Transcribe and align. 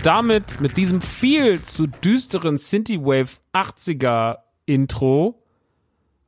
Und 0.00 0.06
damit, 0.06 0.62
mit 0.62 0.78
diesem 0.78 1.02
viel 1.02 1.60
zu 1.60 1.86
düsteren 1.86 2.56
Synthwave 2.56 3.36
80er 3.52 4.38
Intro, 4.64 5.42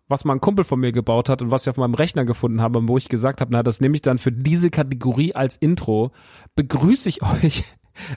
was 0.09 0.27
mal 0.27 0.35
ein 0.35 0.43
Kumpel 0.43 0.67
von 0.67 0.79
mir 0.79 0.93
gebaut 0.93 1.31
hat 1.31 1.41
und 1.41 1.51
was 1.51 1.63
ich 1.63 1.71
auf 1.71 1.79
meinem 1.79 1.95
Rechner 1.95 2.27
gefunden 2.27 2.61
habe, 2.61 2.87
wo 2.87 2.99
ich 2.99 3.09
gesagt 3.09 3.41
habe, 3.41 3.51
na, 3.51 3.63
das 3.63 3.81
nehme 3.81 3.95
ich 3.95 4.03
dann 4.03 4.19
für 4.19 4.31
diese 4.31 4.69
Kategorie 4.69 5.35
als 5.35 5.57
Intro, 5.57 6.13
begrüße 6.55 7.09
ich 7.09 7.23
euch 7.43 7.65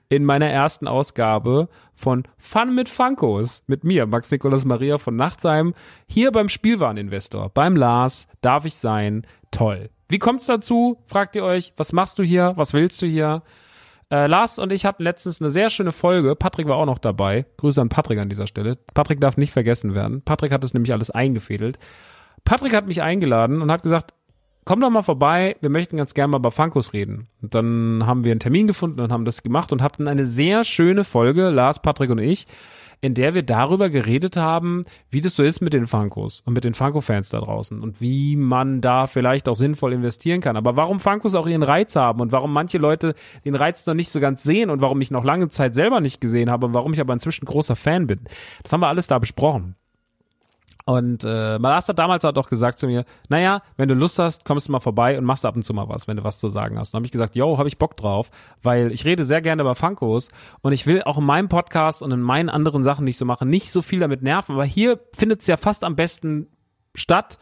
in 0.10 0.26
meiner 0.26 0.48
ersten 0.48 0.90
Ausgabe 0.90 1.70
von 1.94 2.24
Fun 2.38 2.76
mit 2.76 2.90
Funkos 2.90 3.64
mit 3.66 3.86
mir, 3.86 4.08
Max 4.08 4.30
Nikolas 4.32 4.66
Maria 4.66 4.98
von 4.98 5.16
Nachtsheim, 5.16 5.74
hier 6.06 6.34
beim 6.34 6.50
Spielwareninvestor, 6.50 7.50
beim 7.54 7.78
Lars, 7.78 8.28
darf 8.42 8.66
ich 8.66 8.76
sein, 8.76 9.26
toll. 9.52 9.90
Wie 10.10 10.20
kommt's 10.20 10.48
dazu? 10.48 10.98
Fragt 11.06 11.38
ihr 11.38 11.46
euch, 11.46 11.72
was 11.78 11.94
machst 11.94 12.20
du 12.20 12.24
hier? 12.24 12.52
Was 12.58 12.74
willst 12.74 13.02
du 13.02 13.06
hier? 13.06 13.42
Äh, 14.16 14.28
Lars 14.28 14.60
und 14.60 14.72
ich 14.72 14.86
hatten 14.86 15.04
letztens 15.04 15.42
eine 15.42 15.50
sehr 15.50 15.70
schöne 15.70 15.92
Folge. 15.92 16.36
Patrick 16.36 16.68
war 16.68 16.78
auch 16.78 16.86
noch 16.86 17.00
dabei. 17.00 17.46
Grüße 17.58 17.82
an 17.82 17.90
Patrick 17.90 18.20
an 18.20 18.30
dieser 18.30 18.48
Stelle. 18.48 18.78
Patrick 18.94 19.20
darf 19.20 19.36
nicht 19.36 19.52
vergessen 19.52 19.94
werden. 19.94 20.22
Patrick 20.22 20.52
hat 20.52 20.64
es 20.64 20.74
nämlich 20.74 20.94
alles 20.94 21.10
eingefädelt. 21.10 21.78
Patrick 22.46 22.74
hat 22.74 22.88
mich 22.88 23.02
eingeladen 23.02 23.62
und 23.62 23.72
hat 23.72 23.84
gesagt, 23.84 24.14
komm 24.64 24.80
doch 24.80 24.90
mal 24.90 25.02
vorbei, 25.02 25.58
wir 25.62 25.70
möchten 25.70 25.98
ganz 25.98 26.14
gerne 26.14 26.32
mal 26.32 26.38
über 26.38 26.52
Funkos 26.52 26.94
reden. 26.94 27.28
Und 27.42 27.56
dann 27.56 28.04
haben 28.06 28.24
wir 28.24 28.32
einen 28.32 28.40
Termin 28.40 28.68
gefunden 28.68 29.02
und 29.02 29.12
haben 29.12 29.26
das 29.26 29.44
gemacht 29.44 29.74
und 29.74 29.82
hatten 29.82 30.08
eine 30.08 30.26
sehr 30.26 30.64
schöne 30.64 31.04
Folge, 31.04 31.50
Lars, 31.50 31.82
Patrick 31.82 32.10
und 32.10 32.20
ich, 32.20 32.48
in 33.02 33.14
der 33.14 33.34
wir 33.34 33.44
darüber 33.44 33.90
geredet 33.90 34.38
haben, 34.38 34.84
wie 35.10 35.22
das 35.22 35.36
so 35.36 35.44
ist 35.44 35.62
mit 35.62 35.74
den 35.74 35.88
Funkos 35.88 36.42
und 36.42 36.54
mit 36.54 36.64
den 36.64 36.74
Funko-Fans 36.74 37.30
da 37.30 37.40
draußen 37.40 37.82
und 37.82 38.02
wie 38.02 38.36
man 38.36 38.82
da 38.82 39.08
vielleicht 39.08 39.48
auch 39.48 39.56
sinnvoll 39.56 39.94
investieren 39.94 40.42
kann. 40.42 40.58
Aber 40.58 40.76
warum 40.76 41.00
Funkos 41.00 41.36
auch 41.36 41.48
ihren 41.48 41.64
Reiz 41.64 41.96
haben 41.96 42.22
und 42.22 42.32
warum 42.32 42.54
manche 42.54 42.78
Leute 42.78 43.16
den 43.44 43.56
Reiz 43.56 43.86
noch 43.86 43.94
nicht 43.94 44.10
so 44.10 44.20
ganz 44.20 44.44
sehen 44.44 44.70
und 44.70 44.82
warum 44.82 45.02
ich 45.02 45.12
noch 45.12 45.24
lange 45.24 45.50
Zeit 45.50 45.76
selber 45.76 46.02
nicht 46.02 46.22
gesehen 46.22 46.50
habe 46.50 46.66
und 46.66 46.74
warum 46.74 46.94
ich 46.94 47.00
aber 47.00 47.14
inzwischen 47.14 47.46
großer 47.46 47.76
Fan 47.76 48.08
bin. 48.08 48.22
Das 48.64 48.74
haben 48.74 48.82
wir 48.82 48.88
alles 48.88 49.08
da 49.08 49.20
besprochen. 49.20 49.76
Und 50.88 51.24
äh, 51.24 51.58
Malas 51.58 51.90
hat 51.90 51.98
damals 51.98 52.24
halt 52.24 52.38
auch 52.38 52.48
gesagt 52.48 52.78
zu 52.78 52.86
mir, 52.86 53.06
naja, 53.28 53.64
wenn 53.76 53.90
du 53.90 53.96
Lust 53.96 54.20
hast, 54.20 54.46
kommst 54.46 54.68
du 54.68 54.72
mal 54.72 54.80
vorbei 54.80 55.18
und 55.18 55.26
machst 55.26 55.44
ab 55.44 55.56
und 55.56 55.64
zu 55.64 55.74
mal 55.74 55.90
was, 55.90 56.08
wenn 56.08 56.18
du 56.18 56.24
was 56.24 56.38
zu 56.38 56.48
sagen 56.48 56.78
hast. 56.78 56.94
Und 56.94 56.98
habe 56.98 57.06
ich 57.08 57.12
gesagt, 57.12 57.36
yo, 57.36 57.58
habe 57.58 57.68
ich 57.68 57.80
Bock 57.80 57.98
drauf, 57.98 58.30
weil 58.62 58.92
ich 58.92 59.04
rede 59.04 59.26
sehr 59.26 59.42
gerne 59.42 59.64
über 59.64 59.74
Funkos 59.74 60.30
und 60.62 60.74
ich 60.74 60.86
will 60.86 61.02
auch 61.02 61.18
in 61.18 61.26
meinem 61.26 61.50
Podcast 61.50 62.04
und 62.04 62.12
in 62.12 62.22
meinen 62.22 62.50
anderen 62.50 62.84
Sachen, 62.84 63.08
die 63.08 63.10
ich 63.10 63.18
so 63.18 63.26
mache, 63.26 63.48
nicht 63.48 63.72
so 63.72 63.82
viel 63.82 64.00
damit 64.00 64.22
nerven. 64.22 64.54
Aber 64.54 64.66
hier 64.66 65.00
findet 65.18 65.42
es 65.42 65.48
ja 65.48 65.58
fast 65.58 65.84
am 65.84 65.96
besten 65.96 66.50
statt 66.94 67.40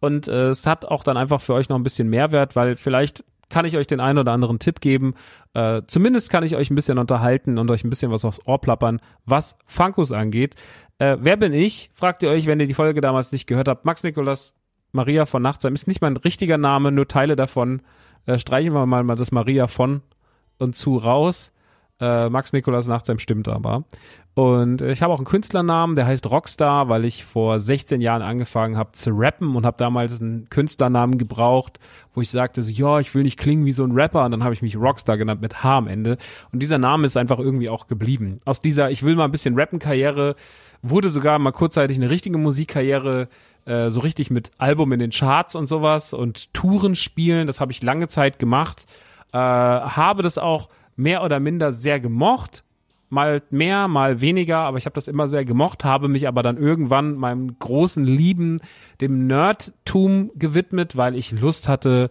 und 0.00 0.28
äh, 0.28 0.48
es 0.48 0.66
hat 0.66 0.84
auch 0.84 1.02
dann 1.02 1.16
einfach 1.16 1.40
für 1.40 1.54
euch 1.54 1.70
noch 1.70 1.76
ein 1.76 1.84
bisschen 1.84 2.10
Mehrwert, 2.10 2.56
weil 2.56 2.76
vielleicht 2.76 3.24
kann 3.52 3.66
ich 3.66 3.76
euch 3.76 3.86
den 3.86 4.00
einen 4.00 4.18
oder 4.18 4.32
anderen 4.32 4.58
Tipp 4.58 4.80
geben. 4.80 5.14
Äh, 5.52 5.82
zumindest 5.86 6.30
kann 6.30 6.42
ich 6.42 6.56
euch 6.56 6.70
ein 6.70 6.74
bisschen 6.74 6.96
unterhalten 6.98 7.58
und 7.58 7.70
euch 7.70 7.84
ein 7.84 7.90
bisschen 7.90 8.10
was 8.10 8.24
aufs 8.24 8.40
Ohr 8.46 8.60
plappern, 8.60 9.00
was 9.26 9.58
Funkos 9.66 10.10
angeht. 10.10 10.54
Äh, 10.98 11.18
wer 11.20 11.36
bin 11.36 11.52
ich? 11.52 11.90
Fragt 11.92 12.22
ihr 12.22 12.30
euch, 12.30 12.46
wenn 12.46 12.58
ihr 12.60 12.66
die 12.66 12.74
Folge 12.74 13.02
damals 13.02 13.30
nicht 13.30 13.46
gehört 13.46 13.68
habt. 13.68 13.84
Max 13.84 14.02
Nikolas 14.02 14.54
Maria 14.90 15.26
von 15.26 15.42
Nachtsheim 15.42 15.74
ist 15.74 15.86
nicht 15.86 16.00
mein 16.00 16.16
richtiger 16.16 16.56
Name, 16.56 16.92
nur 16.92 17.08
Teile 17.08 17.36
davon. 17.36 17.82
Äh, 18.24 18.38
streichen 18.38 18.72
wir 18.72 18.86
mal, 18.86 19.04
mal 19.04 19.16
das 19.16 19.32
Maria 19.32 19.66
von 19.66 20.00
und 20.58 20.74
zu 20.74 20.96
raus. 20.96 21.52
Äh, 22.00 22.30
Max 22.30 22.54
Nikolas 22.54 22.86
Nachtsheim 22.86 23.18
stimmt 23.18 23.48
aber. 23.48 23.84
Und 24.34 24.80
ich 24.80 25.02
habe 25.02 25.12
auch 25.12 25.18
einen 25.18 25.26
Künstlernamen, 25.26 25.94
der 25.94 26.06
heißt 26.06 26.30
Rockstar, 26.30 26.88
weil 26.88 27.04
ich 27.04 27.22
vor 27.22 27.60
16 27.60 28.00
Jahren 28.00 28.22
angefangen 28.22 28.78
habe 28.78 28.92
zu 28.92 29.10
rappen 29.10 29.54
und 29.56 29.66
habe 29.66 29.76
damals 29.76 30.22
einen 30.22 30.48
Künstlernamen 30.48 31.18
gebraucht, 31.18 31.78
wo 32.14 32.22
ich 32.22 32.30
sagte, 32.30 32.62
so, 32.62 32.70
ja, 32.70 32.98
ich 32.98 33.14
will 33.14 33.24
nicht 33.24 33.38
klingen 33.38 33.66
wie 33.66 33.72
so 33.72 33.84
ein 33.84 33.92
Rapper 33.92 34.24
und 34.24 34.30
dann 34.30 34.42
habe 34.42 34.54
ich 34.54 34.62
mich 34.62 34.76
Rockstar 34.76 35.18
genannt 35.18 35.42
mit 35.42 35.62
H 35.62 35.76
am 35.76 35.86
Ende. 35.86 36.16
Und 36.50 36.60
dieser 36.62 36.78
Name 36.78 37.04
ist 37.04 37.18
einfach 37.18 37.38
irgendwie 37.38 37.68
auch 37.68 37.88
geblieben. 37.88 38.38
Aus 38.46 38.62
dieser, 38.62 38.90
ich 38.90 39.02
will 39.02 39.16
mal 39.16 39.26
ein 39.26 39.32
bisschen 39.32 39.54
Rappen-Karriere, 39.54 40.34
wurde 40.80 41.10
sogar 41.10 41.38
mal 41.38 41.52
kurzzeitig 41.52 41.98
eine 41.98 42.08
richtige 42.08 42.38
Musikkarriere, 42.38 43.28
äh, 43.66 43.90
so 43.90 44.00
richtig 44.00 44.30
mit 44.30 44.50
Album 44.56 44.92
in 44.92 44.98
den 44.98 45.10
Charts 45.10 45.54
und 45.54 45.66
sowas 45.66 46.14
und 46.14 46.54
Touren 46.54 46.94
spielen, 46.94 47.46
das 47.46 47.60
habe 47.60 47.72
ich 47.72 47.82
lange 47.82 48.08
Zeit 48.08 48.38
gemacht. 48.38 48.86
Äh, 49.34 49.36
habe 49.36 50.22
das 50.22 50.38
auch 50.38 50.70
mehr 50.96 51.22
oder 51.22 51.38
minder 51.38 51.72
sehr 51.72 52.00
gemocht, 52.00 52.64
mal 53.12 53.42
mehr, 53.50 53.88
mal 53.88 54.22
weniger, 54.22 54.58
aber 54.58 54.78
ich 54.78 54.86
habe 54.86 54.94
das 54.94 55.06
immer 55.06 55.28
sehr 55.28 55.44
gemocht, 55.44 55.84
habe 55.84 56.08
mich 56.08 56.26
aber 56.26 56.42
dann 56.42 56.56
irgendwann 56.56 57.14
meinem 57.16 57.58
großen 57.58 58.04
Lieben, 58.04 58.58
dem 59.02 59.26
Nerdtum 59.26 60.30
gewidmet, 60.34 60.96
weil 60.96 61.14
ich 61.14 61.30
Lust 61.30 61.68
hatte, 61.68 62.08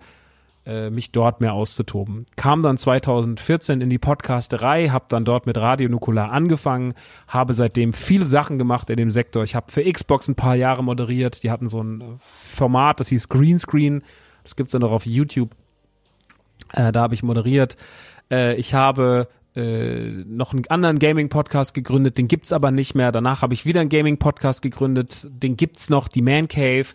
äh, 0.64 0.92
mich 0.92 1.12
dort 1.12 1.42
mehr 1.42 1.54
auszutoben. 1.54 2.28
Kam 2.36 2.62
dann 2.62 2.78
2014 2.78 3.82
in 3.82 3.90
die 3.90 3.98
Podcasterei, 3.98 4.90
habe 4.90 5.06
dann 5.10 5.26
dort 5.26 5.48
mit 5.48 5.58
Radio 5.58 5.90
Nukular 5.90 6.32
angefangen, 6.32 6.94
habe 7.28 7.56
seitdem 7.56 7.94
viele 7.94 8.26
Sachen 8.26 8.60
gemacht 8.60 8.92
in 8.92 8.98
dem 8.98 9.10
Sektor. 9.10 9.44
Ich 9.44 9.56
habe 9.56 9.72
für 9.72 9.84
Xbox 9.84 10.28
ein 10.28 10.36
paar 10.36 10.56
Jahre 10.56 10.84
moderiert, 10.84 11.42
die 11.42 11.50
hatten 11.50 11.68
so 11.68 11.82
ein 11.82 12.20
Format, 12.20 13.00
das 13.00 13.08
hieß 13.08 13.28
Greenscreen, 13.28 14.04
das 14.44 14.56
gibt's 14.56 14.74
dann 14.74 14.82
noch 14.82 14.92
auf 14.92 15.08
YouTube. 15.08 15.56
Äh, 16.74 16.92
da 16.92 17.02
habe 17.02 17.16
ich 17.16 17.24
moderiert. 17.24 17.76
Äh, 18.30 18.56
ich 18.58 18.76
habe 18.76 19.28
äh, 19.56 20.24
noch 20.26 20.54
einen 20.54 20.68
anderen 20.68 21.00
Gaming-Podcast 21.00 21.74
gegründet, 21.74 22.18
den 22.18 22.28
gibt's 22.28 22.52
aber 22.54 22.72
nicht 22.72 22.96
mehr. 22.96 23.12
Danach 23.12 23.42
habe 23.42 23.54
ich 23.54 23.66
wieder 23.66 23.82
einen 23.82 23.90
Gaming-Podcast 23.90 24.62
gegründet, 24.62 25.28
den 25.30 25.58
gibt's 25.58 25.90
noch, 25.90 26.08
die 26.08 26.22
Man 26.22 26.48
Cave. 26.48 26.86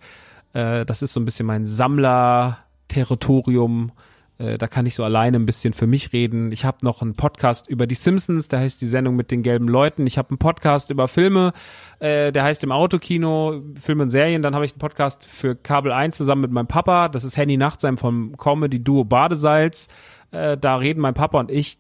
Äh, 0.53 0.87
das 0.87 1.03
ist 1.03 1.13
so 1.13 1.21
ein 1.21 1.25
bisschen 1.25 1.47
mein 1.47 1.67
Sammler-Territorium. 1.67 3.93
Äh, 4.39 4.59
da 4.59 4.67
kann 4.67 4.87
ich 4.87 4.95
so 4.95 5.05
alleine 5.05 5.39
ein 5.39 5.47
bisschen 5.47 5.73
für 5.73 5.87
mich 5.87 6.13
reden. 6.13 6.53
Ich 6.53 6.65
habe 6.65 6.79
noch 6.83 7.03
einen 7.03 7.15
Podcast 7.15 7.69
über 7.69 7.87
die 7.87 7.95
Simpsons, 7.95 8.49
der 8.49 8.61
heißt 8.61 8.81
die 8.81 8.87
Sendung 8.87 9.17
mit 9.17 9.31
den 9.31 9.43
gelben 9.43 9.69
Leuten. 9.69 10.07
Ich 10.07 10.19
habe 10.19 10.31
einen 10.31 10.39
Podcast 10.39 10.91
über 10.91 11.09
Filme, 11.09 11.53
äh, 12.01 12.33
der 12.33 12.45
heißt 12.45 12.63
im 12.65 12.73
Autokino, 12.73 13.63
Filme 13.75 14.05
und 14.05 14.11
Serien. 14.11 14.43
Dann 14.43 14.55
habe 14.55 14.65
ich 14.65 14.73
einen 14.73 14.81
Podcast 14.81 15.27
für 15.27 15.57
Kabel 15.57 15.93
1 15.93 16.17
zusammen 16.17 16.43
mit 16.43 16.51
meinem 16.51 16.67
Papa. 16.67 17.09
Das 17.09 17.25
ist 17.25 17.37
Henny 17.37 17.57
Nachtsheim 17.57 17.97
vom 17.97 18.37
Comedy-Duo 18.37 19.05
Badesalz. 19.05 19.89
Äh, 20.33 20.59
da 20.59 20.77
reden 20.77 21.01
mein 21.01 21.15
Papa 21.15 21.41
und 21.41 21.51
ich 21.51 21.79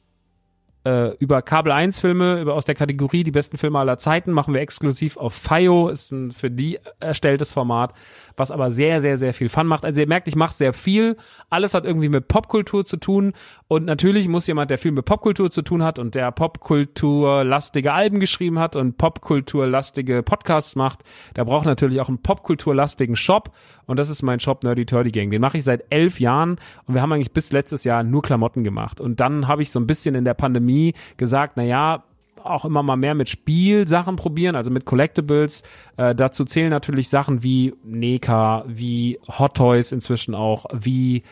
äh, 0.86 1.16
über 1.18 1.42
Kabel 1.42 1.72
1 1.72 1.98
Filme, 1.98 2.40
über 2.40 2.54
aus 2.54 2.64
der 2.64 2.76
Kategorie 2.76 3.24
die 3.24 3.32
besten 3.32 3.58
Filme 3.58 3.80
aller 3.80 3.98
Zeiten 3.98 4.30
machen 4.30 4.54
wir 4.54 4.60
exklusiv 4.60 5.16
auf 5.16 5.34
FIO, 5.34 5.88
ist 5.88 6.12
ein 6.12 6.30
für 6.30 6.48
die 6.48 6.78
erstelltes 7.00 7.52
Format, 7.52 7.92
was 8.36 8.52
aber 8.52 8.70
sehr, 8.70 9.00
sehr, 9.00 9.18
sehr 9.18 9.34
viel 9.34 9.48
Fun 9.48 9.66
macht. 9.66 9.84
Also 9.84 10.00
ihr 10.00 10.06
merkt, 10.06 10.28
ich 10.28 10.36
mache 10.36 10.54
sehr 10.54 10.72
viel. 10.72 11.16
Alles 11.50 11.74
hat 11.74 11.84
irgendwie 11.84 12.08
mit 12.08 12.28
Popkultur 12.28 12.84
zu 12.84 12.98
tun 12.98 13.32
und 13.66 13.84
natürlich 13.84 14.28
muss 14.28 14.46
jemand, 14.46 14.70
der 14.70 14.78
viel 14.78 14.92
mit 14.92 15.04
Popkultur 15.04 15.50
zu 15.50 15.62
tun 15.62 15.82
hat 15.82 15.98
und 15.98 16.14
der 16.14 16.30
Popkulturlastige 16.30 17.92
Alben 17.92 18.20
geschrieben 18.20 18.60
hat 18.60 18.76
und 18.76 18.96
Popkulturlastige 18.96 20.22
Podcasts 20.22 20.76
macht, 20.76 21.00
der 21.34 21.46
braucht 21.46 21.66
natürlich 21.66 22.00
auch 22.00 22.08
einen 22.08 22.22
Popkulturlastigen 22.22 23.16
Shop 23.16 23.50
und 23.86 23.98
das 23.98 24.08
ist 24.08 24.22
mein 24.22 24.38
Shop 24.38 24.62
Nerdy 24.62 24.86
Turdy 24.86 25.10
Gang. 25.10 25.32
Den 25.32 25.40
mache 25.40 25.58
ich 25.58 25.64
seit 25.64 25.84
elf 25.90 26.20
Jahren 26.20 26.58
und 26.86 26.94
wir 26.94 27.02
haben 27.02 27.12
eigentlich 27.12 27.32
bis 27.32 27.50
letztes 27.50 27.82
Jahr 27.82 28.04
nur 28.04 28.22
Klamotten 28.22 28.62
gemacht 28.62 29.00
und 29.00 29.18
dann 29.18 29.48
habe 29.48 29.62
ich 29.62 29.72
so 29.72 29.80
ein 29.80 29.88
bisschen 29.88 30.14
in 30.14 30.24
der 30.24 30.34
Pandemie 30.34 30.75
gesagt, 31.16 31.54
na 31.56 31.62
ja, 31.62 32.04
auch 32.42 32.64
immer 32.64 32.82
mal 32.82 32.96
mehr 32.96 33.14
mit 33.14 33.28
Spielsachen 33.28 34.16
probieren, 34.16 34.56
also 34.56 34.70
mit 34.70 34.84
Collectibles. 34.84 35.62
Äh, 35.96 36.14
dazu 36.14 36.44
zählen 36.44 36.70
natürlich 36.70 37.08
Sachen 37.08 37.42
wie 37.42 37.74
Neka, 37.84 38.64
wie 38.66 39.18
Hot 39.38 39.56
Toys 39.56 39.92
inzwischen 39.92 40.34
auch, 40.34 40.66
wie 40.72 41.22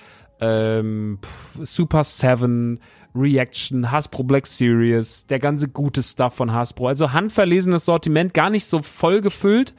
ähm, 0.41 1.19
Super 1.63 2.05
Seven, 2.05 2.81
Reaction, 3.15 3.93
Hasbro 3.93 4.25
Black 4.25 4.47
Series, 4.47 5.27
der 5.27 5.39
ganze 5.39 5.69
gute 5.69 6.03
Stuff 6.03 6.35
von 6.35 6.53
Hasbro. 6.53 6.89
Also 6.89 7.13
handverlesenes 7.13 7.85
Sortiment, 7.85 8.35
gar 8.35 8.51
nicht 8.51 8.67
so 8.67 8.83
voll 8.83 9.21
gefüllt, 9.21 9.75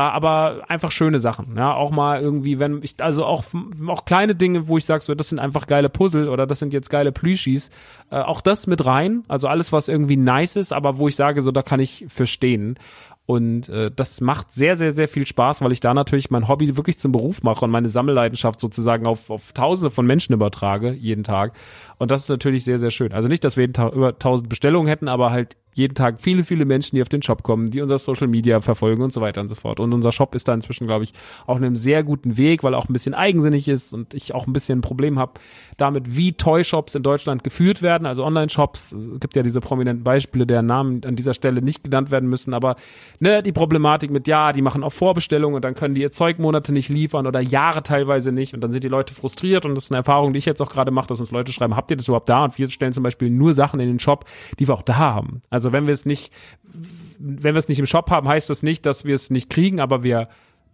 aber 0.00 0.62
einfach 0.68 0.90
schöne 0.90 1.18
Sachen. 1.18 1.56
Ja, 1.56 1.74
auch 1.74 1.90
mal 1.90 2.20
irgendwie, 2.20 2.58
wenn 2.58 2.80
ich, 2.82 2.94
also 2.98 3.24
auch, 3.24 3.44
auch 3.86 4.04
kleine 4.04 4.34
Dinge, 4.34 4.66
wo 4.68 4.78
ich 4.78 4.86
sage, 4.86 5.04
so, 5.04 5.14
das 5.14 5.28
sind 5.28 5.38
einfach 5.38 5.66
geile 5.66 5.90
Puzzle 5.90 6.28
oder 6.28 6.46
das 6.46 6.60
sind 6.60 6.72
jetzt 6.72 6.88
geile 6.88 7.12
Plüschis. 7.12 7.70
Äh, 8.10 8.20
auch 8.20 8.40
das 8.40 8.66
mit 8.66 8.86
rein. 8.86 9.24
Also 9.28 9.48
alles, 9.48 9.72
was 9.72 9.88
irgendwie 9.88 10.16
nice 10.16 10.56
ist, 10.56 10.72
aber 10.72 10.98
wo 10.98 11.08
ich 11.08 11.16
sage, 11.16 11.42
so, 11.42 11.50
da 11.50 11.62
kann 11.62 11.80
ich 11.80 12.06
für 12.08 12.26
stehen. 12.26 12.78
Und 13.24 13.68
äh, 13.68 13.90
das 13.94 14.20
macht 14.20 14.50
sehr, 14.50 14.76
sehr, 14.76 14.92
sehr 14.92 15.08
viel 15.08 15.26
Spaß, 15.26 15.60
weil 15.62 15.72
ich 15.72 15.80
da 15.80 15.94
natürlich 15.94 16.30
mein 16.30 16.48
Hobby 16.48 16.76
wirklich 16.76 16.98
zum 16.98 17.12
Beruf 17.12 17.42
mache 17.42 17.64
und 17.64 17.70
meine 17.70 17.88
Sammelleidenschaft 17.88 18.58
sozusagen 18.58 19.06
auf, 19.06 19.30
auf 19.30 19.52
Tausende 19.52 19.90
von 19.90 20.06
Menschen 20.06 20.32
übertrage, 20.32 20.90
jeden 20.92 21.22
Tag. 21.22 21.52
Und 21.98 22.10
das 22.10 22.22
ist 22.22 22.28
natürlich 22.30 22.64
sehr, 22.64 22.78
sehr 22.78 22.90
schön. 22.90 23.12
Also 23.12 23.28
nicht, 23.28 23.44
dass 23.44 23.56
wir 23.56 23.62
jeden 23.62 23.74
Tag 23.74 23.92
über 23.92 24.18
tausend 24.18 24.48
Bestellungen 24.48 24.88
hätten, 24.88 25.06
aber 25.06 25.30
halt 25.30 25.56
jeden 25.74 25.94
Tag 25.94 26.20
viele, 26.20 26.44
viele 26.44 26.64
Menschen, 26.64 26.96
die 26.96 27.02
auf 27.02 27.08
den 27.08 27.22
Shop 27.22 27.42
kommen, 27.42 27.66
die 27.66 27.80
unser 27.80 27.98
Social 27.98 28.28
Media 28.28 28.60
verfolgen 28.60 29.02
und 29.02 29.12
so 29.12 29.20
weiter 29.20 29.40
und 29.40 29.48
so 29.48 29.54
fort. 29.54 29.80
Und 29.80 29.92
unser 29.92 30.12
Shop 30.12 30.34
ist 30.34 30.48
da 30.48 30.54
inzwischen, 30.54 30.86
glaube 30.86 31.04
ich, 31.04 31.12
auch 31.46 31.56
in 31.56 31.64
einem 31.64 31.76
sehr 31.76 32.02
guten 32.02 32.36
Weg, 32.36 32.62
weil 32.62 32.74
er 32.74 32.78
auch 32.78 32.88
ein 32.88 32.92
bisschen 32.92 33.14
eigensinnig 33.14 33.68
ist 33.68 33.92
und 33.92 34.14
ich 34.14 34.34
auch 34.34 34.46
ein 34.46 34.52
bisschen 34.52 34.78
ein 34.78 34.82
Problem 34.82 35.18
habe 35.18 35.32
damit, 35.76 36.16
wie 36.16 36.32
Toy-Shops 36.32 36.94
in 36.94 37.02
Deutschland 37.02 37.44
geführt 37.44 37.82
werden, 37.82 38.06
also 38.06 38.24
Online-Shops. 38.24 38.92
Es 38.92 39.20
gibt 39.20 39.36
ja 39.36 39.42
diese 39.42 39.60
prominenten 39.60 40.04
Beispiele, 40.04 40.46
deren 40.46 40.66
Namen 40.66 41.00
an 41.04 41.16
dieser 41.16 41.34
Stelle 41.34 41.62
nicht 41.62 41.84
genannt 41.84 42.10
werden 42.10 42.28
müssen, 42.28 42.54
aber 42.54 42.76
ne, 43.20 43.42
die 43.42 43.52
Problematik 43.52 44.10
mit, 44.10 44.28
ja, 44.28 44.52
die 44.52 44.62
machen 44.62 44.82
auch 44.82 44.92
Vorbestellungen 44.92 45.56
und 45.56 45.64
dann 45.64 45.74
können 45.74 45.94
die 45.94 46.02
ihr 46.02 46.12
Zeug 46.12 46.38
Monate 46.38 46.72
nicht 46.72 46.88
liefern 46.88 47.26
oder 47.26 47.40
Jahre 47.40 47.82
teilweise 47.82 48.32
nicht 48.32 48.54
und 48.54 48.60
dann 48.60 48.72
sind 48.72 48.84
die 48.84 48.88
Leute 48.88 49.14
frustriert 49.14 49.64
und 49.64 49.74
das 49.74 49.84
ist 49.84 49.92
eine 49.92 49.98
Erfahrung, 49.98 50.32
die 50.32 50.38
ich 50.38 50.44
jetzt 50.44 50.60
auch 50.60 50.70
gerade 50.70 50.90
mache, 50.90 51.08
dass 51.08 51.20
uns 51.20 51.30
Leute 51.30 51.52
schreiben, 51.52 51.76
habt 51.76 51.90
ihr 51.90 51.96
das 51.96 52.08
überhaupt 52.08 52.28
da? 52.28 52.44
Und 52.44 52.58
wir 52.58 52.68
stellen 52.68 52.92
zum 52.92 53.02
Beispiel 53.02 53.30
nur 53.30 53.54
Sachen 53.54 53.80
in 53.80 53.88
den 53.88 54.00
Shop, 54.00 54.24
die 54.58 54.68
wir 54.68 54.74
auch 54.74 54.82
da 54.82 54.96
haben. 54.96 55.40
Also 55.50 55.61
wenn 55.70 55.86
wir 55.86 55.92
es 55.92 56.06
nicht, 56.06 56.32
wenn 57.18 57.54
wir 57.54 57.58
es 57.58 57.68
nicht 57.68 57.78
im 57.78 57.86
Shop 57.86 58.10
haben, 58.10 58.26
heißt 58.26 58.50
das 58.50 58.64
nicht, 58.64 58.84
dass 58.86 59.04
wir 59.04 59.14
es 59.14 59.30
nicht 59.30 59.50
kriegen, 59.50 59.78
aber 59.78 60.02
wir 60.02 60.28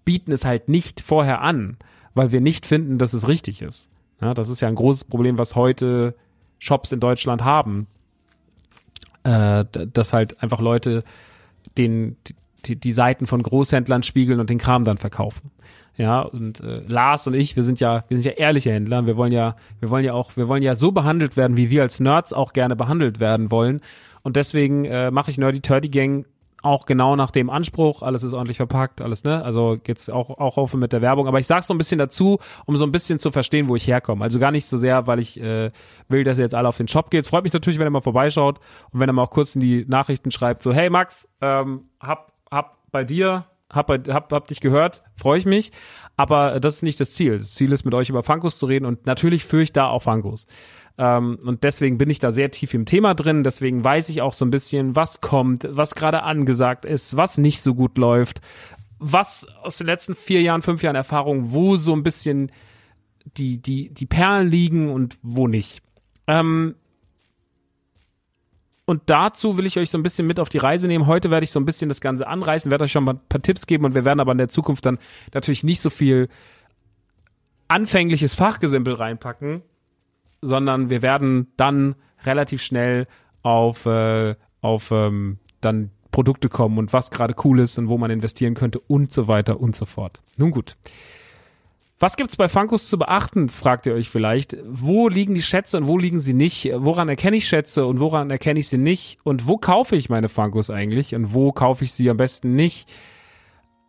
bieten 0.05 0.33
es 0.33 0.47
halt 0.47 0.71
nicht 0.71 1.03
vorher 1.03 1.43
an, 1.43 1.77
weil 2.15 2.33
wir 2.33 2.41
nicht 2.41 2.65
finden, 2.65 2.97
dass 2.97 3.13
es 3.13 3.29
richtig 3.29 3.61
ist. 3.61 3.91
Ja, 4.21 4.33
das 4.33 4.49
ist 4.49 4.61
ja 4.61 4.69
ein 4.69 4.75
großes 4.75 5.05
Problem, 5.05 5.37
was 5.37 5.55
heute 5.55 6.15
Shops 6.59 6.93
in 6.93 7.01
Deutschland 7.01 7.45
haben. 7.45 7.89
Äh, 9.25 9.67
dass 9.93 10.15
halt 10.15 10.43
einfach 10.43 10.61
Leute 10.61 11.05
den, 11.77 12.17
die, 12.65 12.77
die 12.77 12.93
Seiten 12.93 13.27
von 13.27 13.43
Großhändlern 13.43 14.03
spiegeln 14.03 14.41
und 14.41 14.49
den 14.49 14.59
Kram 14.59 14.85
dann 14.85 14.97
verkaufen. 14.97 15.51
Ja, 15.97 16.21
und 16.21 16.61
äh, 16.61 16.83
Lars 16.87 17.27
und 17.27 17.35
ich, 17.35 17.57
wir 17.57 17.65
sind 17.65 17.81
ja, 17.81 18.05
wir 18.09 18.17
sind 18.17 18.25
ja 18.25 18.33
ehrliche 18.33 18.71
Händler. 18.71 19.05
Wir 19.07 19.17
wollen 19.17 19.33
ja, 19.33 19.57
wir 19.81 19.91
wollen 19.91 20.05
ja 20.05 20.15
auch, 20.15 20.37
wir 20.37 20.49
wollen 20.49 20.63
ja 20.63 20.77
so 20.77 20.93
behandelt 20.93 21.37
werden, 21.37 21.57
wie 21.57 21.69
wir 21.69 21.83
als 21.83 21.99
Nerds 21.99 22.33
auch 22.33 22.53
gerne 22.53 22.77
behandelt 22.77 23.19
werden 23.19 23.51
wollen. 23.51 23.81
Und 24.29 24.37
deswegen 24.37 24.85
äh, 24.85 25.11
mache 25.11 25.31
ich 25.31 25.39
Nerdy 25.39 25.63
Turdy 25.63 25.89
Gang 25.89 26.27
auch 26.63 26.85
genau 26.85 27.17
nach 27.17 27.31
dem 27.31 27.49
Anspruch. 27.49 28.03
Alles 28.03 28.23
ist 28.23 28.35
ordentlich 28.35 28.59
verpackt, 28.59 29.01
alles, 29.01 29.25
ne? 29.25 29.43
Also 29.43 29.79
geht's 29.83 30.11
auch, 30.11 30.29
auch 30.29 30.59
auf 30.59 30.75
mit 30.75 30.93
der 30.93 31.01
Werbung. 31.01 31.27
Aber 31.27 31.39
ich 31.39 31.47
sag's 31.47 31.67
so 31.67 31.73
ein 31.73 31.79
bisschen 31.79 31.97
dazu, 31.97 32.39
um 32.67 32.77
so 32.77 32.85
ein 32.85 32.93
bisschen 32.93 33.19
zu 33.19 33.31
verstehen, 33.31 33.71
wo 33.71 33.77
ich 33.77 33.87
herkomme. 33.87 34.23
Also 34.23 34.39
gar 34.39 34.51
nicht 34.51 34.67
so 34.67 34.77
sehr, 34.77 35.07
weil 35.07 35.19
ich 35.19 35.41
äh, 35.41 35.71
will, 36.11 36.25
dass 36.25 36.37
ihr 36.37 36.45
jetzt 36.45 36.55
alle 36.55 36.69
auf 36.69 36.77
den 36.77 36.89
Shop 36.89 37.09
geht. 37.09 37.27
Freut 37.27 37.43
mich 37.43 37.55
natürlich, 37.55 37.79
wenn 37.79 37.87
ihr 37.87 37.91
mal 37.91 38.03
vorbeischaut 38.03 38.59
und 38.91 39.01
wenn 39.01 39.09
ihr 39.09 39.15
mal 39.15 39.23
auch 39.23 39.31
kurz 39.31 39.55
in 39.55 39.63
die 39.63 39.87
Nachrichten 39.89 40.31
schreibt, 40.31 40.63
so, 40.63 40.75
hey 40.75 40.91
Max, 40.91 41.27
ähm, 41.41 41.85
hab, 42.01 42.35
hab 42.51 42.77
bei 42.93 43.05
dir 43.05 43.47
hab, 43.73 43.89
hab, 43.89 44.31
hab 44.31 44.47
dich 44.49 44.61
gehört, 44.61 45.03
freue 45.17 45.39
ich 45.39 45.47
mich. 45.47 45.73
Aber 46.19 46.61
das 46.61 46.77
ist 46.77 46.83
nicht 46.83 47.01
das 47.01 47.15
Ziel. 47.15 47.39
Das 47.39 47.55
Ziel 47.55 47.73
ist, 47.73 47.87
mit 47.87 47.95
euch 47.95 48.11
über 48.11 48.23
Funkos 48.23 48.59
zu 48.59 48.67
reden 48.67 48.85
und 48.85 49.07
natürlich 49.07 49.47
führe 49.47 49.63
ich 49.63 49.73
da 49.73 49.89
auch 49.89 50.03
Funkos. 50.03 50.47
Ähm, 50.99 51.39
und 51.45 51.63
deswegen 51.65 51.97
bin 51.97 52.11
ich 52.11 52.19
da 52.19 52.33
sehr 52.33 52.51
tief 52.51 52.75
im 52.75 52.85
Thema 52.85 53.15
drin. 53.15 53.45
Deswegen 53.45 53.85
weiß 53.85 54.09
ich 54.09 54.21
auch 54.21 54.33
so 54.33 54.45
ein 54.45 54.51
bisschen, 54.51 54.97
was 54.97 55.21
kommt, 55.21 55.67
was 55.71 55.95
gerade 55.95 56.25
angesagt 56.25 56.85
ist, 56.85 57.17
was 57.17 57.39
nicht 57.39 57.63
so 57.63 57.75
gut 57.75 57.97
läuft. 57.99 58.41
was 58.99 59.47
aus 59.63 59.79
den 59.79 59.87
letzten 59.87 60.15
vier 60.15 60.43
Jahren, 60.43 60.63
fünf 60.63 60.83
Jahren 60.83 60.97
Erfahrung, 60.97 61.53
wo 61.53 61.77
so 61.77 61.93
ein 61.93 62.03
bisschen 62.03 62.51
die, 63.37 63.61
die, 63.63 63.91
die 63.91 64.07
Perlen 64.07 64.49
liegen 64.51 64.91
und 64.91 65.19
wo 65.23 65.47
nicht. 65.47 65.83
Ähm, 66.27 66.75
und 68.87 69.03
dazu 69.07 69.59
will 69.59 69.67
ich 69.67 69.79
euch 69.79 69.91
so 69.91 69.99
ein 69.99 70.03
bisschen 70.03 70.27
mit 70.27 70.41
auf 70.41 70.49
die 70.49 70.59
Reise 70.59 70.89
nehmen. 70.89 71.07
Heute 71.07 71.31
werde 71.31 71.45
ich 71.45 71.51
so 71.51 71.61
ein 71.61 71.67
bisschen 71.67 71.91
das 71.91 72.01
Ganze 72.01 72.27
anreißen, 72.27 72.71
werde 72.71 72.85
euch 72.85 72.93
schon 72.93 73.05
mal 73.05 73.15
ein 73.15 73.21
paar 73.29 73.43
Tipps 73.43 73.67
geben 73.67 73.85
und 73.85 73.95
wir 73.95 74.05
werden 74.05 74.21
aber 74.21 74.33
in 74.33 74.39
der 74.39 74.49
Zukunft 74.49 74.87
dann 74.87 74.99
natürlich 75.35 75.63
nicht 75.63 75.81
so 75.81 75.91
viel 75.91 76.29
anfängliches 77.69 78.35
Fachgesimpel 78.35 78.95
reinpacken, 78.95 79.63
sondern 80.41 80.91
wir 80.91 81.03
werden 81.03 81.49
dann 81.57 81.95
relativ 82.25 82.63
schnell 82.63 83.07
auf, 83.43 83.87
äh, 83.87 84.35
auf 84.61 84.91
ähm, 84.91 85.39
dann 85.61 85.91
Produkte 86.11 86.49
kommen 86.49 86.79
und 86.79 86.93
was 86.93 87.11
gerade 87.11 87.35
cool 87.45 87.61
ist 87.61 87.79
und 87.79 87.89
wo 87.89 87.99
man 87.99 88.11
investieren 88.11 88.55
könnte 88.55 88.81
und 88.81 89.13
so 89.13 89.29
weiter 89.29 89.61
und 89.61 89.77
so 89.77 89.87
fort. 89.87 90.21
Nun 90.37 90.51
gut. 90.51 90.77
Was 92.01 92.17
gibt's 92.17 92.37
bei 92.37 92.49
Funkos 92.49 92.89
zu 92.89 92.97
beachten, 92.97 93.49
fragt 93.49 93.87
ihr 93.87 93.95
euch 93.95 94.09
vielleicht. 94.09 94.57
Wo 94.65 95.09
liegen 95.09 95.35
die 95.35 95.43
Schätze 95.43 95.77
und 95.77 95.89
wo 95.89 95.99
liegen 95.99 96.21
sie 96.21 96.33
nicht? 96.33 96.71
Woran 96.73 97.09
erkenne 97.09 97.37
ich 97.37 97.49
Schätze 97.49 97.87
und 97.87 97.99
woran 97.99 98.31
erkenne 98.31 98.61
ich 98.61 98.69
sie 98.69 98.79
nicht? 98.79 99.19
Und 99.25 99.49
wo 99.49 99.59
kaufe 99.59 99.97
ich 99.97 100.09
meine 100.09 100.29
Funkos 100.29 100.71
eigentlich 100.71 101.17
und 101.17 101.35
wo 101.35 101.51
kaufe 101.51 101.83
ich 101.83 101.93
sie 101.93 102.09
am 102.09 102.17
besten 102.17 102.55
nicht? 102.55 102.89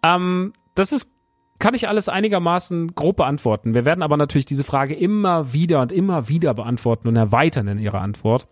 Ähm, 0.04 0.54
das 0.74 0.92
ist, 0.92 1.12
kann 1.60 1.74
ich 1.74 1.88
alles 1.88 2.10
einigermaßen 2.10 2.96
grob 2.96 3.18
beantworten. 3.18 3.74
Wir 3.74 3.86
werden 3.86 4.02
aber 4.02 4.18
natürlich 4.18 4.46
diese 4.46 4.64
Frage 4.64 4.96
immer 4.96 5.54
wieder 5.54 5.82
und 5.82 5.92
immer 5.92 6.30
wieder 6.30 6.54
beantworten 6.54 7.08
und 7.08 7.16
erweitern 7.16 7.68
in 7.68 7.80
ihrer 7.80 8.02
Antwort. 8.02 8.48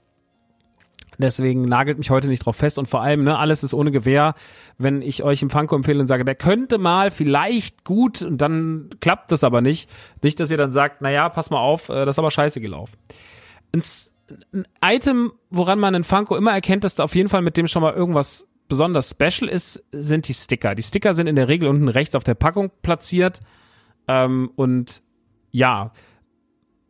Deswegen 1.20 1.64
nagelt 1.64 1.98
mich 1.98 2.12
heute 2.12 2.28
nicht 2.28 2.46
drauf 2.46 2.58
fest 2.58 2.78
und 2.78 2.88
vor 2.88 3.02
allem, 3.02 3.24
ne, 3.24 3.40
alles 3.40 3.64
ist 3.64 3.74
ohne 3.74 3.92
Gewehr. 3.92 4.36
Wenn 4.78 5.02
ich 5.02 5.24
euch 5.24 5.42
im 5.42 5.50
Funko 5.50 5.76
empfehle 5.76 6.00
und 6.00 6.08
sage, 6.08 6.26
der 6.26 6.36
könnte 6.36 6.78
mal 6.78 7.10
vielleicht 7.10 7.86
gut 7.86 8.22
und 8.22 8.40
dann 8.40 8.90
klappt 9.00 9.32
das 9.32 9.44
aber 9.44 9.62
nicht. 9.62 9.90
Nicht, 10.22 10.40
dass 10.40 10.52
ihr 10.52 10.58
dann 10.58 10.74
sagt, 10.74 10.98
na 11.02 11.10
ja, 11.10 11.28
pass 11.30 11.50
mal 11.50 11.60
auf, 11.60 11.90
äh, 11.90 12.06
das 12.06 12.16
ist 12.16 12.20
aber 12.20 12.30
scheiße 12.30 12.62
gelaufen. 12.62 12.98
Ein, 13.74 13.82
Item, 14.84 15.32
woran 15.50 15.80
man 15.80 15.96
in 15.96 16.04
Funko 16.04 16.36
immer 16.36 16.52
erkennt, 16.52 16.84
dass 16.84 16.96
da 16.96 17.04
auf 17.04 17.16
jeden 17.16 17.30
Fall 17.30 17.42
mit 17.42 17.58
dem 17.58 17.68
schon 17.68 17.82
mal 17.82 17.94
irgendwas 17.94 18.47
besonders 18.68 19.10
special 19.10 19.50
ist, 19.50 19.84
sind 19.92 20.28
die 20.28 20.34
Sticker. 20.34 20.76
Die 20.76 20.84
Sticker 20.84 21.14
sind 21.14 21.28
in 21.28 21.36
der 21.36 21.48
Regel 21.48 21.70
unten 21.70 21.88
rechts 21.88 22.16
auf 22.16 22.24
der 22.24 22.36
Packung 22.36 22.72
platziert. 22.82 23.42
Ähm, 24.08 24.52
und 24.56 25.02
ja, 25.52 25.92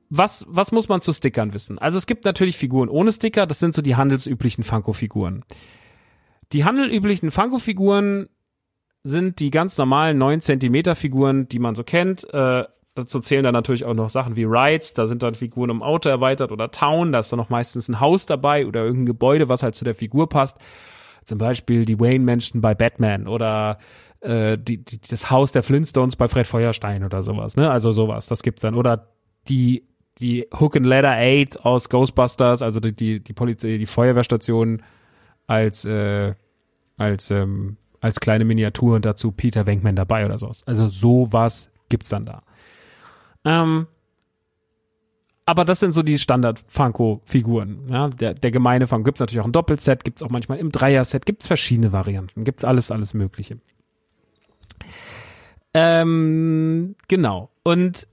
was, 0.09 0.45
was 0.47 0.71
muss 0.71 0.89
man 0.89 1.01
zu 1.01 1.13
Stickern 1.13 1.53
wissen? 1.53 1.79
Also 1.79 1.97
es 1.97 2.05
gibt 2.05 2.25
natürlich 2.25 2.57
Figuren 2.57 2.89
ohne 2.89 3.11
Sticker, 3.11 3.45
das 3.45 3.59
sind 3.59 3.73
so 3.73 3.81
die 3.81 3.95
handelsüblichen 3.95 4.63
Funko-Figuren. 4.63 5.43
Die 6.53 6.63
handelsüblichen 6.63 7.31
Funko-Figuren 7.31 8.29
sind 9.03 9.39
die 9.39 9.51
ganz 9.51 9.77
normalen 9.77 10.17
9 10.17 10.41
Zentimeter 10.41 10.95
Figuren, 10.95 11.47
die 11.49 11.59
man 11.59 11.75
so 11.75 11.83
kennt. 11.83 12.31
Äh, 12.33 12.65
dazu 12.95 13.19
zählen 13.19 13.43
dann 13.43 13.53
natürlich 13.53 13.85
auch 13.85 13.93
noch 13.93 14.09
Sachen 14.09 14.35
wie 14.35 14.45
Rides, 14.45 14.93
da 14.93 15.05
sind 15.05 15.23
dann 15.23 15.35
Figuren 15.35 15.69
im 15.69 15.83
Auto 15.83 16.09
erweitert 16.09 16.51
oder 16.51 16.71
Town, 16.71 17.11
da 17.11 17.19
ist 17.19 17.31
dann 17.31 17.37
noch 17.37 17.49
meistens 17.49 17.87
ein 17.89 17.99
Haus 17.99 18.25
dabei 18.25 18.65
oder 18.65 18.83
irgendein 18.83 19.05
Gebäude, 19.07 19.49
was 19.49 19.61
halt 19.61 19.75
zu 19.75 19.85
der 19.85 19.95
Figur 19.95 20.29
passt. 20.29 20.57
Zum 21.27 21.37
Beispiel 21.37 21.85
die 21.85 21.99
Wayne-Menschen 21.99 22.61
bei 22.61 22.73
Batman 22.73 23.27
oder 23.27 23.77
äh, 24.21 24.57
die, 24.57 24.83
die, 24.83 24.99
das 24.99 25.29
Haus 25.29 25.51
der 25.51 25.63
Flintstones 25.63 26.15
bei 26.15 26.27
Fred 26.27 26.47
Feuerstein 26.47 27.03
oder 27.03 27.21
sowas, 27.21 27.55
ne? 27.55 27.69
Also 27.69 27.91
sowas, 27.91 28.27
das 28.27 28.41
gibt's 28.43 28.61
dann. 28.61 28.75
Oder 28.75 29.09
die 29.47 29.87
die 30.19 30.47
Hook 30.59 30.75
and 30.75 30.85
Ladder 30.85 31.15
8 31.17 31.63
aus 31.65 31.89
Ghostbusters, 31.89 32.61
also 32.61 32.79
die, 32.79 32.95
die, 32.95 33.23
die 33.23 33.33
Polizei, 33.33 33.77
die 33.77 33.85
Feuerwehrstation 33.85 34.81
als, 35.45 35.85
äh, 35.85 36.33
als, 36.97 37.31
ähm, 37.31 37.77
als 38.01 38.19
kleine 38.19 38.45
Miniatur 38.45 38.95
und 38.95 39.05
dazu 39.05 39.31
Peter 39.31 39.65
Wenkman 39.65 39.95
dabei 39.95 40.25
oder 40.25 40.39
sowas. 40.39 40.63
Also 40.65 40.87
sowas 40.87 41.69
gibt's 41.89 42.09
dann 42.09 42.25
da. 42.25 42.43
Ähm, 43.45 43.87
aber 45.47 45.65
das 45.65 45.79
sind 45.79 45.93
so 45.93 46.03
die 46.03 46.19
Standard-Funko-Figuren. 46.19 47.87
Ja, 47.89 48.09
der, 48.09 48.35
der 48.35 48.51
gemeine 48.51 48.85
Funko 48.85 49.05
gibt's 49.05 49.19
natürlich 49.19 49.41
auch 49.41 49.45
ein 49.45 49.51
Doppelset, 49.51 50.03
gibt's 50.03 50.21
auch 50.21 50.29
manchmal 50.29 50.59
im 50.59 50.71
Dreier-Set, 50.71 51.25
gibt's 51.25 51.47
verschiedene 51.47 51.91
Varianten, 51.91 52.43
gibt's 52.43 52.63
alles, 52.63 52.91
alles 52.91 53.15
Mögliche. 53.15 53.57
Ähm, 55.73 56.95
genau. 57.07 57.49
Und 57.63 58.07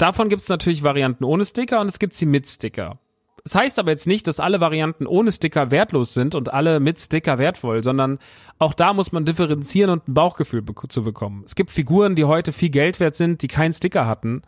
Davon 0.00 0.30
gibt 0.30 0.40
es 0.40 0.48
natürlich 0.48 0.82
Varianten 0.82 1.24
ohne 1.24 1.44
Sticker 1.44 1.78
und 1.78 1.88
es 1.88 1.98
gibt 1.98 2.14
sie 2.14 2.24
mit 2.24 2.48
Sticker. 2.48 2.98
Das 3.44 3.54
heißt 3.54 3.78
aber 3.78 3.90
jetzt 3.90 4.06
nicht, 4.06 4.26
dass 4.26 4.40
alle 4.40 4.58
Varianten 4.58 5.06
ohne 5.06 5.30
Sticker 5.30 5.70
wertlos 5.70 6.14
sind 6.14 6.34
und 6.34 6.54
alle 6.54 6.80
mit 6.80 6.98
Sticker 6.98 7.36
wertvoll, 7.36 7.84
sondern 7.84 8.18
auch 8.58 8.72
da 8.72 8.94
muss 8.94 9.12
man 9.12 9.26
differenzieren 9.26 9.90
und 9.90 10.08
ein 10.08 10.14
Bauchgefühl 10.14 10.62
be 10.62 10.72
zu 10.88 11.04
bekommen. 11.04 11.42
Es 11.44 11.54
gibt 11.54 11.70
Figuren, 11.70 12.16
die 12.16 12.24
heute 12.24 12.54
viel 12.54 12.70
Geld 12.70 12.98
wert 12.98 13.14
sind, 13.14 13.42
die 13.42 13.48
keinen 13.48 13.74
Sticker 13.74 14.06
hatten, 14.06 14.40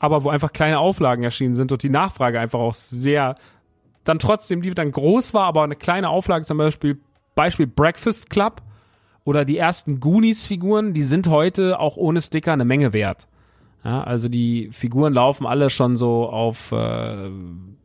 aber 0.00 0.24
wo 0.24 0.30
einfach 0.30 0.52
kleine 0.52 0.80
Auflagen 0.80 1.22
erschienen 1.22 1.54
sind 1.54 1.70
und 1.70 1.82
die 1.84 1.90
Nachfrage 1.90 2.40
einfach 2.40 2.58
auch 2.58 2.74
sehr 2.74 3.36
dann 4.02 4.18
trotzdem, 4.18 4.62
die 4.62 4.70
dann 4.70 4.90
groß 4.90 5.34
war, 5.34 5.44
aber 5.44 5.62
eine 5.62 5.76
kleine 5.76 6.08
Auflage, 6.08 6.44
zum 6.46 6.58
Beispiel, 6.58 6.98
Beispiel 7.34 7.66
Breakfast 7.66 8.30
Club 8.30 8.62
oder 9.24 9.44
die 9.44 9.58
ersten 9.58 10.00
Goonies-Figuren, 10.00 10.94
die 10.94 11.02
sind 11.02 11.28
heute 11.28 11.78
auch 11.78 11.96
ohne 11.96 12.20
Sticker 12.20 12.52
eine 12.52 12.64
Menge 12.64 12.92
wert. 12.92 13.28
Ja, 13.84 14.02
also 14.02 14.28
die 14.28 14.70
Figuren 14.72 15.12
laufen 15.12 15.46
alle 15.46 15.70
schon 15.70 15.96
so 15.96 16.28
auf, 16.28 16.72
äh, 16.72 17.28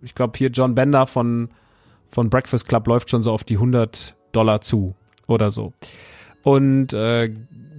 ich 0.02 0.16
glaube 0.16 0.38
hier 0.38 0.50
John 0.50 0.74
Bender 0.74 1.06
von, 1.06 1.50
von 2.10 2.30
Breakfast 2.30 2.68
Club 2.68 2.88
läuft 2.88 3.10
schon 3.10 3.24
so 3.24 3.32
auf 3.32 3.44
die 3.44 3.56
100 3.56 4.16
Dollar 4.32 4.62
zu 4.62 4.96
oder 5.28 5.52
so. 5.52 5.74
Und 6.46 6.94
äh, 6.94 7.34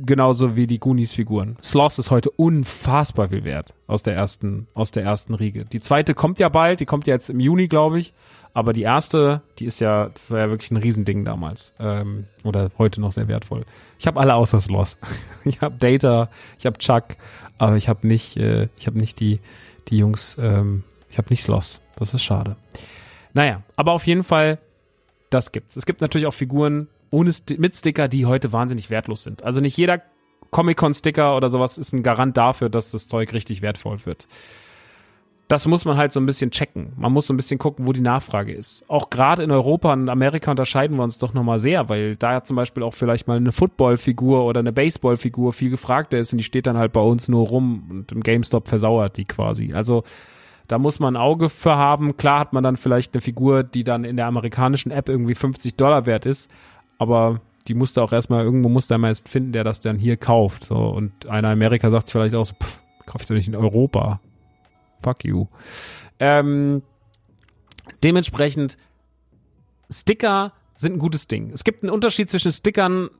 genauso 0.04 0.56
wie 0.56 0.66
die 0.66 0.80
Goonies-Figuren. 0.80 1.56
Sloth 1.62 2.00
ist 2.00 2.10
heute 2.10 2.30
unfassbar 2.30 3.28
viel 3.28 3.44
wert 3.44 3.74
aus 3.86 4.02
der 4.02 4.14
ersten, 4.16 4.66
aus 4.74 4.90
der 4.90 5.04
ersten 5.04 5.34
Riege. 5.34 5.64
Die 5.66 5.78
zweite 5.78 6.14
kommt 6.14 6.40
ja 6.40 6.48
bald, 6.48 6.80
die 6.80 6.84
kommt 6.84 7.06
ja 7.06 7.14
jetzt 7.14 7.30
im 7.30 7.38
Juni, 7.38 7.68
glaube 7.68 8.00
ich. 8.00 8.12
Aber 8.54 8.72
die 8.72 8.82
erste, 8.82 9.42
die 9.60 9.66
ist 9.66 9.78
ja, 9.78 10.08
das 10.08 10.32
war 10.32 10.40
ja 10.40 10.50
wirklich 10.50 10.72
ein 10.72 10.78
Riesending 10.78 11.24
damals. 11.24 11.74
Ähm, 11.78 12.24
oder 12.42 12.72
heute 12.76 13.00
noch 13.00 13.12
sehr 13.12 13.28
wertvoll. 13.28 13.64
Ich 14.00 14.08
habe 14.08 14.18
alle 14.18 14.34
außer 14.34 14.58
Sloth. 14.58 14.96
Ich 15.44 15.60
habe 15.60 15.76
Data, 15.78 16.28
ich 16.58 16.66
habe 16.66 16.78
Chuck, 16.78 17.04
aber 17.58 17.76
ich 17.76 17.88
habe 17.88 18.04
nicht, 18.08 18.36
äh, 18.36 18.68
ich 18.76 18.88
habe 18.88 18.98
nicht 18.98 19.20
die, 19.20 19.38
die 19.86 19.98
Jungs, 19.98 20.38
ähm, 20.40 20.82
ich 21.08 21.18
habe 21.18 21.28
nicht 21.30 21.44
Sloss. 21.44 21.80
Das 21.94 22.14
ist 22.14 22.24
schade. 22.24 22.56
Naja, 23.32 23.62
aber 23.76 23.92
auf 23.92 24.08
jeden 24.08 24.24
Fall, 24.24 24.58
das 25.30 25.52
gibt's. 25.52 25.76
Es 25.76 25.86
gibt 25.86 26.00
natürlich 26.00 26.26
auch 26.26 26.34
Figuren 26.34 26.88
ohne 27.10 27.32
St 27.32 27.58
mit 27.58 27.74
Sticker, 27.74 28.08
die 28.08 28.26
heute 28.26 28.52
wahnsinnig 28.52 28.90
wertlos 28.90 29.22
sind. 29.22 29.42
Also 29.42 29.60
nicht 29.60 29.76
jeder 29.76 30.02
Comic-Con-Sticker 30.50 31.36
oder 31.36 31.50
sowas 31.50 31.78
ist 31.78 31.92
ein 31.92 32.02
Garant 32.02 32.36
dafür, 32.36 32.68
dass 32.68 32.90
das 32.90 33.08
Zeug 33.08 33.32
richtig 33.32 33.62
wertvoll 33.62 34.04
wird 34.04 34.26
das 35.48 35.66
muss 35.68 35.84
man 35.84 35.96
halt 35.96 36.12
so 36.12 36.18
ein 36.18 36.26
bisschen 36.26 36.50
checken. 36.50 36.92
Man 36.96 37.12
muss 37.12 37.28
so 37.28 37.34
ein 37.34 37.36
bisschen 37.36 37.58
gucken, 37.58 37.86
wo 37.86 37.92
die 37.92 38.00
Nachfrage 38.00 38.52
ist. 38.52 38.84
Auch 38.90 39.10
gerade 39.10 39.44
in 39.44 39.52
Europa 39.52 39.92
und 39.92 40.08
Amerika 40.08 40.50
unterscheiden 40.50 40.96
wir 40.96 41.04
uns 41.04 41.18
doch 41.18 41.34
nochmal 41.34 41.60
sehr, 41.60 41.88
weil 41.88 42.16
da 42.16 42.42
zum 42.42 42.56
Beispiel 42.56 42.82
auch 42.82 42.94
vielleicht 42.94 43.28
mal 43.28 43.36
eine 43.36 43.52
Footballfigur 43.52 44.44
oder 44.44 44.60
eine 44.60 44.72
Baseballfigur 44.72 45.52
viel 45.52 45.70
gefragter 45.70 46.18
ist 46.18 46.32
und 46.32 46.38
die 46.38 46.44
steht 46.44 46.66
dann 46.66 46.76
halt 46.76 46.92
bei 46.92 47.00
uns 47.00 47.28
nur 47.28 47.46
rum 47.46 47.86
und 47.90 48.12
im 48.12 48.22
GameStop 48.22 48.66
versauert 48.66 49.18
die 49.18 49.24
quasi. 49.24 49.72
Also 49.72 50.02
da 50.66 50.78
muss 50.78 50.98
man 50.98 51.14
ein 51.14 51.22
Auge 51.22 51.48
für 51.48 51.76
haben. 51.76 52.16
Klar 52.16 52.40
hat 52.40 52.52
man 52.52 52.64
dann 52.64 52.76
vielleicht 52.76 53.14
eine 53.14 53.20
Figur, 53.20 53.62
die 53.62 53.84
dann 53.84 54.02
in 54.02 54.16
der 54.16 54.26
amerikanischen 54.26 54.90
App 54.90 55.08
irgendwie 55.08 55.36
50 55.36 55.76
Dollar 55.76 56.06
wert 56.06 56.26
ist, 56.26 56.50
aber 56.98 57.40
die 57.68 57.74
musste 57.74 58.02
auch 58.02 58.12
erstmal, 58.12 58.44
irgendwo 58.44 58.68
muss 58.68 58.88
der 58.88 58.98
meist 58.98 59.28
finden, 59.28 59.52
der 59.52 59.64
das 59.64 59.80
dann 59.80 59.98
hier 59.98 60.16
kauft. 60.16 60.64
So, 60.64 60.76
und 60.76 61.26
einer 61.26 61.48
in 61.48 61.54
Amerika 61.54 61.90
sagt 61.90 62.10
vielleicht 62.10 62.34
auch 62.34 62.46
so, 62.46 62.54
pff, 62.54 62.80
kauf 63.06 63.22
ich 63.22 63.26
doch 63.26 63.34
nicht 63.34 63.48
in 63.48 63.56
Europa 63.56 64.20
fuck 65.06 65.24
you. 65.24 65.46
Ähm, 66.18 66.82
dementsprechend, 68.02 68.76
Sticker 69.88 70.52
sind 70.76 70.94
ein 70.94 70.98
gutes 70.98 71.28
Ding. 71.28 71.52
Es 71.52 71.62
gibt 71.62 71.84
einen 71.84 71.92
Unterschied 71.92 72.28
zwischen 72.28 72.50
Stickern. 72.50 73.10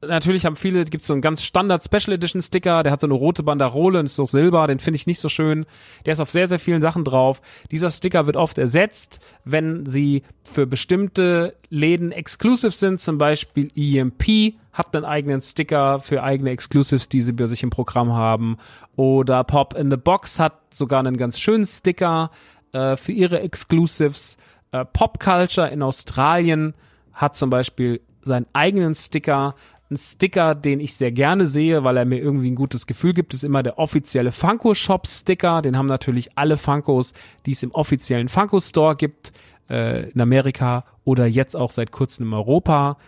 Natürlich 0.00 0.46
haben 0.46 0.54
viele, 0.54 0.84
gibt 0.84 1.04
so 1.04 1.12
einen 1.12 1.22
ganz 1.22 1.42
Standard 1.42 1.82
Special 1.82 2.14
Edition 2.14 2.40
Sticker, 2.40 2.84
der 2.84 2.92
hat 2.92 3.00
so 3.00 3.08
eine 3.08 3.14
rote 3.14 3.42
Banderole 3.42 3.98
und 3.98 4.06
ist 4.06 4.14
so 4.14 4.26
Silber, 4.26 4.68
den 4.68 4.78
finde 4.78 4.96
ich 4.96 5.08
nicht 5.08 5.18
so 5.18 5.28
schön. 5.28 5.66
Der 6.06 6.12
ist 6.12 6.20
auf 6.20 6.30
sehr, 6.30 6.46
sehr 6.46 6.60
vielen 6.60 6.80
Sachen 6.80 7.04
drauf. 7.04 7.40
Dieser 7.72 7.90
Sticker 7.90 8.26
wird 8.26 8.36
oft 8.36 8.58
ersetzt, 8.58 9.18
wenn 9.44 9.86
sie 9.86 10.22
für 10.44 10.66
bestimmte 10.66 11.56
Läden 11.68 12.12
exclusive 12.12 12.70
sind, 12.70 13.00
zum 13.00 13.18
Beispiel 13.18 13.70
EMP 13.74 14.54
hat 14.72 14.94
einen 14.94 15.04
eigenen 15.04 15.40
Sticker 15.40 15.98
für 15.98 16.22
eigene 16.22 16.50
Exclusives, 16.50 17.08
die 17.08 17.20
sie 17.20 17.32
bei 17.32 17.46
sich 17.46 17.64
im 17.64 17.70
Programm 17.70 18.12
haben. 18.12 18.58
Oder 18.94 19.42
Pop 19.42 19.74
in 19.74 19.90
the 19.90 19.96
Box 19.96 20.38
hat 20.38 20.72
sogar 20.72 21.00
einen 21.00 21.16
ganz 21.16 21.40
schönen 21.40 21.66
Sticker 21.66 22.30
äh, 22.72 22.96
für 22.96 23.12
ihre 23.12 23.40
Exclusives. 23.40 24.36
Äh, 24.70 24.84
Pop 24.84 25.18
Culture 25.18 25.68
in 25.68 25.82
Australien 25.82 26.74
hat 27.12 27.36
zum 27.36 27.50
Beispiel 27.50 28.00
seinen 28.22 28.46
eigenen 28.52 28.94
Sticker. 28.94 29.56
Ein 29.90 29.96
Sticker, 29.96 30.54
den 30.54 30.80
ich 30.80 30.94
sehr 30.94 31.12
gerne 31.12 31.46
sehe, 31.46 31.82
weil 31.82 31.96
er 31.96 32.04
mir 32.04 32.18
irgendwie 32.18 32.50
ein 32.50 32.56
gutes 32.56 32.86
Gefühl 32.86 33.14
gibt, 33.14 33.32
ist 33.32 33.44
immer 33.44 33.62
der 33.62 33.78
offizielle 33.78 34.32
Funko 34.32 34.74
Shop 34.74 35.06
Sticker. 35.06 35.62
Den 35.62 35.76
haben 35.76 35.86
natürlich 35.86 36.36
alle 36.36 36.56
Funkos, 36.56 37.14
die 37.46 37.52
es 37.52 37.62
im 37.62 37.70
offiziellen 37.72 38.28
Funko 38.28 38.60
Store 38.60 38.96
gibt, 38.96 39.32
äh, 39.70 40.10
in 40.10 40.20
Amerika 40.20 40.84
oder 41.04 41.26
jetzt 41.26 41.56
auch 41.56 41.70
seit 41.70 41.90
kurzem 41.90 42.26
in 42.26 42.34
Europa. 42.34 42.98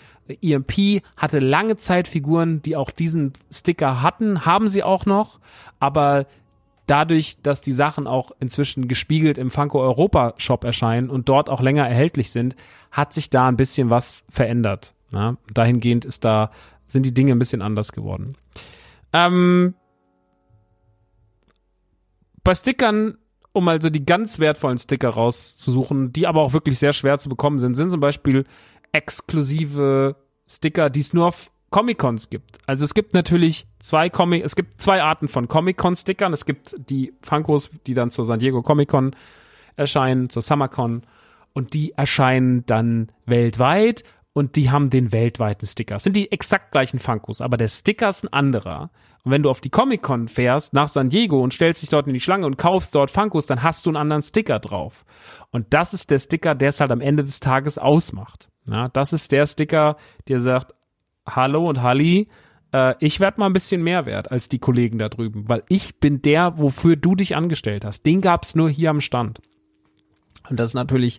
EMP 0.42 1.02
hatte 1.16 1.38
lange 1.38 1.76
Zeit 1.76 2.08
Figuren, 2.08 2.62
die 2.62 2.76
auch 2.76 2.90
diesen 2.90 3.32
Sticker 3.50 4.00
hatten, 4.00 4.46
haben 4.46 4.68
sie 4.68 4.82
auch 4.82 5.04
noch, 5.04 5.40
aber 5.80 6.26
dadurch, 6.86 7.36
dass 7.42 7.60
die 7.60 7.72
Sachen 7.72 8.06
auch 8.06 8.32
inzwischen 8.40 8.88
gespiegelt 8.88 9.38
im 9.38 9.50
Funko 9.50 9.80
Europa 9.80 10.34
Shop 10.36 10.64
erscheinen 10.64 11.10
und 11.10 11.28
dort 11.28 11.48
auch 11.48 11.60
länger 11.60 11.88
erhältlich 11.88 12.30
sind, 12.30 12.56
hat 12.90 13.12
sich 13.12 13.28
da 13.30 13.48
ein 13.48 13.56
bisschen 13.56 13.90
was 13.90 14.24
verändert. 14.28 14.94
Ja, 15.12 15.36
dahingehend 15.52 16.04
ist 16.04 16.24
da, 16.24 16.50
sind 16.86 17.04
die 17.04 17.14
Dinge 17.14 17.32
ein 17.32 17.38
bisschen 17.38 17.62
anders 17.62 17.92
geworden. 17.92 18.36
Ähm, 19.12 19.74
bei 22.44 22.54
Stickern, 22.54 23.18
um 23.52 23.68
also 23.68 23.90
die 23.90 24.04
ganz 24.04 24.38
wertvollen 24.38 24.78
Sticker 24.78 25.10
rauszusuchen, 25.10 26.12
die 26.12 26.26
aber 26.26 26.42
auch 26.42 26.52
wirklich 26.52 26.78
sehr 26.78 26.92
schwer 26.92 27.18
zu 27.18 27.28
bekommen 27.28 27.58
sind, 27.58 27.74
sind 27.74 27.90
zum 27.90 28.00
Beispiel 28.00 28.44
exklusive 28.92 30.16
Sticker, 30.48 30.90
die 30.90 31.00
es 31.00 31.12
nur 31.12 31.26
auf 31.26 31.50
Comic-Cons 31.70 32.30
gibt. 32.30 32.58
Also 32.66 32.84
es 32.84 32.94
gibt 32.94 33.14
natürlich 33.14 33.66
zwei 33.78 34.10
Comic, 34.10 34.44
es 34.44 34.56
gibt 34.56 34.82
zwei 34.82 35.02
Arten 35.02 35.28
von 35.28 35.46
Comic-Con-Stickern. 35.46 36.32
Es 36.32 36.44
gibt 36.44 36.74
die 36.90 37.12
Funkos, 37.22 37.70
die 37.86 37.94
dann 37.94 38.10
zur 38.10 38.24
San 38.24 38.40
Diego 38.40 38.62
Comic-Con 38.62 39.14
erscheinen, 39.76 40.28
zur 40.28 40.42
SummerCon 40.42 41.02
und 41.52 41.74
die 41.74 41.92
erscheinen 41.92 42.66
dann 42.66 43.12
weltweit 43.26 44.02
und 44.40 44.56
die 44.56 44.70
haben 44.70 44.88
den 44.88 45.12
weltweiten 45.12 45.66
Sticker. 45.66 45.96
Das 45.96 46.04
sind 46.04 46.16
die 46.16 46.32
exakt 46.32 46.72
gleichen 46.72 46.98
Funkos, 46.98 47.42
aber 47.42 47.58
der 47.58 47.68
Sticker 47.68 48.08
ist 48.08 48.24
ein 48.24 48.32
anderer. 48.32 48.90
Und 49.22 49.32
wenn 49.32 49.42
du 49.42 49.50
auf 49.50 49.60
die 49.60 49.68
Comic-Con 49.68 50.28
fährst 50.28 50.72
nach 50.72 50.88
San 50.88 51.10
Diego 51.10 51.42
und 51.42 51.52
stellst 51.52 51.82
dich 51.82 51.90
dort 51.90 52.06
in 52.06 52.14
die 52.14 52.20
Schlange 52.20 52.46
und 52.46 52.56
kaufst 52.56 52.94
dort 52.94 53.10
Funkos, 53.10 53.44
dann 53.44 53.62
hast 53.62 53.84
du 53.84 53.90
einen 53.90 53.98
anderen 53.98 54.22
Sticker 54.22 54.58
drauf. 54.58 55.04
Und 55.50 55.74
das 55.74 55.92
ist 55.92 56.10
der 56.10 56.18
Sticker, 56.18 56.54
der 56.54 56.70
es 56.70 56.80
halt 56.80 56.90
am 56.90 57.02
Ende 57.02 57.22
des 57.22 57.38
Tages 57.38 57.76
ausmacht. 57.76 58.48
Ja, 58.66 58.88
das 58.88 59.12
ist 59.12 59.30
der 59.30 59.44
Sticker, 59.44 59.98
der 60.26 60.40
sagt, 60.40 60.72
hallo 61.26 61.68
und 61.68 61.82
Halli, 61.82 62.28
äh, 62.72 62.94
ich 62.98 63.20
werde 63.20 63.40
mal 63.40 63.46
ein 63.46 63.52
bisschen 63.52 63.82
mehr 63.82 64.06
wert 64.06 64.30
als 64.30 64.48
die 64.48 64.58
Kollegen 64.58 64.96
da 64.96 65.10
drüben, 65.10 65.48
weil 65.50 65.64
ich 65.68 66.00
bin 66.00 66.22
der, 66.22 66.58
wofür 66.58 66.96
du 66.96 67.14
dich 67.14 67.36
angestellt 67.36 67.84
hast. 67.84 68.06
Den 68.06 68.22
gab's 68.22 68.54
nur 68.54 68.70
hier 68.70 68.88
am 68.88 69.02
Stand. 69.02 69.42
Und 70.48 70.58
das 70.58 70.68
ist 70.68 70.74
natürlich 70.74 71.18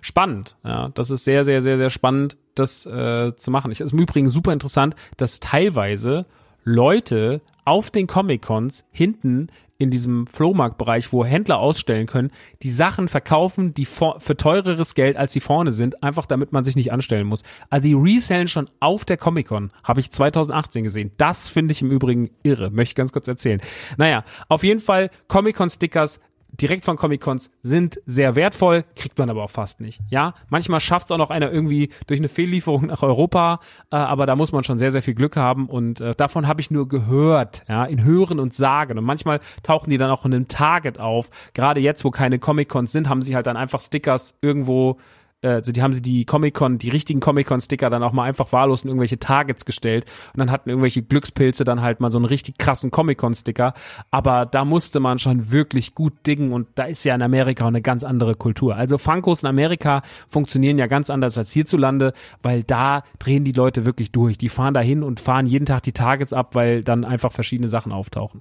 spannend. 0.00 0.56
Ja, 0.64 0.90
das 0.90 1.10
ist 1.10 1.24
sehr, 1.24 1.44
sehr, 1.44 1.62
sehr, 1.62 1.78
sehr 1.78 1.90
spannend, 1.90 2.36
das 2.54 2.86
äh, 2.86 3.34
zu 3.36 3.50
machen. 3.50 3.70
Ich 3.70 3.80
ist 3.80 3.92
im 3.92 3.98
Übrigen 3.98 4.28
super 4.28 4.52
interessant, 4.52 4.94
dass 5.16 5.40
teilweise 5.40 6.26
Leute 6.64 7.40
auf 7.64 7.90
den 7.90 8.06
Comic-Cons 8.06 8.84
hinten 8.90 9.48
in 9.80 9.90
diesem 9.90 10.26
Flohmarktbereich, 10.26 11.10
wo 11.10 11.24
Händler 11.24 11.58
ausstellen 11.58 12.06
können, 12.06 12.30
die 12.62 12.70
Sachen 12.70 13.08
verkaufen, 13.08 13.72
die 13.72 13.86
für 13.86 14.36
teureres 14.36 14.94
Geld, 14.94 15.16
als 15.16 15.32
sie 15.32 15.40
vorne 15.40 15.72
sind, 15.72 16.02
einfach 16.02 16.26
damit 16.26 16.52
man 16.52 16.64
sich 16.64 16.76
nicht 16.76 16.92
anstellen 16.92 17.26
muss. 17.26 17.44
Also 17.70 17.88
die 17.88 17.94
resellen 17.94 18.46
schon 18.46 18.68
auf 18.80 19.06
der 19.06 19.16
Comic-Con, 19.16 19.70
habe 19.82 20.00
ich 20.00 20.10
2018 20.10 20.84
gesehen. 20.84 21.12
Das 21.16 21.48
finde 21.48 21.72
ich 21.72 21.80
im 21.80 21.90
Übrigen 21.90 22.28
irre, 22.42 22.70
möchte 22.70 22.92
ich 22.92 22.94
ganz 22.94 23.10
kurz 23.10 23.26
erzählen. 23.26 23.62
Naja, 23.96 24.24
auf 24.50 24.64
jeden 24.64 24.80
Fall 24.80 25.10
Comic-Con-Stickers 25.28 26.20
direkt 26.52 26.84
von 26.84 26.96
Comic-Cons 26.96 27.50
sind 27.62 28.00
sehr 28.06 28.36
wertvoll, 28.36 28.84
kriegt 28.96 29.18
man 29.18 29.30
aber 29.30 29.44
auch 29.44 29.50
fast 29.50 29.80
nicht. 29.80 30.00
Ja, 30.08 30.34
manchmal 30.48 30.80
schafft 30.80 31.06
es 31.06 31.10
auch 31.10 31.18
noch 31.18 31.30
einer 31.30 31.50
irgendwie 31.50 31.90
durch 32.06 32.20
eine 32.20 32.28
Fehllieferung 32.28 32.86
nach 32.86 33.02
Europa, 33.02 33.60
äh, 33.90 33.96
aber 33.96 34.26
da 34.26 34.36
muss 34.36 34.52
man 34.52 34.64
schon 34.64 34.78
sehr, 34.78 34.90
sehr 34.90 35.02
viel 35.02 35.14
Glück 35.14 35.36
haben 35.36 35.68
und 35.68 36.00
äh, 36.00 36.14
davon 36.14 36.46
habe 36.46 36.60
ich 36.60 36.70
nur 36.70 36.88
gehört, 36.88 37.62
ja, 37.68 37.84
in 37.84 38.04
Hören 38.04 38.38
und 38.38 38.54
Sagen 38.54 38.98
und 38.98 39.04
manchmal 39.04 39.40
tauchen 39.62 39.90
die 39.90 39.98
dann 39.98 40.10
auch 40.10 40.24
in 40.24 40.34
einem 40.34 40.48
Target 40.48 40.98
auf. 40.98 41.30
Gerade 41.54 41.80
jetzt, 41.80 42.04
wo 42.04 42.10
keine 42.10 42.38
Comic-Cons 42.38 42.92
sind, 42.92 43.08
haben 43.08 43.22
sie 43.22 43.34
halt 43.34 43.46
dann 43.46 43.56
einfach 43.56 43.80
Stickers 43.80 44.34
irgendwo 44.40 44.98
also 45.42 45.72
die 45.72 45.82
haben 45.82 45.94
sie 45.94 46.02
die 46.02 46.24
Comic-Con, 46.24 46.78
die 46.78 46.90
richtigen 46.90 47.20
Comic-Con-Sticker 47.20 47.88
dann 47.88 48.02
auch 48.02 48.12
mal 48.12 48.24
einfach 48.24 48.52
wahllos 48.52 48.84
in 48.84 48.88
irgendwelche 48.88 49.18
Targets 49.18 49.64
gestellt 49.64 50.04
und 50.34 50.38
dann 50.38 50.50
hatten 50.50 50.68
irgendwelche 50.68 51.02
Glückspilze 51.02 51.64
dann 51.64 51.80
halt 51.80 52.00
mal 52.00 52.10
so 52.10 52.18
einen 52.18 52.26
richtig 52.26 52.58
krassen 52.58 52.90
Comic-Con-Sticker, 52.90 53.74
aber 54.10 54.46
da 54.46 54.64
musste 54.64 55.00
man 55.00 55.18
schon 55.18 55.50
wirklich 55.50 55.94
gut 55.94 56.12
dingen 56.26 56.52
und 56.52 56.68
da 56.74 56.84
ist 56.84 57.04
ja 57.04 57.14
in 57.14 57.22
Amerika 57.22 57.64
auch 57.64 57.68
eine 57.68 57.82
ganz 57.82 58.04
andere 58.04 58.34
Kultur. 58.34 58.76
Also 58.76 58.98
Funkos 58.98 59.42
in 59.42 59.48
Amerika 59.48 60.02
funktionieren 60.28 60.78
ja 60.78 60.86
ganz 60.86 61.10
anders 61.10 61.38
als 61.38 61.52
hierzulande, 61.52 62.12
weil 62.42 62.62
da 62.62 63.02
drehen 63.18 63.44
die 63.44 63.52
Leute 63.52 63.84
wirklich 63.84 64.12
durch. 64.12 64.36
Die 64.38 64.48
fahren 64.48 64.74
da 64.74 64.80
hin 64.80 65.02
und 65.02 65.20
fahren 65.20 65.46
jeden 65.46 65.66
Tag 65.66 65.82
die 65.84 65.92
Targets 65.92 66.32
ab, 66.32 66.54
weil 66.54 66.82
dann 66.82 67.04
einfach 67.04 67.32
verschiedene 67.32 67.68
Sachen 67.68 67.92
auftauchen. 67.92 68.40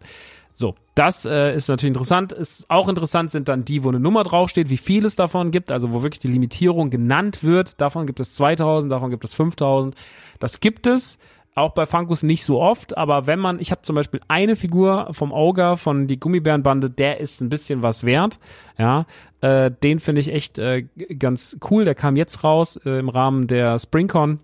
So, 0.59 0.75
das 0.93 1.23
äh, 1.23 1.55
ist 1.55 1.69
natürlich 1.69 1.95
interessant. 1.95 2.33
Ist 2.33 2.69
auch 2.69 2.89
interessant 2.89 3.31
sind 3.31 3.47
dann 3.47 3.63
die, 3.63 3.85
wo 3.85 3.87
eine 3.87 3.99
Nummer 4.01 4.23
draufsteht, 4.23 4.69
wie 4.69 4.75
viel 4.75 5.05
es 5.05 5.15
davon 5.15 5.51
gibt, 5.51 5.71
also 5.71 5.93
wo 5.93 6.03
wirklich 6.03 6.19
die 6.19 6.27
Limitierung 6.27 6.89
genannt 6.89 7.45
wird. 7.45 7.79
Davon 7.79 8.05
gibt 8.05 8.19
es 8.19 8.35
2000, 8.35 8.91
davon 8.91 9.09
gibt 9.09 9.23
es 9.23 9.33
5000. 9.33 9.95
Das 10.39 10.59
gibt 10.59 10.85
es 10.85 11.17
auch 11.55 11.71
bei 11.71 11.85
Funkus 11.85 12.23
nicht 12.23 12.43
so 12.43 12.61
oft, 12.61 12.97
aber 12.97 13.25
wenn 13.25 13.39
man, 13.39 13.61
ich 13.61 13.71
habe 13.71 13.83
zum 13.83 13.95
Beispiel 13.95 14.19
eine 14.27 14.57
Figur 14.57 15.07
vom 15.11 15.31
Auger 15.31 15.77
von 15.77 16.07
die 16.07 16.19
Gummibärenbande, 16.19 16.89
der 16.89 17.21
ist 17.21 17.39
ein 17.39 17.47
bisschen 17.47 17.81
was 17.81 18.03
wert, 18.03 18.37
ja, 18.77 19.05
äh, 19.39 19.71
den 19.71 19.99
finde 19.99 20.19
ich 20.19 20.27
echt 20.27 20.59
äh, 20.59 20.87
ganz 21.17 21.57
cool, 21.71 21.85
der 21.85 21.95
kam 21.95 22.17
jetzt 22.17 22.43
raus 22.43 22.77
äh, 22.85 22.99
im 22.99 23.07
Rahmen 23.07 23.47
der 23.47 23.79
SpringCon 23.79 24.39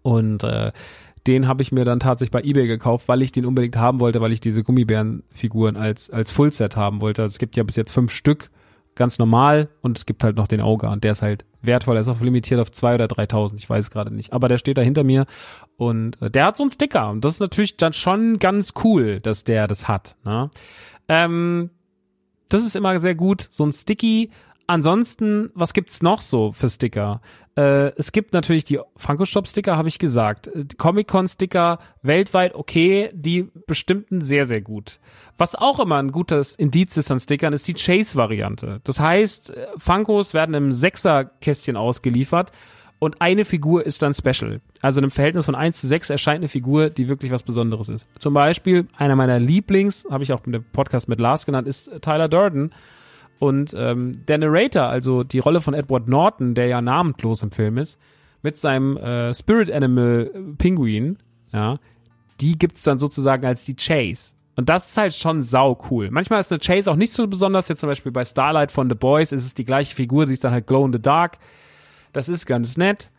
und 0.00 0.44
äh, 0.44 0.72
den 1.28 1.46
habe 1.46 1.62
ich 1.62 1.72
mir 1.72 1.84
dann 1.84 2.00
tatsächlich 2.00 2.30
bei 2.30 2.40
eBay 2.40 2.66
gekauft, 2.66 3.06
weil 3.06 3.20
ich 3.20 3.32
den 3.32 3.44
unbedingt 3.44 3.76
haben 3.76 4.00
wollte, 4.00 4.22
weil 4.22 4.32
ich 4.32 4.40
diese 4.40 4.62
Gummibärenfiguren 4.62 5.76
als, 5.76 6.08
als 6.08 6.30
Fullset 6.30 6.74
haben 6.76 7.02
wollte. 7.02 7.22
Also 7.22 7.34
es 7.34 7.38
gibt 7.38 7.54
ja 7.54 7.62
bis 7.64 7.76
jetzt 7.76 7.92
fünf 7.92 8.10
Stück, 8.12 8.50
ganz 8.94 9.18
normal, 9.18 9.68
und 9.82 9.98
es 9.98 10.06
gibt 10.06 10.24
halt 10.24 10.36
noch 10.36 10.48
den 10.48 10.62
Auge 10.62 10.88
und 10.88 11.04
der 11.04 11.12
ist 11.12 11.20
halt 11.20 11.44
wertvoll. 11.60 11.96
Er 11.96 12.00
ist 12.00 12.08
auch 12.08 12.22
limitiert 12.22 12.60
auf 12.60 12.72
zwei 12.72 12.94
oder 12.94 13.08
3000, 13.08 13.60
ich 13.60 13.68
weiß 13.68 13.90
gerade 13.90 14.12
nicht. 14.12 14.32
Aber 14.32 14.48
der 14.48 14.56
steht 14.56 14.78
da 14.78 14.82
hinter 14.82 15.04
mir 15.04 15.26
und 15.76 16.20
äh, 16.22 16.30
der 16.30 16.46
hat 16.46 16.56
so 16.56 16.62
einen 16.62 16.70
Sticker 16.70 17.10
und 17.10 17.22
das 17.24 17.34
ist 17.34 17.40
natürlich 17.40 17.76
dann 17.76 17.92
schon 17.92 18.38
ganz 18.38 18.72
cool, 18.82 19.20
dass 19.20 19.44
der 19.44 19.66
das 19.68 19.86
hat. 19.86 20.16
Ne? 20.24 20.50
Ähm, 21.08 21.68
das 22.48 22.64
ist 22.64 22.74
immer 22.74 22.98
sehr 23.00 23.14
gut, 23.14 23.48
so 23.50 23.66
ein 23.66 23.72
Sticky. 23.72 24.30
Ansonsten, 24.70 25.50
was 25.54 25.72
gibt's 25.72 26.02
noch 26.02 26.20
so 26.20 26.52
für 26.52 26.68
Sticker? 26.68 27.22
Äh, 27.56 27.90
es 27.96 28.12
gibt 28.12 28.34
natürlich 28.34 28.64
die 28.64 28.78
Funko 28.96 29.24
Shop 29.24 29.48
Sticker, 29.48 29.78
habe 29.78 29.88
ich 29.88 29.98
gesagt. 29.98 30.46
Äh, 30.48 30.66
Comic 30.76 31.08
Con 31.08 31.26
Sticker 31.26 31.78
weltweit 32.02 32.54
okay, 32.54 33.08
die 33.14 33.48
bestimmten 33.66 34.20
sehr, 34.20 34.44
sehr 34.44 34.60
gut. 34.60 35.00
Was 35.38 35.54
auch 35.54 35.80
immer 35.80 35.96
ein 35.96 36.12
gutes 36.12 36.54
Indiz 36.54 36.98
ist 36.98 37.10
an 37.10 37.18
Stickern, 37.18 37.54
ist 37.54 37.66
die 37.66 37.72
Chase-Variante. 37.72 38.82
Das 38.84 39.00
heißt, 39.00 39.56
äh, 39.56 39.68
Funkos 39.78 40.34
werden 40.34 40.54
im 40.54 40.70
Sechser-Kästchen 40.70 41.78
ausgeliefert 41.78 42.52
und 42.98 43.22
eine 43.22 43.46
Figur 43.46 43.86
ist 43.86 44.02
dann 44.02 44.12
special. 44.12 44.60
Also 44.82 45.00
in 45.00 45.04
einem 45.04 45.12
Verhältnis 45.12 45.46
von 45.46 45.54
1 45.54 45.80
zu 45.80 45.86
6 45.86 46.10
erscheint 46.10 46.40
eine 46.40 46.48
Figur, 46.48 46.90
die 46.90 47.08
wirklich 47.08 47.32
was 47.32 47.42
Besonderes 47.42 47.88
ist. 47.88 48.06
Zum 48.18 48.34
Beispiel, 48.34 48.86
einer 48.98 49.16
meiner 49.16 49.38
Lieblings, 49.38 50.04
habe 50.10 50.24
ich 50.24 50.34
auch 50.34 50.44
in 50.44 50.52
dem 50.52 50.64
Podcast 50.72 51.08
mit 51.08 51.20
Lars 51.20 51.46
genannt, 51.46 51.66
ist 51.66 51.90
Tyler 52.02 52.28
Durden 52.28 52.70
und 53.38 53.74
ähm, 53.76 54.26
der 54.26 54.38
Narrator, 54.38 54.84
also 54.84 55.22
die 55.22 55.38
Rolle 55.38 55.60
von 55.60 55.74
Edward 55.74 56.08
Norton, 56.08 56.54
der 56.54 56.66
ja 56.66 56.80
namentlos 56.80 57.42
im 57.42 57.50
Film 57.50 57.78
ist, 57.78 57.98
mit 58.42 58.56
seinem 58.56 58.96
äh, 58.96 59.34
Spirit 59.34 59.70
Animal 59.70 60.30
Pinguin, 60.58 61.18
ja, 61.52 61.78
die 62.40 62.58
gibt's 62.58 62.84
dann 62.84 62.98
sozusagen 62.98 63.44
als 63.46 63.64
die 63.64 63.74
Chase. 63.74 64.34
Und 64.56 64.68
das 64.68 64.90
ist 64.90 64.96
halt 64.96 65.14
schon 65.14 65.44
sau 65.44 65.78
cool. 65.90 66.10
Manchmal 66.10 66.40
ist 66.40 66.50
eine 66.50 66.58
Chase 66.58 66.90
auch 66.90 66.96
nicht 66.96 67.12
so 67.12 67.26
besonders. 67.28 67.68
Jetzt 67.68 67.78
zum 67.78 67.88
Beispiel 67.88 68.10
bei 68.10 68.24
Starlight 68.24 68.72
von 68.72 68.88
The 68.88 68.96
Boys 68.96 69.30
ist 69.30 69.46
es 69.46 69.54
die 69.54 69.64
gleiche 69.64 69.94
Figur, 69.94 70.26
sie 70.26 70.32
ist 70.32 70.42
dann 70.42 70.52
halt 70.52 70.66
Glow 70.66 70.84
in 70.84 70.92
the 70.92 71.00
Dark. 71.00 71.38
Das 72.12 72.28
ist 72.28 72.44
ganz 72.46 72.76
nett. 72.76 73.10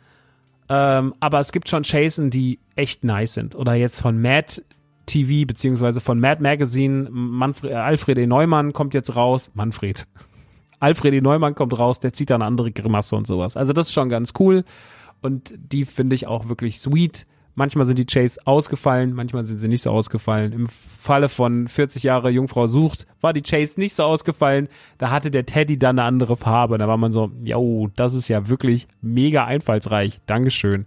Ähm, 0.68 1.16
aber 1.22 1.40
es 1.40 1.54
gibt 1.54 1.70
schon 1.70 1.84
Chasen, 1.84 2.30
die 2.30 2.60
echt 2.76 3.06
nice 3.06 3.34
sind. 3.34 3.56
Oder 3.56 3.74
jetzt 3.74 4.02
von 4.02 4.22
Matt, 4.22 4.62
TV 5.10 5.46
beziehungsweise 5.46 6.02
von 6.02 6.20
Mad 6.20 6.42
Magazine. 6.42 7.10
Manfred, 7.10 7.72
äh, 7.72 7.76
Alfred 7.76 8.18
E. 8.18 8.28
Neumann 8.28 8.74
kommt 8.74 8.94
jetzt 8.94 9.16
raus. 9.16 9.52
Manfred. 9.54 10.08
Alfred 10.80 11.14
E. 11.14 11.22
Neumann 11.22 11.56
kommt 11.56 11.78
raus, 11.78 12.00
der 12.00 12.14
zieht 12.14 12.30
da 12.30 12.36
eine 12.36 12.46
andere 12.46 12.72
Grimasse 12.72 13.16
und 13.16 13.28
sowas. 13.28 13.58
Also 13.58 13.74
das 13.74 13.88
ist 13.88 13.94
schon 13.94 14.10
ganz 14.10 14.34
cool. 14.40 14.64
Und 15.22 15.54
die 15.58 15.86
finde 15.86 16.16
ich 16.16 16.28
auch 16.28 16.48
wirklich 16.48 16.80
sweet. 16.80 17.26
Manchmal 17.56 17.86
sind 17.86 18.00
die 18.00 18.06
Chase 18.06 18.40
ausgefallen, 18.46 19.12
manchmal 19.14 19.44
sind 19.46 19.58
sie 19.58 19.68
nicht 19.68 19.82
so 19.82 19.92
ausgefallen. 19.92 20.54
Im 20.54 20.68
Falle 20.68 21.28
von 21.28 21.68
40 21.68 22.04
Jahre 22.04 22.30
Jungfrau 22.30 22.68
sucht, 22.68 23.06
war 23.20 23.34
die 23.34 23.42
Chase 23.42 23.78
nicht 23.80 23.94
so 23.94 24.04
ausgefallen. 24.04 24.70
Da 24.98 25.12
hatte 25.12 25.30
der 25.30 25.46
Teddy 25.46 25.78
dann 25.78 26.00
eine 26.00 26.08
andere 26.08 26.38
Farbe. 26.38 26.78
Da 26.78 26.88
war 26.88 26.96
man 26.96 27.12
so, 27.12 27.32
yo, 27.42 27.90
das 27.98 28.14
ist 28.14 28.30
ja 28.30 28.48
wirklich 28.48 28.88
mega 29.02 29.44
einfallsreich. 29.44 30.22
Dankeschön. 30.26 30.86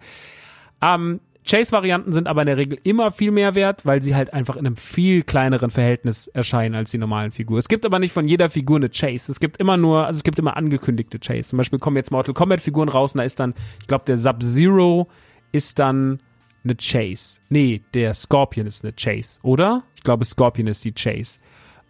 Ähm, 0.80 1.20
Chase-Varianten 1.44 2.12
sind 2.12 2.28
aber 2.28 2.42
in 2.42 2.46
der 2.46 2.56
Regel 2.56 2.78
immer 2.84 3.10
viel 3.10 3.30
mehr 3.32 3.54
wert, 3.54 3.84
weil 3.84 4.02
sie 4.02 4.14
halt 4.14 4.32
einfach 4.32 4.56
in 4.56 4.66
einem 4.66 4.76
viel 4.76 5.22
kleineren 5.22 5.70
Verhältnis 5.70 6.28
erscheinen 6.28 6.74
als 6.74 6.92
die 6.92 6.98
normalen 6.98 7.32
Figuren. 7.32 7.58
Es 7.58 7.68
gibt 7.68 7.84
aber 7.84 7.98
nicht 7.98 8.12
von 8.12 8.28
jeder 8.28 8.48
Figur 8.48 8.76
eine 8.76 8.90
Chase. 8.90 9.32
Es 9.32 9.40
gibt 9.40 9.56
immer 9.58 9.76
nur, 9.76 10.06
also 10.06 10.18
es 10.18 10.24
gibt 10.24 10.38
immer 10.38 10.56
angekündigte 10.56 11.18
Chase. 11.18 11.50
Zum 11.50 11.56
Beispiel 11.56 11.78
kommen 11.78 11.96
jetzt 11.96 12.12
Mortal 12.12 12.34
Kombat 12.34 12.60
Figuren 12.60 12.88
raus 12.88 13.14
und 13.14 13.18
da 13.18 13.24
ist 13.24 13.40
dann, 13.40 13.54
ich 13.80 13.88
glaube, 13.88 14.04
der 14.06 14.18
Sub-Zero 14.18 15.08
ist 15.50 15.78
dann 15.78 16.20
eine 16.64 16.76
Chase. 16.76 17.40
Nee, 17.48 17.82
der 17.92 18.14
Scorpion 18.14 18.66
ist 18.66 18.84
eine 18.84 18.92
Chase, 18.92 19.40
oder? 19.42 19.82
Ich 19.96 20.02
glaube, 20.02 20.24
Scorpion 20.24 20.68
ist 20.68 20.84
die 20.84 20.92
Chase. 20.92 21.38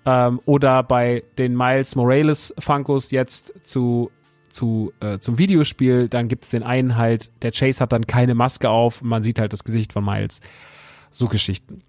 Ähm, 0.05 0.41
oder 0.47 0.83
bei 0.83 1.23
den 1.39 1.57
Miles 1.57 1.95
Morales 1.95 2.55
Funkos 2.59 3.11
jetzt 3.11 3.53
zu, 3.65 4.11
zu, 4.53 4.93
äh, 5.01 5.19
zum 5.19 5.39
Videospiel, 5.39 6.09
dann 6.09 6.29
gibt's 6.29 6.51
den 6.51 6.63
einen 6.63 6.97
halt, 6.97 7.31
der 7.43 7.53
Chase 7.53 7.81
hat 7.81 7.93
dann 7.93 8.07
keine 8.07 8.35
Maske 8.35 8.71
auf 8.71 9.03
man 9.03 9.23
sieht 9.23 9.39
halt 9.39 9.53
das 9.53 9.65
Gesicht 9.65 9.93
von 9.93 10.05
Miles. 10.05 10.41
So 11.11 11.29
Geschichten. 11.29 11.83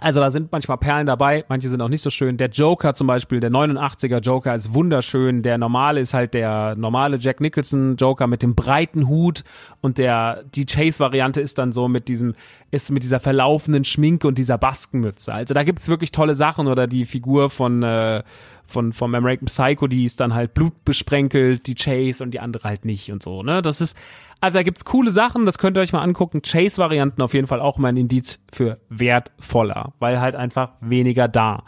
Also 0.00 0.20
da 0.20 0.30
sind 0.30 0.52
manchmal 0.52 0.78
Perlen 0.78 1.06
dabei, 1.06 1.44
manche 1.48 1.68
sind 1.68 1.80
auch 1.80 1.88
nicht 1.88 2.02
so 2.02 2.10
schön. 2.10 2.36
Der 2.36 2.50
Joker 2.50 2.94
zum 2.94 3.06
Beispiel, 3.06 3.40
der 3.40 3.50
89er 3.50 4.20
Joker 4.20 4.54
ist 4.54 4.72
wunderschön. 4.74 5.42
Der 5.42 5.58
normale 5.58 6.00
ist 6.00 6.14
halt 6.14 6.34
der 6.34 6.76
normale 6.76 7.16
Jack 7.18 7.40
Nicholson 7.40 7.96
Joker 7.96 8.26
mit 8.26 8.42
dem 8.42 8.54
breiten 8.54 9.08
Hut 9.08 9.44
und 9.80 9.98
der 9.98 10.44
die 10.54 10.66
Chase 10.66 11.00
Variante 11.00 11.40
ist 11.40 11.58
dann 11.58 11.72
so 11.72 11.88
mit 11.88 12.08
diesem 12.08 12.34
ist 12.70 12.90
mit 12.90 13.02
dieser 13.02 13.18
verlaufenden 13.18 13.84
Schminke 13.84 14.28
und 14.28 14.38
dieser 14.38 14.58
Baskenmütze. 14.58 15.32
Also 15.32 15.54
da 15.54 15.64
gibt's 15.64 15.88
wirklich 15.88 16.12
tolle 16.12 16.34
Sachen 16.34 16.68
oder 16.68 16.86
die 16.86 17.06
Figur 17.06 17.50
von 17.50 17.82
äh, 17.82 18.22
von 18.68 18.92
vom 18.92 19.14
American 19.14 19.46
Psycho, 19.46 19.88
die 19.88 20.04
ist 20.04 20.20
dann 20.20 20.34
halt 20.34 20.54
blutbesprenkelt, 20.54 21.66
die 21.66 21.74
Chase 21.74 22.22
und 22.22 22.32
die 22.32 22.40
andere 22.40 22.68
halt 22.68 22.84
nicht 22.84 23.10
und 23.10 23.22
so, 23.22 23.42
ne? 23.42 23.62
Das 23.62 23.80
ist 23.80 23.96
also 24.40 24.54
da 24.58 24.62
gibt's 24.62 24.84
coole 24.84 25.10
Sachen, 25.10 25.46
das 25.46 25.58
könnt 25.58 25.76
ihr 25.76 25.80
euch 25.80 25.92
mal 25.92 26.02
angucken. 26.02 26.42
Chase-Varianten 26.42 27.22
auf 27.22 27.34
jeden 27.34 27.48
Fall 27.48 27.60
auch 27.60 27.76
mal 27.78 27.88
ein 27.88 27.96
Indiz 27.96 28.38
für 28.52 28.78
wertvoller, 28.88 29.94
weil 29.98 30.20
halt 30.20 30.36
einfach 30.36 30.72
weniger 30.80 31.26
da. 31.26 31.64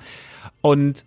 Und 0.61 1.05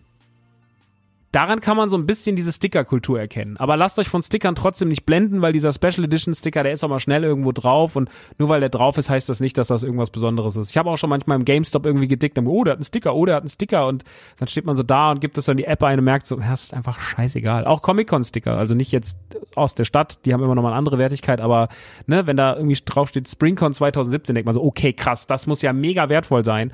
daran 1.33 1.59
kann 1.59 1.75
man 1.75 1.89
so 1.89 1.97
ein 1.97 2.05
bisschen 2.05 2.35
diese 2.35 2.53
Sticker-Kultur 2.53 3.19
erkennen. 3.19 3.57
Aber 3.57 3.75
lasst 3.75 3.99
euch 3.99 4.07
von 4.07 4.21
Stickern 4.21 4.55
trotzdem 4.55 4.87
nicht 4.87 5.05
blenden, 5.05 5.41
weil 5.41 5.51
dieser 5.51 5.73
Special 5.73 6.05
Edition 6.05 6.33
Sticker, 6.33 6.63
der 6.63 6.73
ist 6.73 6.83
auch 6.83 6.89
mal 6.89 6.99
schnell 6.99 7.23
irgendwo 7.23 7.51
drauf 7.51 7.95
und 7.95 8.09
nur 8.37 8.49
weil 8.49 8.59
der 8.59 8.69
drauf 8.69 8.97
ist, 8.97 9.09
heißt 9.09 9.27
das 9.27 9.39
nicht, 9.39 9.57
dass 9.57 9.67
das 9.67 9.83
irgendwas 9.83 10.11
Besonderes 10.11 10.55
ist. 10.55 10.69
Ich 10.69 10.77
habe 10.77 10.89
auch 10.89 10.97
schon 10.97 11.09
manchmal 11.09 11.39
im 11.39 11.45
GameStop 11.45 11.85
irgendwie 11.85 12.07
gedickt, 12.07 12.37
oh, 12.39 12.63
der 12.63 12.73
hat 12.73 12.77
einen 12.77 12.85
Sticker, 12.85 13.15
oh, 13.15 13.25
der 13.25 13.35
hat 13.35 13.43
einen 13.43 13.49
Sticker 13.49 13.87
und 13.87 14.03
dann 14.37 14.47
steht 14.47 14.65
man 14.65 14.75
so 14.75 14.83
da 14.83 15.11
und 15.11 15.21
gibt 15.21 15.37
das 15.37 15.45
dann 15.45 15.57
die 15.57 15.65
App 15.65 15.83
ein 15.83 15.97
und 15.99 16.05
merkt 16.05 16.27
so, 16.27 16.35
das 16.35 16.63
ist 16.63 16.73
einfach 16.73 16.99
scheißegal. 16.99 17.65
Auch 17.65 17.81
Comic-Con-Sticker, 17.81 18.55
also 18.55 18.75
nicht 18.75 18.91
jetzt 18.91 19.17
aus 19.55 19.73
der 19.73 19.85
Stadt, 19.85 20.25
die 20.25 20.33
haben 20.33 20.43
immer 20.43 20.55
noch 20.55 20.63
mal 20.63 20.69
eine 20.69 20.77
andere 20.77 20.99
Wertigkeit, 20.99 21.41
aber 21.41 21.67
ne, 22.05 22.27
wenn 22.27 22.37
da 22.37 22.55
irgendwie 22.55 22.77
drauf 22.85 23.09
steht 23.09 23.27
SpringCon 23.27 23.73
2017, 23.73 24.35
denkt 24.35 24.45
man 24.45 24.53
so, 24.53 24.63
okay, 24.63 24.93
krass, 24.93 25.25
das 25.25 25.47
muss 25.47 25.63
ja 25.63 25.73
mega 25.73 26.09
wertvoll 26.09 26.45
sein 26.45 26.71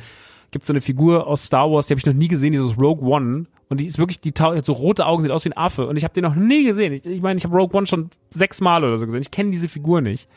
gibt 0.52 0.66
so 0.66 0.74
eine 0.74 0.82
Figur 0.82 1.28
aus 1.28 1.46
Star 1.46 1.72
Wars, 1.72 1.86
die 1.86 1.94
habe 1.94 2.00
ich 2.00 2.08
noch 2.08 2.14
nie 2.14 2.28
gesehen, 2.28 2.54
dieses 2.54 2.76
Rogue 2.76 3.08
One. 3.08 3.46
Und 3.70 3.80
die 3.80 3.86
ist 3.86 4.00
wirklich, 4.00 4.20
die 4.20 4.34
hat 4.40 4.66
so 4.66 4.74
rote 4.74 5.06
Augen, 5.06 5.22
sieht 5.22 5.32
aus 5.32 5.46
wie 5.46 5.50
ein 5.50 5.58
Affe. 5.58 5.88
Und 5.88 5.96
ich 5.96 6.04
habe 6.04 6.14
den 6.14 6.24
noch 6.24 6.36
nie 6.36 6.66
gesehen. 6.66 6.92
Ich 6.94 7.04
meine, 7.04 7.16
ich, 7.16 7.22
mein, 7.22 7.38
ich 7.38 7.44
habe 7.44 7.56
Rogue 7.56 7.78
One 7.78 7.86
schon 7.86 8.10
sechs 8.32 8.62
Mal 8.62 8.84
oder 8.84 8.98
so 8.98 9.06
gesehen. 9.06 9.22
Ich 9.22 9.32
kenne 9.32 9.52
diese 9.52 9.68
Figur 9.68 10.02
nicht. 10.02 10.28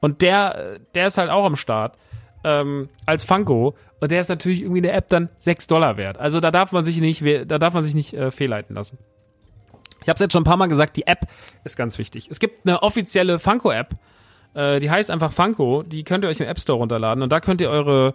Und 0.00 0.22
der, 0.22 0.78
der 0.94 1.08
ist 1.08 1.18
halt 1.18 1.30
auch 1.30 1.44
am 1.44 1.56
Start 1.56 1.98
ähm, 2.42 2.88
als 3.04 3.24
Funko. 3.24 3.74
Und 4.00 4.10
der 4.10 4.22
ist 4.22 4.30
natürlich 4.30 4.62
irgendwie 4.62 4.78
in 4.78 4.84
der 4.84 4.94
App 4.94 5.08
dann 5.08 5.28
sechs 5.36 5.66
Dollar 5.66 5.98
wert. 5.98 6.16
Also 6.18 6.40
da 6.40 6.50
darf 6.50 6.72
man 6.72 6.86
sich 6.86 6.98
nicht, 7.00 7.22
da 7.22 7.58
darf 7.58 7.74
man 7.74 7.84
sich 7.84 7.94
nicht 7.94 8.14
äh, 8.14 8.30
fehlleiten 8.30 8.74
lassen. 8.74 8.96
Ich 10.02 10.08
habe 10.08 10.14
es 10.14 10.20
jetzt 10.20 10.32
schon 10.32 10.40
ein 10.42 10.46
paar 10.46 10.56
Mal 10.56 10.68
gesagt, 10.68 10.96
die 10.96 11.06
App 11.06 11.26
ist 11.64 11.76
ganz 11.76 11.98
wichtig. 11.98 12.28
Es 12.30 12.40
gibt 12.40 12.66
eine 12.66 12.82
offizielle 12.82 13.38
Funko-App, 13.38 13.94
äh, 14.54 14.80
die 14.80 14.90
heißt 14.90 15.10
einfach 15.10 15.32
Funko. 15.32 15.82
Die 15.82 16.02
könnt 16.04 16.24
ihr 16.24 16.28
euch 16.28 16.40
im 16.40 16.46
App 16.46 16.58
Store 16.58 16.78
runterladen 16.78 17.22
und 17.22 17.30
da 17.30 17.40
könnt 17.40 17.60
ihr 17.60 17.68
eure 17.68 18.14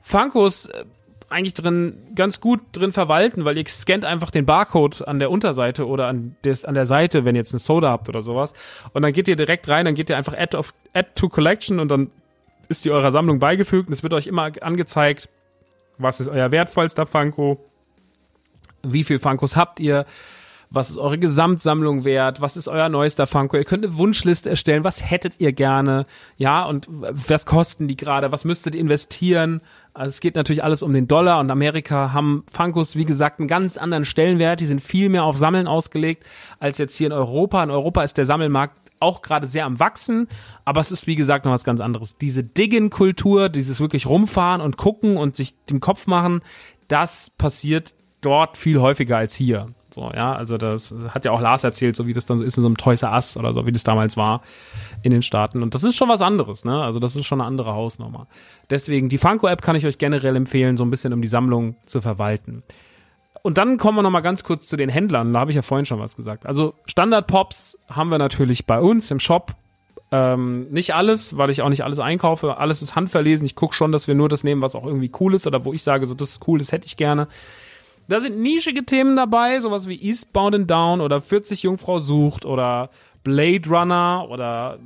Funkos 0.00 0.66
äh, 0.66 0.84
eigentlich 1.28 1.54
drin 1.54 1.96
ganz 2.14 2.40
gut 2.40 2.60
drin 2.72 2.92
verwalten, 2.92 3.44
weil 3.44 3.58
ihr 3.58 3.66
scannt 3.66 4.04
einfach 4.04 4.30
den 4.30 4.46
Barcode 4.46 5.06
an 5.06 5.18
der 5.18 5.30
Unterseite 5.30 5.86
oder 5.86 6.06
an, 6.06 6.36
des, 6.44 6.64
an 6.64 6.74
der 6.74 6.86
Seite, 6.86 7.24
wenn 7.24 7.34
ihr 7.34 7.40
jetzt 7.40 7.52
eine 7.52 7.58
Soda 7.58 7.90
habt 7.90 8.08
oder 8.08 8.22
sowas. 8.22 8.52
Und 8.92 9.02
dann 9.02 9.12
geht 9.12 9.26
ihr 9.28 9.36
direkt 9.36 9.68
rein, 9.68 9.84
dann 9.84 9.94
geht 9.94 10.08
ihr 10.08 10.16
einfach 10.16 10.34
Add, 10.34 10.56
of, 10.56 10.72
add 10.92 11.10
to 11.14 11.28
Collection 11.28 11.80
und 11.80 11.88
dann 11.88 12.10
ist 12.68 12.84
die 12.84 12.90
eurer 12.90 13.10
Sammlung 13.10 13.38
beigefügt 13.38 13.88
und 13.88 13.92
es 13.92 14.02
wird 14.02 14.12
euch 14.12 14.26
immer 14.26 14.50
angezeigt, 14.60 15.28
was 15.98 16.20
ist 16.20 16.28
euer 16.28 16.50
wertvollster 16.50 17.06
Funko, 17.06 17.58
wie 18.82 19.04
viel 19.04 19.18
Funkos 19.18 19.56
habt 19.56 19.80
ihr, 19.80 20.06
was 20.70 20.90
ist 20.90 20.98
eure 20.98 21.18
Gesamtsammlung 21.18 22.04
wert, 22.04 22.40
was 22.40 22.56
ist 22.56 22.68
euer 22.68 22.88
neuester 22.88 23.26
Funko. 23.26 23.56
Ihr 23.56 23.64
könnt 23.64 23.84
eine 23.84 23.96
Wunschliste 23.96 24.50
erstellen, 24.50 24.84
was 24.84 25.08
hättet 25.08 25.34
ihr 25.38 25.52
gerne, 25.52 26.06
ja, 26.36 26.64
und 26.64 26.86
was 26.88 27.46
kosten 27.46 27.88
die 27.88 27.96
gerade, 27.96 28.32
was 28.32 28.44
müsstet 28.44 28.74
ihr 28.74 28.80
investieren. 28.80 29.60
Also 29.94 30.10
es 30.10 30.20
geht 30.20 30.34
natürlich 30.34 30.62
alles 30.62 30.82
um 30.82 30.92
den 30.92 31.08
Dollar 31.08 31.40
und 31.40 31.50
Amerika 31.50 32.12
haben 32.12 32.44
Funkos, 32.50 32.96
wie 32.96 33.04
gesagt, 33.04 33.40
einen 33.40 33.48
ganz 33.48 33.78
anderen 33.78 34.04
Stellenwert. 34.04 34.60
Die 34.60 34.66
sind 34.66 34.82
viel 34.82 35.08
mehr 35.08 35.24
auf 35.24 35.36
Sammeln 35.36 35.66
ausgelegt 35.66 36.26
als 36.58 36.78
jetzt 36.78 36.96
hier 36.96 37.06
in 37.06 37.12
Europa. 37.12 37.62
In 37.62 37.70
Europa 37.70 38.02
ist 38.02 38.18
der 38.18 38.26
Sammelmarkt 38.26 38.76
auch 39.00 39.22
gerade 39.22 39.46
sehr 39.46 39.66
am 39.66 39.78
wachsen, 39.78 40.28
aber 40.64 40.80
es 40.80 40.90
ist 40.90 41.06
wie 41.06 41.16
gesagt 41.16 41.44
noch 41.44 41.52
was 41.52 41.64
ganz 41.64 41.80
anderes. 41.80 42.16
Diese 42.16 42.42
Diggen-Kultur, 42.42 43.48
dieses 43.48 43.80
wirklich 43.80 44.06
rumfahren 44.06 44.60
und 44.60 44.76
gucken 44.76 45.16
und 45.16 45.36
sich 45.36 45.54
den 45.66 45.80
Kopf 45.80 46.06
machen, 46.06 46.40
das 46.88 47.30
passiert 47.36 47.94
dort 48.20 48.56
viel 48.56 48.80
häufiger 48.80 49.16
als 49.18 49.34
hier. 49.34 49.74
So, 49.96 50.10
ja, 50.14 50.34
also 50.34 50.58
das 50.58 50.94
hat 51.08 51.24
ja 51.24 51.32
auch 51.32 51.40
Lars 51.40 51.64
erzählt, 51.64 51.96
so 51.96 52.06
wie 52.06 52.12
das 52.12 52.26
dann 52.26 52.36
so 52.36 52.44
ist 52.44 52.58
in 52.58 52.62
so 52.62 52.68
einem 52.68 52.76
Toys 52.76 53.02
R 53.02 53.12
Us 53.12 53.38
oder 53.38 53.54
so, 53.54 53.64
wie 53.64 53.72
das 53.72 53.82
damals 53.82 54.18
war 54.18 54.42
in 55.00 55.10
den 55.10 55.22
Staaten. 55.22 55.62
Und 55.62 55.74
das 55.74 55.84
ist 55.84 55.96
schon 55.96 56.10
was 56.10 56.20
anderes, 56.20 56.66
ne? 56.66 56.82
Also 56.82 56.98
das 56.98 57.16
ist 57.16 57.24
schon 57.24 57.40
eine 57.40 57.48
andere 57.48 57.72
Hausnummer. 57.72 58.26
Deswegen, 58.68 59.08
die 59.08 59.16
Funko-App 59.16 59.62
kann 59.62 59.74
ich 59.74 59.86
euch 59.86 59.96
generell 59.96 60.36
empfehlen, 60.36 60.76
so 60.76 60.84
ein 60.84 60.90
bisschen 60.90 61.14
um 61.14 61.22
die 61.22 61.28
Sammlung 61.28 61.76
zu 61.86 62.02
verwalten. 62.02 62.62
Und 63.40 63.56
dann 63.56 63.78
kommen 63.78 63.96
wir 63.96 64.02
noch 64.02 64.10
mal 64.10 64.20
ganz 64.20 64.44
kurz 64.44 64.68
zu 64.68 64.76
den 64.76 64.90
Händlern. 64.90 65.32
Da 65.32 65.40
habe 65.40 65.50
ich 65.50 65.54
ja 65.56 65.62
vorhin 65.62 65.86
schon 65.86 65.98
was 65.98 66.14
gesagt. 66.14 66.44
Also 66.44 66.74
Standard-Pops 66.84 67.78
haben 67.88 68.10
wir 68.10 68.18
natürlich 68.18 68.66
bei 68.66 68.78
uns 68.78 69.10
im 69.10 69.18
Shop. 69.18 69.54
Ähm, 70.12 70.64
nicht 70.70 70.94
alles, 70.94 71.38
weil 71.38 71.48
ich 71.48 71.62
auch 71.62 71.70
nicht 71.70 71.84
alles 71.84 72.00
einkaufe. 72.00 72.58
Alles 72.58 72.82
ist 72.82 72.96
handverlesen. 72.96 73.46
Ich 73.46 73.54
gucke 73.54 73.74
schon, 73.74 73.92
dass 73.92 74.08
wir 74.08 74.14
nur 74.14 74.28
das 74.28 74.44
nehmen, 74.44 74.60
was 74.60 74.74
auch 74.74 74.84
irgendwie 74.84 75.10
cool 75.20 75.32
ist 75.32 75.46
oder 75.46 75.64
wo 75.64 75.72
ich 75.72 75.82
sage, 75.82 76.04
so 76.04 76.12
das 76.12 76.32
ist 76.32 76.46
cool, 76.46 76.58
das 76.58 76.70
hätte 76.70 76.86
ich 76.86 76.98
gerne. 76.98 77.28
Da 78.08 78.20
sind 78.20 78.38
nischige 78.38 78.84
Themen 78.84 79.16
dabei, 79.16 79.60
sowas 79.60 79.88
wie 79.88 80.00
Eastbound 80.00 80.54
and 80.54 80.70
Down 80.70 81.00
oder 81.00 81.20
40 81.20 81.62
Jungfrau 81.64 81.98
sucht 81.98 82.44
oder 82.44 82.90
Blade 83.24 83.68
Runner 83.68 84.26
oder 84.30 84.78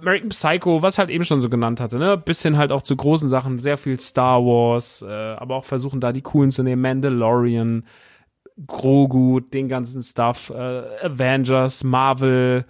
American 0.00 0.30
Psycho, 0.30 0.82
was 0.82 0.98
halt 0.98 1.10
eben 1.10 1.24
schon 1.24 1.40
so 1.40 1.48
genannt 1.48 1.80
hatte, 1.80 1.98
ne? 1.98 2.16
Bisschen 2.16 2.56
halt 2.56 2.72
auch 2.72 2.82
zu 2.82 2.96
großen 2.96 3.28
Sachen, 3.28 3.58
sehr 3.58 3.76
viel 3.76 3.98
Star 3.98 4.40
Wars, 4.40 5.02
äh, 5.02 5.10
aber 5.10 5.56
auch 5.56 5.64
versuchen 5.64 6.00
da 6.00 6.12
die 6.12 6.22
coolen 6.22 6.50
zu 6.50 6.62
nehmen, 6.62 6.80
Mandalorian, 6.80 7.84
Grogu, 8.66 9.40
den 9.40 9.68
ganzen 9.68 10.00
Stuff, 10.02 10.50
äh, 10.50 11.04
Avengers, 11.04 11.82
Marvel, 11.82 12.66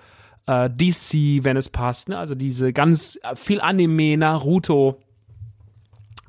äh, 0.47 0.71
DC, 0.71 1.45
wenn 1.45 1.57
es 1.57 1.69
passt, 1.69 2.09
ne? 2.09 2.19
Also 2.19 2.35
diese 2.35 2.73
ganz 2.73 3.19
viel 3.35 3.61
Anime, 3.61 4.17
Naruto, 4.17 4.99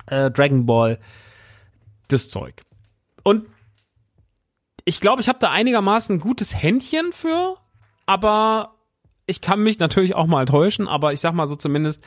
äh, 0.08 0.30
Dragon 0.30 0.66
Ball, 0.66 1.00
das 2.10 2.28
Zeug. 2.28 2.64
Und 3.26 3.48
ich 4.86 5.02
glaube, 5.02 5.20
ich 5.20 5.28
habe 5.28 5.40
da 5.40 5.50
einigermaßen 5.50 6.16
ein 6.16 6.20
gutes 6.20 6.62
Händchen 6.62 7.12
für, 7.12 7.56
aber 8.06 8.76
ich 9.26 9.42
kann 9.42 9.64
mich 9.64 9.80
natürlich 9.80 10.14
auch 10.14 10.28
mal 10.28 10.46
täuschen, 10.46 10.88
aber 10.88 11.12
ich 11.12 11.22
sag 11.22 11.34
mal 11.34 11.48
so 11.48 11.56
zumindest, 11.56 12.06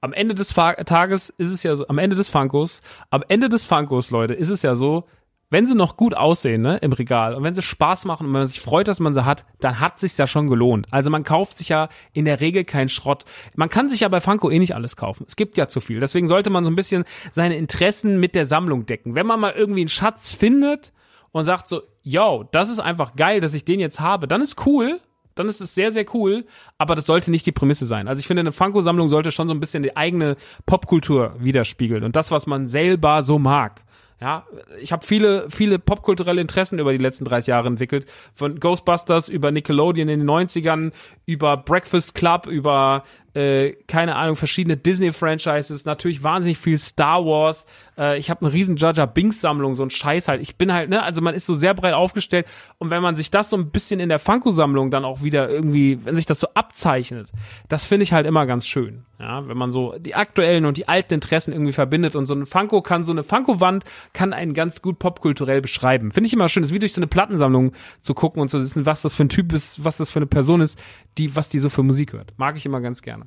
am 0.00 0.12
Ende 0.12 0.34
des 0.34 0.52
Fa 0.52 0.74
Tages 0.74 1.30
ist 1.38 1.52
es 1.52 1.62
ja 1.62 1.76
so, 1.76 1.86
am 1.86 1.98
Ende 1.98 2.16
des 2.16 2.28
Funkos, 2.28 2.82
am 3.10 3.22
Ende 3.28 3.48
des 3.48 3.64
Funkos, 3.64 4.10
Leute, 4.10 4.34
ist 4.34 4.50
es 4.50 4.62
ja 4.62 4.74
so, 4.74 5.06
wenn 5.50 5.66
sie 5.66 5.74
noch 5.74 5.96
gut 5.96 6.14
aussehen, 6.14 6.62
ne, 6.62 6.78
im 6.78 6.92
Regal 6.92 7.34
und 7.34 7.42
wenn 7.42 7.54
sie 7.54 7.62
Spaß 7.62 8.04
machen 8.04 8.26
und 8.26 8.32
wenn 8.32 8.40
man 8.40 8.48
sich 8.48 8.60
freut, 8.60 8.88
dass 8.88 9.00
man 9.00 9.14
sie 9.14 9.24
hat, 9.24 9.44
dann 9.60 9.78
hat 9.78 10.00
sich's 10.00 10.18
ja 10.18 10.26
schon 10.26 10.48
gelohnt. 10.48 10.86
Also 10.90 11.08
man 11.10 11.22
kauft 11.22 11.56
sich 11.56 11.68
ja 11.68 11.88
in 12.12 12.24
der 12.24 12.40
Regel 12.40 12.64
keinen 12.64 12.88
Schrott. 12.88 13.24
Man 13.54 13.68
kann 13.68 13.88
sich 13.88 14.00
ja 14.00 14.08
bei 14.08 14.20
Funko 14.20 14.50
eh 14.50 14.58
nicht 14.58 14.74
alles 14.74 14.96
kaufen. 14.96 15.24
Es 15.28 15.36
gibt 15.36 15.56
ja 15.56 15.68
zu 15.68 15.80
viel. 15.80 16.00
Deswegen 16.00 16.26
sollte 16.26 16.50
man 16.50 16.64
so 16.64 16.70
ein 16.70 16.76
bisschen 16.76 17.04
seine 17.32 17.56
Interessen 17.56 18.18
mit 18.18 18.34
der 18.34 18.44
Sammlung 18.44 18.86
decken. 18.86 19.14
Wenn 19.14 19.26
man 19.26 19.38
mal 19.38 19.52
irgendwie 19.52 19.82
einen 19.82 19.88
Schatz 19.88 20.32
findet 20.32 20.92
und 21.30 21.44
sagt 21.44 21.68
so, 21.68 21.82
yo, 22.02 22.48
das 22.50 22.68
ist 22.68 22.80
einfach 22.80 23.14
geil, 23.14 23.40
dass 23.40 23.54
ich 23.54 23.64
den 23.64 23.78
jetzt 23.78 24.00
habe, 24.00 24.26
dann 24.26 24.40
ist 24.40 24.66
cool. 24.66 25.00
Dann 25.36 25.48
ist 25.48 25.60
es 25.60 25.74
sehr, 25.74 25.92
sehr 25.92 26.06
cool, 26.14 26.46
aber 26.78 26.94
das 26.94 27.04
sollte 27.04 27.30
nicht 27.30 27.44
die 27.44 27.52
Prämisse 27.52 27.84
sein. 27.84 28.08
Also 28.08 28.20
ich 28.20 28.26
finde, 28.26 28.40
eine 28.40 28.52
Funko-Sammlung 28.52 29.10
sollte 29.10 29.30
schon 29.30 29.48
so 29.48 29.52
ein 29.52 29.60
bisschen 29.60 29.82
die 29.82 29.94
eigene 29.94 30.36
Popkultur 30.64 31.34
widerspiegeln 31.38 32.04
und 32.04 32.16
das, 32.16 32.30
was 32.30 32.46
man 32.46 32.68
selber 32.68 33.22
so 33.22 33.38
mag. 33.38 33.82
Ja, 34.18 34.46
ich 34.80 34.92
habe 34.92 35.04
viele, 35.04 35.50
viele 35.50 35.78
popkulturelle 35.78 36.40
Interessen 36.40 36.78
über 36.78 36.92
die 36.92 36.98
letzten 36.98 37.26
30 37.26 37.48
Jahre 37.48 37.68
entwickelt. 37.68 38.06
Von 38.34 38.58
Ghostbusters 38.58 39.28
über 39.28 39.50
Nickelodeon 39.50 40.08
in 40.08 40.20
den 40.20 40.30
90ern, 40.30 40.92
über 41.26 41.58
Breakfast 41.58 42.14
Club, 42.14 42.46
über 42.46 43.04
äh, 43.36 43.76
keine 43.86 44.16
Ahnung, 44.16 44.34
verschiedene 44.34 44.78
Disney-Franchises, 44.78 45.84
natürlich 45.84 46.22
wahnsinnig 46.22 46.56
viel 46.56 46.78
Star 46.78 47.26
Wars. 47.26 47.66
Äh, 47.98 48.18
ich 48.18 48.30
habe 48.30 48.46
eine 48.46 48.54
riesen 48.54 48.76
Jaja 48.76 49.04
Binks-Sammlung, 49.04 49.74
so 49.74 49.82
ein 49.82 49.90
Scheiß 49.90 50.28
halt. 50.28 50.40
Ich 50.40 50.56
bin 50.56 50.72
halt, 50.72 50.88
ne, 50.88 51.02
also 51.02 51.20
man 51.20 51.34
ist 51.34 51.44
so 51.44 51.52
sehr 51.52 51.74
breit 51.74 51.92
aufgestellt 51.92 52.46
und 52.78 52.90
wenn 52.90 53.02
man 53.02 53.14
sich 53.14 53.30
das 53.30 53.50
so 53.50 53.58
ein 53.58 53.70
bisschen 53.70 54.00
in 54.00 54.08
der 54.08 54.18
Funko-Sammlung 54.18 54.90
dann 54.90 55.04
auch 55.04 55.22
wieder 55.22 55.50
irgendwie, 55.50 56.02
wenn 56.06 56.16
sich 56.16 56.24
das 56.24 56.40
so 56.40 56.48
abzeichnet, 56.54 57.30
das 57.68 57.84
finde 57.84 58.04
ich 58.04 58.14
halt 58.14 58.26
immer 58.26 58.46
ganz 58.46 58.66
schön. 58.66 59.04
Ja, 59.18 59.46
wenn 59.48 59.56
man 59.56 59.72
so 59.72 59.94
die 59.98 60.14
aktuellen 60.14 60.66
und 60.66 60.76
die 60.76 60.88
alten 60.88 61.14
Interessen 61.14 61.52
irgendwie 61.52 61.72
verbindet 61.72 62.16
und 62.16 62.26
so 62.26 62.34
ein 62.34 62.44
Funko 62.44 62.82
kann, 62.82 63.04
so 63.04 63.12
eine 63.12 63.22
Funko-Wand 63.22 63.84
kann 64.12 64.34
einen 64.34 64.52
ganz 64.52 64.82
gut 64.82 64.98
popkulturell 64.98 65.62
beschreiben. 65.62 66.10
Finde 66.10 66.26
ich 66.26 66.34
immer 66.34 66.50
schön, 66.50 66.62
das 66.62 66.70
ist 66.70 66.74
wie 66.74 66.78
durch 66.78 66.92
so 66.92 67.00
eine 67.00 67.06
Plattensammlung 67.06 67.72
zu 68.02 68.12
gucken 68.12 68.42
und 68.42 68.50
zu 68.50 68.60
wissen, 68.60 68.84
was 68.84 69.02
das 69.02 69.14
für 69.14 69.24
ein 69.24 69.30
Typ 69.30 69.52
ist, 69.54 69.82
was 69.84 69.96
das 69.96 70.10
für 70.10 70.18
eine 70.18 70.26
Person 70.26 70.60
ist, 70.60 70.78
die, 71.16 71.34
was 71.34 71.48
die 71.48 71.58
so 71.58 71.70
für 71.70 71.82
Musik 71.82 72.12
hört. 72.12 72.34
Mag 72.36 72.56
ich 72.56 72.66
immer 72.66 72.80
ganz 72.80 73.00
gerne. 73.00 73.25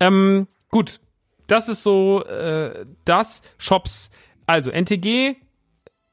Ähm, 0.00 0.46
gut. 0.70 1.00
das 1.46 1.68
ist 1.68 1.82
so 1.82 2.24
äh, 2.24 2.86
das. 3.04 3.42
Shops, 3.58 4.10
also 4.46 4.70
NTG, 4.70 5.36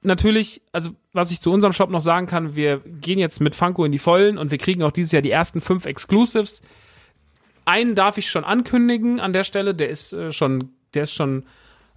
natürlich, 0.02 0.62
also 0.72 0.92
was 1.14 1.32
ich 1.32 1.42
zu 1.42 1.52
unserem 1.52 1.74
Shop 1.74 1.90
noch 1.90 2.02
sagen 2.02 2.28
kann, 2.28 2.56
wir 2.56 2.80
gehen 2.80 3.20
jetzt 3.20 3.42
mit 3.42 3.56
Funko 3.56 3.86
in 3.86 3.92
die 3.92 4.00
Vollen 4.00 4.38
und 4.38 4.52
wir 4.52 4.58
kriegen 4.58 4.84
auch 4.84 4.92
dieses 4.92 5.12
Jahr 5.12 5.22
die 5.22 5.32
ersten 5.32 5.62
fünf 5.62 5.86
Exclusives. 5.86 6.62
Einen 7.66 7.96
darf 7.96 8.18
ich 8.18 8.30
schon 8.30 8.44
ankündigen 8.44 9.20
an 9.20 9.34
der 9.34 9.44
Stelle, 9.44 9.74
der 9.74 9.90
ist 9.90 10.14
äh, 10.14 10.32
schon, 10.32 10.70
der 10.94 11.04
ist 11.04 11.14
schon 11.14 11.46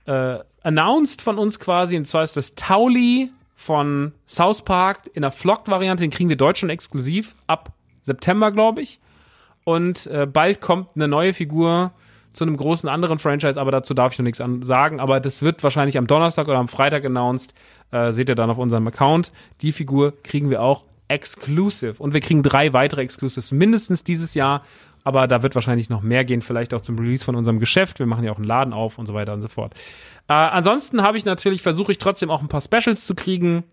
äh, 0.06 0.38
announced 0.62 1.22
von 1.22 1.38
uns 1.38 1.58
quasi, 1.58 1.96
und 1.96 2.06
zwar 2.06 2.22
ist 2.22 2.36
das 2.36 2.54
Tauli 2.54 3.30
von 3.54 4.12
South 4.26 4.64
Park 4.64 5.10
in 5.12 5.22
der 5.22 5.30
Flocked-Variante, 5.30 6.02
den 6.02 6.10
kriegen 6.10 6.28
wir 6.28 6.36
Deutschland 6.36 6.72
exklusiv 6.72 7.34
ab 7.46 7.72
September, 8.02 8.52
glaube 8.52 8.80
ich. 8.80 9.00
Und 9.68 10.06
äh, 10.06 10.24
bald 10.24 10.62
kommt 10.62 10.92
eine 10.94 11.08
neue 11.08 11.34
Figur 11.34 11.92
zu 12.32 12.44
einem 12.44 12.56
großen 12.56 12.88
anderen 12.88 13.18
Franchise, 13.18 13.60
aber 13.60 13.70
dazu 13.70 13.92
darf 13.92 14.14
ich 14.14 14.18
noch 14.18 14.24
nichts 14.24 14.42
sagen. 14.66 14.98
Aber 14.98 15.20
das 15.20 15.42
wird 15.42 15.62
wahrscheinlich 15.62 15.98
am 15.98 16.06
Donnerstag 16.06 16.48
oder 16.48 16.56
am 16.56 16.68
Freitag 16.68 17.04
announced. 17.04 17.52
Äh, 17.90 18.12
seht 18.12 18.30
ihr 18.30 18.34
dann 18.34 18.48
auf 18.48 18.56
unserem 18.56 18.86
Account. 18.86 19.30
Die 19.60 19.72
Figur 19.72 20.14
kriegen 20.22 20.48
wir 20.48 20.62
auch 20.62 20.84
exclusive. 21.08 21.96
Und 21.98 22.14
wir 22.14 22.20
kriegen 22.20 22.42
drei 22.42 22.72
weitere 22.72 23.02
Exclusives 23.02 23.52
mindestens 23.52 24.04
dieses 24.04 24.32
Jahr. 24.32 24.62
Aber 25.04 25.26
da 25.26 25.42
wird 25.42 25.54
wahrscheinlich 25.54 25.90
noch 25.90 26.00
mehr 26.00 26.24
gehen, 26.24 26.40
vielleicht 26.40 26.72
auch 26.72 26.80
zum 26.80 26.98
Release 26.98 27.22
von 27.22 27.36
unserem 27.36 27.60
Geschäft. 27.60 27.98
Wir 27.98 28.06
machen 28.06 28.24
ja 28.24 28.32
auch 28.32 28.38
einen 28.38 28.46
Laden 28.46 28.72
auf 28.72 28.96
und 28.96 29.04
so 29.04 29.12
weiter 29.12 29.34
und 29.34 29.42
so 29.42 29.48
fort. 29.48 29.74
Äh, 30.28 30.32
ansonsten 30.32 31.02
habe 31.02 31.18
ich 31.18 31.26
natürlich, 31.26 31.60
versuche 31.60 31.92
ich 31.92 31.98
trotzdem 31.98 32.30
auch 32.30 32.40
ein 32.40 32.48
paar 32.48 32.62
Specials 32.62 33.04
zu 33.04 33.14
kriegen. 33.14 33.66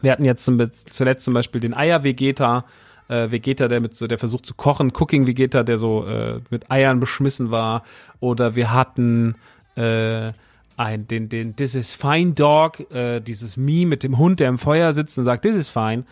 Wir 0.00 0.10
hatten 0.10 0.24
jetzt 0.24 0.44
zum, 0.44 0.58
zuletzt 0.72 1.24
zum 1.26 1.34
Beispiel 1.34 1.60
den 1.60 1.74
Eier-Vegeta 1.74 2.64
äh, 3.10 3.30
Vegeta, 3.30 3.68
der 3.68 3.80
mit 3.80 3.96
so, 3.96 4.06
der 4.06 4.18
versucht 4.18 4.46
zu 4.46 4.54
kochen, 4.54 4.92
Cooking 4.94 5.26
Vegeta, 5.26 5.62
der 5.62 5.78
so 5.78 6.06
äh, 6.06 6.40
mit 6.50 6.70
Eiern 6.70 7.00
beschmissen 7.00 7.50
war. 7.50 7.82
Oder 8.20 8.54
wir 8.54 8.72
hatten 8.72 9.34
äh, 9.74 10.32
ein, 10.76 11.06
den, 11.08 11.28
den 11.28 11.56
This 11.56 11.74
is 11.74 11.92
Fine 11.92 12.34
Dog, 12.34 12.90
äh, 12.92 13.20
dieses 13.20 13.56
Meme 13.56 13.86
mit 13.86 14.02
dem 14.02 14.16
Hund, 14.16 14.40
der 14.40 14.48
im 14.48 14.58
Feuer 14.58 14.92
sitzt 14.92 15.18
und 15.18 15.24
sagt, 15.24 15.42
This 15.42 15.56
is 15.56 15.68
fine. 15.68 16.04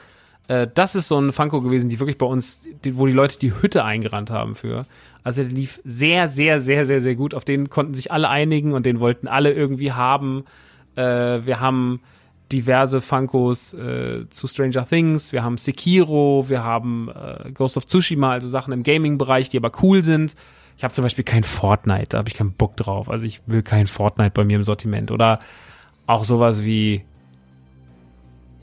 Äh, 0.49 0.67
das 0.75 0.95
ist 0.95 1.09
so 1.09 1.21
ein 1.21 1.33
Funko 1.33 1.63
gewesen, 1.63 1.89
die 1.89 2.01
wirklich 2.01 2.19
bei 2.19 2.27
uns, 2.27 2.63
die, 2.85 2.97
wo 2.97 3.07
die 3.07 3.13
Leute 3.13 3.39
die 3.39 3.53
Hütte 3.55 3.85
eingerannt 3.85 4.31
haben 4.31 4.57
für. 4.57 4.85
Also 5.23 5.43
der 5.43 5.53
lief 5.53 5.81
sehr, 5.85 6.29
sehr, 6.29 6.61
sehr, 6.61 6.85
sehr, 6.85 7.01
sehr 7.01 7.15
gut. 7.15 7.35
Auf 7.35 7.45
den 7.45 7.71
konnten 7.71 7.95
sich 7.95 8.11
alle 8.11 8.29
einigen 8.29 8.73
und 8.73 8.87
den 8.87 8.99
wollten 8.99 9.29
alle 9.29 9.53
irgendwie 9.53 9.93
haben. 9.93 10.45
Äh, 10.97 11.03
wir 11.47 11.61
haben 11.61 12.01
diverse 12.53 13.01
Funkos 13.01 13.75
äh, 13.75 14.29
zu 14.31 14.47
Stranger 14.47 14.87
Things, 14.87 15.33
wir 15.33 15.43
haben 15.45 15.59
Sekiro, 15.59 16.47
wir 16.49 16.65
haben 16.65 17.09
äh, 17.09 17.51
Ghost 17.53 17.77
of 17.77 17.87
Tsushima, 17.87 18.31
also 18.31 18.49
Sachen 18.49 18.73
im 18.73 18.83
Gaming-Bereich, 18.83 19.51
die 19.51 19.59
aber 19.59 19.73
cool 19.83 20.03
sind. 20.03 20.35
Ich 20.77 20.85
habe 20.85 20.95
zum 20.95 21.03
Beispiel 21.03 21.25
kein 21.25 21.43
Fortnite, 21.43 22.11
da 22.11 22.19
habe 22.19 22.29
ich 22.29 22.35
keinen 22.35 22.53
Bock 22.53 22.77
drauf. 22.77 23.11
Also 23.11 23.27
ich 23.27 23.41
will 23.47 23.63
kein 23.63 23.87
Fortnite 23.87 24.31
bei 24.31 24.45
mir 24.45 24.57
im 24.57 24.65
Sortiment. 24.65 25.11
Oder 25.11 25.41
auch 26.07 26.25
sowas 26.25 26.65
wie, 26.65 27.05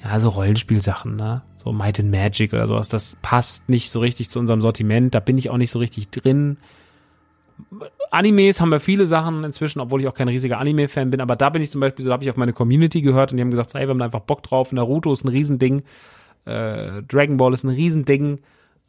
ja, 0.04 0.20
so 0.20 0.30
Rollenspielsachen, 0.30 1.16
ne? 1.16 1.44
So 1.58 1.74
Might 1.74 2.00
and 2.00 2.12
Magic 2.12 2.54
oder 2.54 2.68
sowas. 2.68 2.90
Das 2.90 3.18
passt 3.22 3.68
nicht 3.70 3.90
so 3.90 4.00
richtig 4.00 4.30
zu 4.30 4.40
unserem 4.40 4.62
Sortiment. 4.62 5.14
Da 5.14 5.20
bin 5.20 5.38
ich 5.38 5.50
auch 5.50 5.58
nicht 5.58 5.72
so 5.72 5.80
richtig 5.80 6.10
drin. 6.10 6.58
Animes 8.12 8.62
haben 8.62 8.72
wir 8.72 8.80
viele 8.80 9.06
Sachen 9.06 9.44
inzwischen, 9.44 9.80
obwohl 9.80 10.02
ich 10.02 10.08
auch 10.08 10.14
kein 10.14 10.28
riesiger 10.28 10.60
Anime-Fan 10.60 11.12
bin, 11.12 11.22
aber 11.22 11.36
da 11.36 11.50
bin 11.50 11.62
ich 11.62 11.72
zum 11.72 11.82
Beispiel, 11.82 12.04
so 12.06 12.12
habe 12.12 12.24
ich 12.24 12.30
auf 12.30 12.38
meine 12.38 12.54
Community 12.54 13.02
gehört 13.02 13.32
und 13.32 13.38
die 13.38 13.42
haben 13.42 13.52
gesagt, 13.52 13.74
hey, 13.74 13.82
wir 13.82 13.90
haben 13.90 14.00
da 14.00 14.06
einfach 14.06 14.22
Bock 14.22 14.44
drauf. 14.44 14.72
Naruto 14.72 15.12
ist 15.12 15.24
ein 15.24 15.30
Riesending, 15.30 15.84
äh, 16.46 17.04
Dragon 17.04 17.38
Ball 17.38 17.54
ist 17.54 17.64
ein 17.64 17.70
Riesending. 17.70 18.40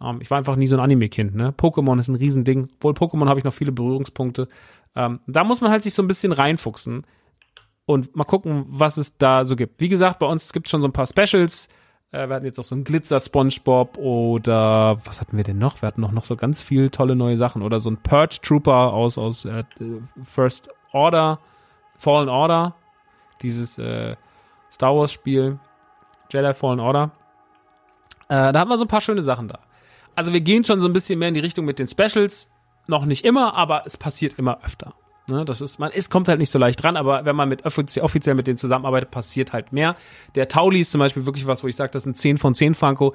Ähm, 0.01 0.19
ich 0.21 0.31
war 0.31 0.39
einfach 0.39 0.57
nie 0.57 0.67
so 0.67 0.77
ein 0.77 0.81
Anime-Kind, 0.81 1.35
ne? 1.35 1.55
Pokémon 1.57 1.99
ist 1.99 2.09
ein 2.09 2.17
Riesending. 2.17 2.69
Obwohl 2.77 2.93
Pokémon 2.93 3.29
habe 3.29 3.39
ich 3.39 3.45
noch 3.45 3.53
viele 3.53 3.73
Berührungspunkte. 3.73 4.49
Ähm, 4.95 5.21
da 5.27 5.45
muss 5.45 5.61
man 5.61 5.71
halt 5.71 5.83
sich 5.83 5.95
so 5.95 6.03
ein 6.03 6.09
bisschen 6.09 6.33
reinfuchsen 6.33 7.07
und 7.87 8.17
mal 8.17 8.25
gucken, 8.25 8.65
was 8.69 8.97
es 8.97 9.17
da 9.17 9.45
so 9.45 9.57
gibt. 9.57 9.81
Wie 9.81 9.89
gesagt, 9.89 10.19
bei 10.19 10.27
uns 10.27 10.53
gibt 10.53 10.67
es 10.67 10.71
schon 10.71 10.83
so 10.83 10.89
ein 10.89 10.93
paar 10.93 11.07
Specials. 11.07 11.69
Äh, 12.17 12.29
wir 12.29 12.37
hatten 12.37 12.47
jetzt 12.47 12.59
auch 12.59 12.65
so 12.65 12.75
einen 12.75 12.85
Glitzer-Spongebob 12.85 13.99
oder 13.99 14.99
was 15.05 15.21
hatten 15.21 15.37
wir 15.37 15.45
denn 15.45 15.59
noch? 15.59 15.83
Wir 15.83 15.87
hatten 15.89 16.01
noch, 16.01 16.13
noch 16.13 16.25
so 16.25 16.37
ganz 16.37 16.63
viel 16.63 16.91
tolle 16.91 17.15
neue 17.15 17.37
Sachen 17.37 17.63
oder 17.63 17.79
so 17.79 17.91
ein 17.91 17.99
Purge 17.99 18.39
Trooper 18.43 18.93
aus, 18.93 19.19
aus 19.19 19.45
äh, 19.45 19.65
First 20.25 20.69
Order, 20.93 21.39
Fallen 21.97 22.29
Order, 22.29 22.75
dieses 23.43 23.79
äh, 23.79 24.17
Star 24.73 24.97
Wars 24.97 25.13
Spiel, 25.13 25.59
Jedi 26.33 26.55
Fallen 26.55 26.81
Order. 26.81 27.11
Äh, 28.29 28.53
da 28.53 28.61
haben 28.61 28.69
wir 28.69 28.79
so 28.79 28.85
ein 28.85 28.89
paar 28.89 29.03
schöne 29.03 29.23
Sachen 29.23 29.49
da. 29.49 29.59
Also 30.15 30.33
wir 30.33 30.41
gehen 30.41 30.65
schon 30.65 30.81
so 30.81 30.89
ein 30.89 30.95
bisschen 30.95 31.19
mehr 31.19 31.29
in 31.29 31.35
die 31.35 31.41
Richtung 31.41 31.67
mit 31.67 31.79
den 31.79 31.87
Specials. 31.87 32.51
Noch 32.89 33.05
nicht 33.05 33.25
immer, 33.25 33.55
aber 33.55 33.83
es 33.85 33.97
passiert 33.97 34.39
immer 34.39 34.65
öfter. 34.65 34.95
Ne, 35.29 35.45
das 35.45 35.61
ist, 35.61 35.81
man 35.81 35.91
ist, 35.91 36.09
kommt 36.09 36.29
halt 36.29 36.39
nicht 36.39 36.51
so 36.51 36.59
leicht 36.59 36.81
dran, 36.81 36.97
aber 36.97 37.25
wenn 37.25 37.35
man 37.35 37.49
mit 37.49 37.67
offizie 37.67 38.01
offiziell 38.03 38.37
mit 38.37 38.47
denen 38.47 38.59
zusammenarbeitet, 38.59 39.11
passiert 39.11 39.53
halt 39.53 39.73
mehr. 39.73 39.97
Der 40.37 40.47
Tauli 40.47 40.81
ist 40.81 40.93
zum 40.93 41.01
Beispiel 41.01 41.27
wirklich 41.27 41.49
was, 41.49 41.65
wo 41.65 41.69
ich 41.69 41.75
sage, 41.75 41.91
das 41.91 42.05
sind 42.05 42.17
10 42.17 42.39
von 42.39 42.55
10 42.55 42.77
Funko. 42.77 43.15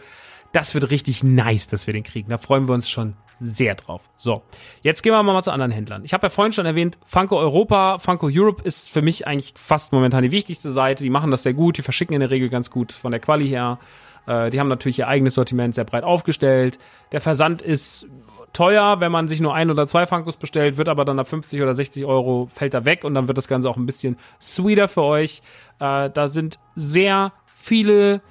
Das 0.51 0.73
wird 0.73 0.89
richtig 0.89 1.23
nice, 1.23 1.69
dass 1.69 1.87
wir 1.87 1.93
den 1.93 2.03
kriegen. 2.03 2.29
Da 2.29 2.37
freuen 2.37 2.67
wir 2.67 2.73
uns 2.73 2.89
schon 2.89 3.13
sehr 3.39 3.75
drauf. 3.75 4.09
So, 4.17 4.43
jetzt 4.81 5.01
gehen 5.03 5.13
wir 5.13 5.23
mal 5.23 5.41
zu 5.41 5.51
anderen 5.51 5.71
Händlern. 5.71 6.03
Ich 6.03 6.13
habe 6.13 6.25
ja 6.25 6.29
vorhin 6.29 6.51
schon 6.51 6.65
erwähnt, 6.65 6.97
Funko 7.05 7.39
Europa, 7.39 7.99
Funko 7.99 8.29
Europe 8.29 8.61
ist 8.63 8.89
für 8.89 9.01
mich 9.01 9.25
eigentlich 9.25 9.53
fast 9.55 9.93
momentan 9.93 10.21
die 10.21 10.31
wichtigste 10.31 10.69
Seite. 10.69 11.05
Die 11.05 11.09
machen 11.09 11.31
das 11.31 11.43
sehr 11.43 11.53
gut, 11.53 11.77
die 11.77 11.81
verschicken 11.81 12.13
in 12.13 12.19
der 12.19 12.29
Regel 12.29 12.49
ganz 12.49 12.69
gut 12.69 12.91
von 12.91 13.11
der 13.11 13.21
Quali 13.21 13.47
her. 13.47 13.79
Äh, 14.27 14.49
die 14.49 14.59
haben 14.59 14.67
natürlich 14.67 14.99
ihr 14.99 15.07
eigenes 15.07 15.35
Sortiment 15.35 15.75
sehr 15.75 15.85
breit 15.85 16.03
aufgestellt. 16.03 16.77
Der 17.13 17.21
Versand 17.21 17.61
ist 17.61 18.05
teuer, 18.53 18.99
wenn 18.99 19.11
man 19.11 19.27
sich 19.27 19.41
nur 19.41 19.53
ein 19.53 19.69
oder 19.69 19.85
zwei 19.87 20.07
Funkos 20.07 20.37
bestellt, 20.37 20.77
wird 20.77 20.89
aber 20.89 21.05
dann 21.05 21.19
ab 21.19 21.27
50 21.27 21.61
oder 21.61 21.75
60 21.75 22.05
Euro 22.05 22.47
fällt 22.47 22.73
er 22.73 22.85
weg 22.85 23.03
und 23.03 23.13
dann 23.13 23.27
wird 23.27 23.37
das 23.37 23.47
Ganze 23.47 23.69
auch 23.69 23.77
ein 23.77 23.85
bisschen 23.85 24.17
sweeter 24.41 24.87
für 24.87 25.03
euch. 25.03 25.43
Äh, 25.79 26.09
da 26.09 26.27
sind 26.27 26.59
sehr 26.75 27.31
viele 27.53 28.21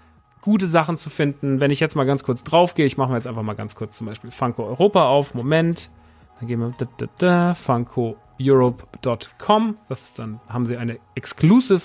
gute 0.41 0.67
Sachen 0.67 0.97
zu 0.97 1.11
finden. 1.11 1.61
Wenn 1.61 1.71
ich 1.71 1.79
jetzt 1.81 1.97
mal 1.97 2.07
ganz 2.07 2.25
kurz 2.25 2.45
drauf 2.45 2.73
gehe, 2.75 2.87
ich 2.87 2.97
mache 2.97 3.11
mir 3.11 3.17
jetzt 3.17 3.27
einfach 3.27 3.43
mal 3.43 3.53
ganz 3.55 3.75
kurz 3.75 3.99
zum 3.99 4.07
Beispiel 4.07 4.31
Funko 4.31 4.65
Europa 4.65 5.07
auf. 5.07 5.35
Moment. 5.35 5.91
Dann 6.39 6.49
gehen 6.49 6.61
wir 6.61 6.73
da, 6.79 6.87
da, 6.97 7.07
da, 7.19 7.53
funkoeurope.com. 7.55 9.75
Das 9.89 10.03
ist 10.03 10.19
dann 10.19 10.41
haben 10.49 10.67
sie 10.67 10.79
eine 10.79 10.99
Exclusive 11.15 11.83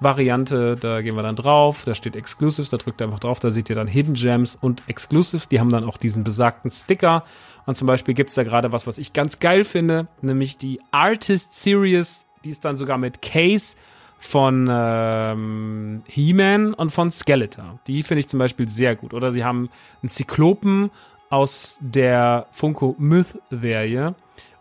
Variante, 0.00 0.76
da 0.76 1.02
gehen 1.02 1.16
wir 1.16 1.24
dann 1.24 1.34
drauf, 1.34 1.82
da 1.84 1.92
steht 1.94 2.14
Exclusives, 2.14 2.70
da 2.70 2.76
drückt 2.76 3.00
ihr 3.00 3.06
einfach 3.06 3.18
drauf, 3.18 3.40
da 3.40 3.50
seht 3.50 3.68
ihr 3.68 3.74
dann 3.74 3.88
Hidden 3.88 4.14
Gems 4.14 4.54
und 4.54 4.84
Exclusives, 4.86 5.48
die 5.48 5.58
haben 5.58 5.70
dann 5.70 5.82
auch 5.84 5.96
diesen 5.96 6.22
besagten 6.22 6.70
Sticker 6.70 7.24
und 7.68 7.74
zum 7.74 7.86
Beispiel 7.86 8.14
gibt 8.14 8.30
es 8.30 8.36
da 8.36 8.44
gerade 8.44 8.72
was, 8.72 8.86
was 8.86 8.96
ich 8.96 9.12
ganz 9.12 9.40
geil 9.40 9.62
finde, 9.62 10.06
nämlich 10.22 10.56
die 10.56 10.80
Artist 10.90 11.54
Series, 11.54 12.24
die 12.42 12.48
ist 12.48 12.64
dann 12.64 12.78
sogar 12.78 12.96
mit 12.96 13.20
Case 13.20 13.76
von 14.16 14.66
ähm, 14.70 16.02
He-Man 16.06 16.72
und 16.72 16.92
von 16.92 17.10
Skeletor. 17.10 17.78
Die 17.86 18.02
finde 18.04 18.20
ich 18.20 18.28
zum 18.28 18.38
Beispiel 18.38 18.70
sehr 18.70 18.96
gut. 18.96 19.12
Oder 19.12 19.32
sie 19.32 19.44
haben 19.44 19.68
einen 20.00 20.08
Zyklopen 20.08 20.90
aus 21.28 21.76
der 21.82 22.46
Funko 22.52 22.96
Myth-Serie 22.96 24.14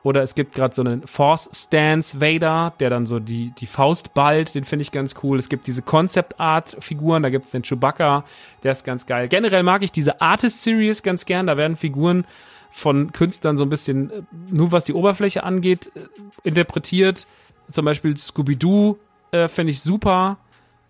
oder 0.04 0.22
es 0.22 0.36
gibt 0.36 0.54
gerade 0.54 0.76
so 0.76 0.82
einen 0.82 1.08
Force 1.08 1.50
Stance 1.54 2.20
Vader, 2.20 2.74
der 2.82 2.90
dann 2.90 3.06
so 3.06 3.20
die, 3.20 3.52
die 3.52 3.68
Faust 3.68 4.14
ballt, 4.14 4.54
den 4.54 4.66
finde 4.66 4.84
ich 4.84 4.92
ganz 4.92 5.16
cool. 5.24 5.40
Es 5.40 5.48
gibt 5.48 5.66
diese 5.66 5.82
Concept 5.82 6.42
Art 6.42 6.76
Figuren, 6.82 7.24
da 7.24 7.30
gibt 7.30 7.46
es 7.46 7.52
den 7.52 7.64
Chewbacca, 7.64 8.26
der 8.64 8.74
ist 8.74 8.84
ganz 8.84 9.06
geil. 9.06 9.30
Generell 9.30 9.64
mag 9.64 9.82
ich 9.82 9.94
diese 9.94 10.20
Artist 10.20 10.64
Series 10.64 11.04
ganz 11.04 11.26
gern, 11.26 11.48
da 11.48 11.56
werden 11.56 11.78
Figuren 11.78 12.26
von 12.72 13.12
Künstlern 13.12 13.58
so 13.58 13.66
ein 13.66 13.70
bisschen, 13.70 14.12
äh, 14.12 14.22
nur 14.52 14.72
was 14.72 14.84
die 14.84 14.94
Oberfläche 14.94 15.44
angeht, 15.44 15.92
äh, 15.96 16.02
interpretiert. 16.44 17.28
Zum 17.72 17.86
Beispiel 17.86 18.16
Scooby-Doo 18.16 18.98
äh, 19.32 19.48
finde 19.48 19.72
ich 19.72 19.82
super. 19.82 20.38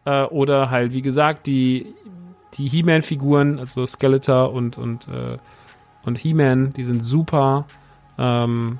Äh, 0.06 0.24
oder 0.24 0.70
halt, 0.70 0.94
wie 0.94 1.02
gesagt, 1.02 1.48
die, 1.48 1.94
die 2.54 2.68
He-Man-Figuren, 2.68 3.60
also 3.60 3.86
Skeletor 3.86 4.54
und, 4.54 4.78
und, 4.78 5.08
äh, 5.08 5.38
und 6.04 6.18
He-Man, 6.18 6.74
die 6.74 6.84
sind 6.84 7.04
super. 7.04 7.66
Ähm, 8.18 8.80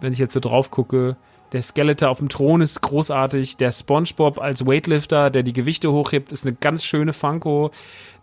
wenn 0.00 0.12
ich 0.12 0.18
jetzt 0.18 0.34
so 0.34 0.40
drauf 0.40 0.70
gucke. 0.70 1.16
Der 1.52 1.62
Skeletor 1.62 2.10
auf 2.10 2.18
dem 2.18 2.28
Thron 2.28 2.60
ist 2.60 2.80
großartig. 2.80 3.56
Der 3.56 3.70
SpongeBob 3.70 4.40
als 4.40 4.66
Weightlifter, 4.66 5.30
der 5.30 5.42
die 5.42 5.52
Gewichte 5.52 5.92
hochhebt, 5.92 6.32
ist 6.32 6.44
eine 6.44 6.54
ganz 6.54 6.84
schöne 6.84 7.12
Funko. 7.12 7.70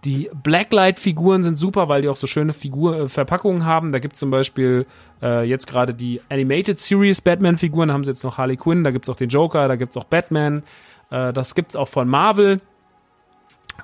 Die 0.03 0.29
Blacklight-Figuren 0.33 1.43
sind 1.43 1.57
super, 1.57 1.87
weil 1.87 2.01
die 2.01 2.09
auch 2.09 2.17
so 2.17 2.27
schöne 2.27 2.51
Figur 2.51 2.99
äh, 2.99 3.07
Verpackungen 3.07 3.65
haben. 3.65 3.93
Da 3.93 3.99
gibt 3.99 4.15
es 4.15 4.19
zum 4.19 4.31
Beispiel 4.31 4.85
äh, 5.21 5.47
jetzt 5.47 5.67
gerade 5.67 5.93
die 5.93 6.19
Animated 6.29 6.77
Series 6.77 7.21
Batman-Figuren. 7.21 7.87
Da 7.87 7.93
haben 7.93 8.03
sie 8.03 8.11
jetzt 8.11 8.23
noch 8.23 8.37
Harley 8.37 8.57
Quinn, 8.57 8.83
da 8.83 8.91
gibt 8.91 9.05
es 9.05 9.09
auch 9.09 9.15
den 9.15 9.29
Joker, 9.29 9.67
da 9.69 9.77
gibt 9.77 9.91
es 9.91 9.97
auch 9.97 10.03
Batman. 10.03 10.63
Äh, 11.09 11.31
das 11.31 11.55
gibt 11.55 11.71
es 11.71 11.75
auch 11.77 11.87
von 11.87 12.09
Marvel. 12.09 12.59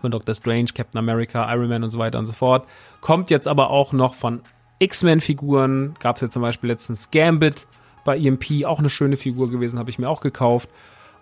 Von 0.01 0.11
Doctor 0.11 0.35
Strange, 0.35 0.67
Captain 0.75 0.99
America, 0.99 1.51
Iron 1.53 1.69
Man 1.69 1.83
und 1.83 1.89
so 1.89 1.99
weiter 1.99 2.19
und 2.19 2.27
so 2.27 2.33
fort. 2.33 2.67
Kommt 3.01 3.31
jetzt 3.31 3.47
aber 3.47 3.69
auch 3.69 3.93
noch 3.93 4.13
von 4.13 4.41
X-Men-Figuren. 4.79 5.95
Gab 5.99 6.17
es 6.17 6.21
jetzt 6.21 6.33
zum 6.33 6.41
Beispiel 6.41 6.69
letztens 6.69 7.11
Gambit 7.11 7.65
bei 8.09 8.17
EMP, 8.17 8.65
auch 8.65 8.79
eine 8.79 8.89
schöne 8.89 9.17
Figur 9.17 9.51
gewesen, 9.51 9.77
habe 9.77 9.91
ich 9.91 9.99
mir 9.99 10.09
auch 10.09 10.21
gekauft 10.21 10.67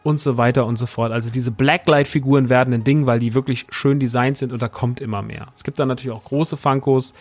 und 0.03 0.21
so 0.21 0.37
weiter 0.37 0.65
und 0.65 0.77
so 0.77 0.85
fort. 0.85 1.11
Also 1.11 1.29
diese 1.29 1.51
Blacklight-Figuren 1.51 2.47
werden 2.47 2.73
ein 2.73 2.85
Ding, 2.85 3.05
weil 3.05 3.19
die 3.19 3.33
wirklich 3.33 3.67
schön 3.71 3.99
designt 3.99 4.37
sind 4.37 4.53
und 4.53 4.61
da 4.61 4.69
kommt 4.69 5.01
immer 5.01 5.21
mehr. 5.21 5.47
Es 5.53 5.65
gibt 5.65 5.79
dann 5.79 5.89
natürlich 5.89 6.15
auch 6.15 6.23
große 6.23 6.55
Funkos, 6.55 7.13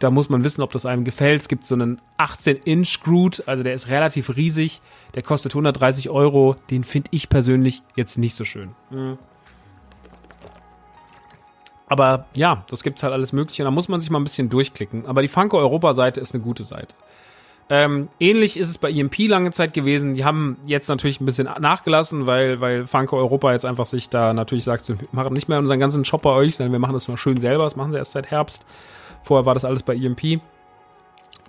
da 0.00 0.10
muss 0.10 0.28
man 0.28 0.42
wissen, 0.42 0.62
ob 0.62 0.72
das 0.72 0.86
einem 0.86 1.04
gefällt. 1.04 1.42
Es 1.42 1.48
gibt 1.48 1.66
so 1.66 1.76
einen 1.76 2.00
18-Inch 2.18 3.04
Groot, 3.04 3.44
also 3.46 3.62
der 3.62 3.74
ist 3.74 3.88
relativ 3.88 4.34
riesig. 4.34 4.80
Der 5.14 5.22
kostet 5.22 5.52
130 5.52 6.08
Euro. 6.08 6.56
Den 6.70 6.82
finde 6.84 7.10
ich 7.12 7.28
persönlich 7.28 7.82
jetzt 7.94 8.16
nicht 8.16 8.34
so 8.34 8.44
schön. 8.44 8.74
Aber 11.86 12.24
ja, 12.34 12.64
das 12.70 12.82
gibt's 12.82 13.02
halt 13.02 13.12
alles 13.12 13.34
Mögliche. 13.34 13.62
Da 13.62 13.70
muss 13.70 13.88
man 13.88 14.00
sich 14.00 14.10
mal 14.10 14.18
ein 14.18 14.24
bisschen 14.24 14.48
durchklicken. 14.48 15.04
Aber 15.06 15.20
die 15.20 15.28
Funko 15.28 15.58
Europa-Seite 15.58 16.20
ist 16.20 16.34
eine 16.34 16.42
gute 16.42 16.64
Seite. 16.64 16.96
Ähm, 17.72 18.08
ähnlich 18.18 18.58
ist 18.58 18.68
es 18.68 18.78
bei 18.78 18.90
EMP 18.90 19.28
lange 19.28 19.52
Zeit 19.52 19.72
gewesen. 19.72 20.14
Die 20.14 20.24
haben 20.24 20.56
jetzt 20.66 20.88
natürlich 20.88 21.20
ein 21.20 21.24
bisschen 21.24 21.48
nachgelassen, 21.60 22.26
weil, 22.26 22.60
weil 22.60 22.88
Funko 22.88 23.16
Europa 23.16 23.52
jetzt 23.52 23.64
einfach 23.64 23.86
sich 23.86 24.08
da 24.08 24.34
natürlich 24.34 24.64
sagt, 24.64 24.88
wir 24.88 24.96
machen 25.12 25.32
nicht 25.32 25.48
mehr 25.48 25.60
unseren 25.60 25.78
ganzen 25.78 26.04
Shop 26.04 26.22
bei 26.22 26.32
euch, 26.32 26.56
sondern 26.56 26.72
wir 26.72 26.80
machen 26.80 26.94
das 26.94 27.06
mal 27.06 27.16
schön 27.16 27.38
selber. 27.38 27.62
Das 27.62 27.76
machen 27.76 27.92
sie 27.92 27.98
erst 27.98 28.10
seit 28.10 28.28
Herbst. 28.32 28.66
Vorher 29.22 29.46
war 29.46 29.54
das 29.54 29.64
alles 29.64 29.84
bei 29.84 29.94
EMP. 29.94 30.40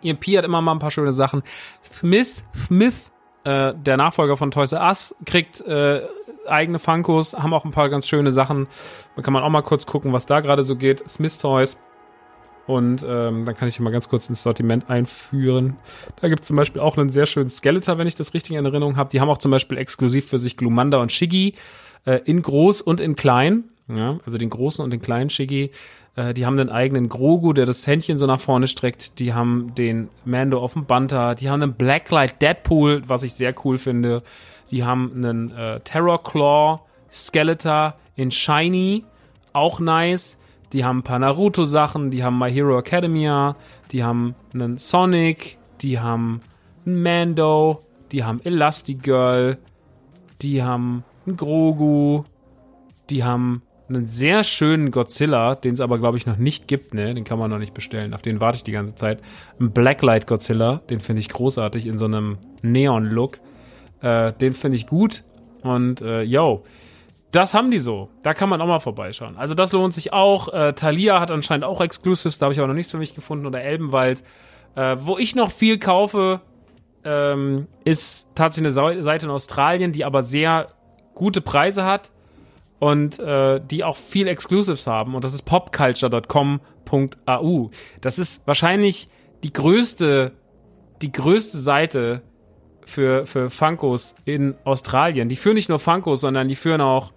EMP 0.03 0.37
hat 0.37 0.45
immer 0.45 0.61
mal 0.61 0.73
ein 0.73 0.79
paar 0.79 0.91
schöne 0.91 1.11
Sachen. 1.11 1.41
Smith, 1.91 2.43
Smith, 2.55 3.11
äh, 3.43 3.73
der 3.73 3.97
Nachfolger 3.97 4.37
von 4.37 4.51
Toys 4.51 4.73
R 4.73 4.87
Us, 4.87 5.15
kriegt 5.25 5.61
äh, 5.61 6.03
eigene 6.47 6.77
Funkos, 6.77 7.33
haben 7.33 7.53
auch 7.53 7.65
ein 7.65 7.71
paar 7.71 7.89
ganz 7.89 8.07
schöne 8.07 8.31
Sachen. 8.31 8.67
Da 9.15 9.23
kann 9.23 9.33
man 9.33 9.41
auch 9.41 9.49
mal 9.49 9.63
kurz 9.63 9.87
gucken, 9.87 10.13
was 10.13 10.27
da 10.27 10.41
gerade 10.41 10.63
so 10.63 10.75
geht. 10.75 11.07
Smith 11.09 11.39
Toys. 11.39 11.77
Und 12.67 13.03
ähm, 13.07 13.45
dann 13.45 13.55
kann 13.55 13.67
ich 13.67 13.79
mal 13.79 13.89
ganz 13.89 14.07
kurz 14.07 14.29
ins 14.29 14.43
Sortiment 14.43 14.89
einführen. 14.89 15.77
Da 16.21 16.29
gibt 16.29 16.41
es 16.41 16.47
zum 16.47 16.55
Beispiel 16.55 16.81
auch 16.81 16.97
einen 16.97 17.09
sehr 17.09 17.25
schönen 17.25 17.49
Skeletor, 17.49 17.97
wenn 17.97 18.07
ich 18.07 18.15
das 18.15 18.33
richtig 18.33 18.55
in 18.55 18.65
Erinnerung 18.65 18.97
habe. 18.97 19.09
Die 19.09 19.19
haben 19.19 19.29
auch 19.29 19.39
zum 19.39 19.51
Beispiel 19.51 19.77
exklusiv 19.77 20.27
für 20.27 20.39
sich 20.39 20.57
Glumanda 20.57 20.99
und 20.99 21.11
Shiggy 21.11 21.55
äh, 22.05 22.19
in 22.25 22.41
groß 22.41 22.81
und 22.81 23.01
in 23.01 23.15
klein. 23.15 23.65
Ja, 23.87 24.19
also 24.25 24.37
den 24.37 24.49
großen 24.49 24.83
und 24.85 24.91
den 24.91 25.01
kleinen 25.01 25.29
Shiggy. 25.29 25.71
Äh, 26.15 26.33
die 26.33 26.45
haben 26.45 26.57
den 26.57 26.69
eigenen 26.69 27.09
Grogu, 27.09 27.53
der 27.53 27.65
das 27.65 27.85
Händchen 27.87 28.17
so 28.17 28.25
nach 28.25 28.39
vorne 28.39 28.67
streckt. 28.67 29.19
Die 29.19 29.33
haben 29.33 29.73
den 29.75 30.09
Mando 30.23 30.59
auf 30.59 30.73
dem 30.73 30.85
Banter. 30.85 31.35
Die 31.35 31.49
haben 31.49 31.61
einen 31.61 31.73
Blacklight 31.73 32.41
Deadpool, 32.41 33.03
was 33.07 33.23
ich 33.23 33.33
sehr 33.33 33.53
cool 33.65 33.77
finde. 33.77 34.23
Die 34.69 34.83
haben 34.83 35.11
einen 35.15 35.51
äh, 35.51 35.79
Terror 35.81 36.23
Claw 36.23 36.79
Skeletor 37.11 37.95
in 38.15 38.31
Shiny, 38.31 39.03
auch 39.53 39.79
nice. 39.79 40.37
Die 40.73 40.85
haben 40.85 40.99
ein 40.99 41.03
paar 41.03 41.19
Naruto-Sachen, 41.19 42.11
die 42.11 42.23
haben 42.23 42.37
My 42.37 42.51
Hero 42.51 42.79
Academia, 42.79 43.55
die 43.91 44.03
haben 44.03 44.35
einen 44.53 44.77
Sonic, 44.77 45.57
die 45.81 45.99
haben 45.99 46.41
einen 46.85 47.03
Mando, 47.03 47.81
die 48.11 48.23
haben 48.23 48.39
Elastigirl, 48.43 49.57
die 50.41 50.63
haben 50.63 51.03
einen 51.25 51.37
Grogu, 51.37 52.23
die 53.09 53.23
haben 53.23 53.63
einen 53.89 54.07
sehr 54.07 54.43
schönen 54.43 54.91
Godzilla, 54.91 55.55
den 55.55 55.73
es 55.73 55.81
aber, 55.81 55.99
glaube 55.99 56.17
ich, 56.17 56.25
noch 56.25 56.37
nicht 56.37 56.67
gibt, 56.67 56.93
ne? 56.93 57.13
Den 57.13 57.25
kann 57.25 57.37
man 57.37 57.49
noch 57.49 57.57
nicht 57.57 57.73
bestellen. 57.73 58.13
Auf 58.13 58.21
den 58.21 58.39
warte 58.39 58.55
ich 58.57 58.63
die 58.63 58.71
ganze 58.71 58.95
Zeit. 58.95 59.21
Ein 59.59 59.71
Blacklight 59.71 60.27
Godzilla, 60.27 60.81
den 60.89 61.01
finde 61.01 61.19
ich 61.19 61.29
großartig 61.29 61.85
in 61.85 61.97
so 61.97 62.05
einem 62.05 62.37
Neon-Look. 62.61 63.39
Äh, 64.01 64.31
den 64.33 64.53
finde 64.53 64.77
ich 64.77 64.87
gut. 64.87 65.23
Und 65.63 66.01
äh, 66.01 66.21
yo, 66.21 66.63
das 67.31 67.53
haben 67.53 67.71
die 67.71 67.79
so. 67.79 68.09
Da 68.23 68.33
kann 68.33 68.49
man 68.49 68.61
auch 68.61 68.67
mal 68.67 68.79
vorbeischauen. 68.79 69.37
Also 69.37 69.53
das 69.53 69.71
lohnt 69.71 69.93
sich 69.93 70.13
auch. 70.13 70.53
Äh, 70.53 70.73
Thalia 70.73 71.19
hat 71.19 71.31
anscheinend 71.31 71.63
auch 71.63 71.81
Exclusives, 71.81 72.37
da 72.37 72.45
habe 72.45 72.53
ich 72.53 72.59
aber 72.59 72.67
noch 72.67 72.75
nichts 72.75 72.91
für 72.91 72.97
mich 72.97 73.13
gefunden. 73.13 73.45
Oder 73.45 73.61
Elbenwald. 73.61 74.23
Äh, 74.75 74.97
wo 74.99 75.17
ich 75.17 75.35
noch 75.35 75.51
viel 75.51 75.79
kaufe, 75.79 76.41
ähm, 77.03 77.67
ist 77.83 78.27
tatsächlich 78.35 78.77
eine 78.77 79.03
Seite 79.03 79.25
in 79.25 79.31
Australien, 79.31 79.91
die 79.91 80.05
aber 80.05 80.23
sehr 80.23 80.69
gute 81.15 81.41
Preise 81.41 81.85
hat 81.85 82.11
und 82.79 83.19
äh, 83.19 83.59
die 83.63 83.83
auch 83.83 83.97
viel 83.97 84.27
Exclusives 84.27 84.87
haben. 84.87 85.15
Und 85.15 85.23
das 85.23 85.33
ist 85.33 85.43
popculture.com.au. 85.43 87.71
Das 88.01 88.19
ist 88.19 88.45
wahrscheinlich 88.47 89.09
die 89.43 89.53
größte, 89.53 90.33
die 91.01 91.11
größte 91.11 91.57
Seite 91.57 92.21
für, 92.85 93.25
für 93.25 93.49
Funkos 93.49 94.15
in 94.25 94.55
Australien. 94.63 95.29
Die 95.29 95.35
führen 95.35 95.55
nicht 95.55 95.69
nur 95.69 95.79
Funkos, 95.79 96.21
sondern 96.21 96.47
die 96.47 96.55
führen 96.55 96.81
auch 96.81 97.11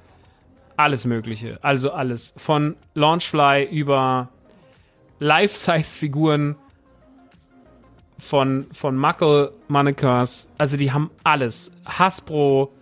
alles 0.76 1.04
Mögliche. 1.04 1.58
Also 1.62 1.92
alles. 1.92 2.34
Von 2.36 2.76
Launchfly 2.94 3.64
über 3.70 4.28
Life-Size-Figuren 5.18 6.56
von, 8.18 8.66
von 8.72 8.96
Muckle 8.96 9.52
Mannequins. 9.68 10.50
Also 10.58 10.76
die 10.76 10.92
haben 10.92 11.10
alles. 11.22 11.72
Hasbro, 11.84 12.72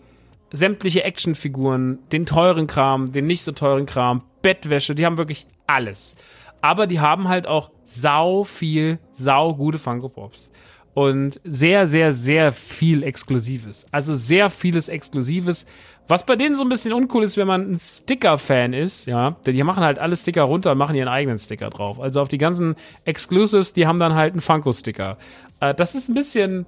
sämtliche 0.52 1.04
Actionfiguren, 1.04 1.98
den 2.10 2.26
teuren 2.26 2.66
Kram, 2.66 3.12
den 3.12 3.26
nicht 3.26 3.42
so 3.42 3.52
teuren 3.52 3.86
Kram, 3.86 4.22
Bettwäsche, 4.42 4.94
die 4.94 5.06
haben 5.06 5.18
wirklich 5.18 5.46
alles. 5.66 6.14
Aber 6.60 6.86
die 6.86 7.00
haben 7.00 7.28
halt 7.28 7.46
auch 7.46 7.70
sau 7.84 8.44
viel, 8.44 8.98
sau 9.12 9.54
gute 9.54 9.78
Funko 9.78 10.08
Pops. 10.08 10.50
Und 10.94 11.40
sehr, 11.42 11.88
sehr, 11.88 12.12
sehr 12.12 12.52
viel 12.52 13.02
Exklusives. 13.02 13.86
Also 13.90 14.14
sehr 14.14 14.50
vieles 14.50 14.88
Exklusives. 14.88 15.66
Was 16.12 16.26
bei 16.26 16.36
denen 16.36 16.56
so 16.56 16.62
ein 16.62 16.68
bisschen 16.68 16.92
uncool 16.92 17.22
ist, 17.22 17.38
wenn 17.38 17.46
man 17.46 17.72
ein 17.72 17.78
Sticker-Fan 17.78 18.74
ist, 18.74 19.06
ja, 19.06 19.30
denn 19.46 19.54
die 19.54 19.62
machen 19.62 19.82
halt 19.82 19.98
alle 19.98 20.14
Sticker 20.14 20.42
runter 20.42 20.72
und 20.72 20.76
machen 20.76 20.94
ihren 20.94 21.08
eigenen 21.08 21.38
Sticker 21.38 21.70
drauf. 21.70 21.98
Also 21.98 22.20
auf 22.20 22.28
die 22.28 22.36
ganzen 22.36 22.76
Exclusives, 23.06 23.72
die 23.72 23.86
haben 23.86 23.98
dann 23.98 24.14
halt 24.14 24.34
einen 24.34 24.42
Funko-Sticker. 24.42 25.16
Äh, 25.60 25.72
das 25.72 25.94
ist 25.94 26.10
ein 26.10 26.14
bisschen, 26.14 26.66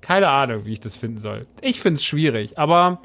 keine 0.00 0.30
Ahnung, 0.30 0.64
wie 0.64 0.72
ich 0.72 0.80
das 0.80 0.96
finden 0.96 1.18
soll. 1.18 1.42
Ich 1.60 1.82
finde 1.82 1.96
es 1.96 2.04
schwierig, 2.06 2.58
aber 2.58 3.02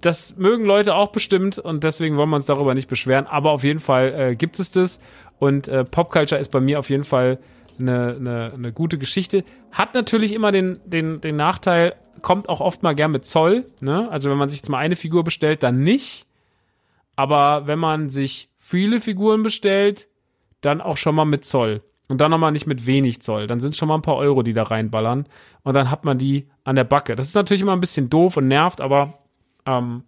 das 0.00 0.38
mögen 0.38 0.64
Leute 0.64 0.94
auch 0.94 1.12
bestimmt 1.12 1.58
und 1.58 1.84
deswegen 1.84 2.16
wollen 2.16 2.30
wir 2.30 2.36
uns 2.36 2.46
darüber 2.46 2.72
nicht 2.72 2.88
beschweren. 2.88 3.26
Aber 3.26 3.50
auf 3.50 3.64
jeden 3.64 3.80
Fall 3.80 4.14
äh, 4.18 4.36
gibt 4.36 4.58
es 4.58 4.70
das 4.70 5.00
und 5.38 5.68
äh, 5.68 5.84
Popculture 5.84 6.40
ist 6.40 6.50
bei 6.50 6.60
mir 6.60 6.78
auf 6.78 6.88
jeden 6.88 7.04
Fall 7.04 7.40
eine, 7.78 8.16
eine, 8.16 8.52
eine 8.54 8.72
gute 8.72 8.98
Geschichte. 8.98 9.44
Hat 9.70 9.94
natürlich 9.94 10.32
immer 10.32 10.52
den, 10.52 10.78
den, 10.84 11.20
den 11.20 11.36
Nachteil, 11.36 11.94
kommt 12.22 12.48
auch 12.48 12.60
oft 12.60 12.82
mal 12.82 12.94
gern 12.94 13.12
mit 13.12 13.26
Zoll. 13.26 13.66
Ne? 13.80 14.08
Also 14.10 14.30
wenn 14.30 14.38
man 14.38 14.48
sich 14.48 14.58
jetzt 14.58 14.68
mal 14.68 14.78
eine 14.78 14.96
Figur 14.96 15.24
bestellt, 15.24 15.62
dann 15.62 15.82
nicht. 15.82 16.26
Aber 17.16 17.66
wenn 17.66 17.78
man 17.78 18.10
sich 18.10 18.48
viele 18.56 19.00
Figuren 19.00 19.42
bestellt, 19.42 20.08
dann 20.60 20.80
auch 20.80 20.96
schon 20.96 21.14
mal 21.14 21.24
mit 21.24 21.44
Zoll. 21.44 21.82
Und 22.08 22.20
dann 22.20 22.30
nochmal 22.30 22.52
nicht 22.52 22.66
mit 22.66 22.86
wenig 22.86 23.20
Zoll. 23.20 23.46
Dann 23.46 23.60
sind 23.60 23.76
schon 23.76 23.88
mal 23.88 23.96
ein 23.96 24.02
paar 24.02 24.16
Euro, 24.16 24.42
die 24.42 24.54
da 24.54 24.62
reinballern. 24.62 25.26
Und 25.62 25.74
dann 25.74 25.90
hat 25.90 26.04
man 26.04 26.18
die 26.18 26.48
an 26.64 26.76
der 26.76 26.84
Backe. 26.84 27.16
Das 27.16 27.28
ist 27.28 27.34
natürlich 27.34 27.60
immer 27.60 27.74
ein 27.74 27.80
bisschen 27.80 28.08
doof 28.08 28.38
und 28.38 28.48
nervt, 28.48 28.80
aber 28.80 29.18
ähm, 29.66 30.04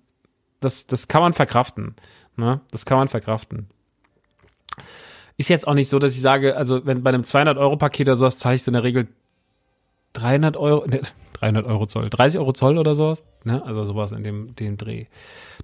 das, 0.60 0.86
das 0.86 1.08
kann 1.08 1.20
man 1.20 1.32
verkraften. 1.32 1.94
Ne? 2.36 2.60
Das 2.70 2.86
kann 2.86 2.98
man 2.98 3.08
verkraften. 3.08 3.68
Ist 5.40 5.48
jetzt 5.48 5.66
auch 5.66 5.72
nicht 5.72 5.88
so, 5.88 5.98
dass 5.98 6.12
ich 6.12 6.20
sage, 6.20 6.54
also 6.54 6.84
wenn 6.84 7.02
bei 7.02 7.08
einem 7.08 7.22
200-Euro-Paket 7.22 8.08
oder 8.08 8.16
sowas 8.16 8.38
zahle 8.38 8.56
ich 8.56 8.62
so 8.62 8.68
in 8.68 8.74
der 8.74 8.84
Regel 8.84 9.08
300 10.12 10.54
Euro, 10.58 10.86
ne, 10.86 11.00
300 11.32 11.64
Euro 11.64 11.86
Zoll, 11.86 12.10
30 12.10 12.38
Euro 12.38 12.52
Zoll 12.52 12.76
oder 12.76 12.94
sowas, 12.94 13.24
ne? 13.44 13.64
Also 13.64 13.86
sowas 13.86 14.12
in 14.12 14.22
dem, 14.22 14.54
dem 14.54 14.76
Dreh. 14.76 15.06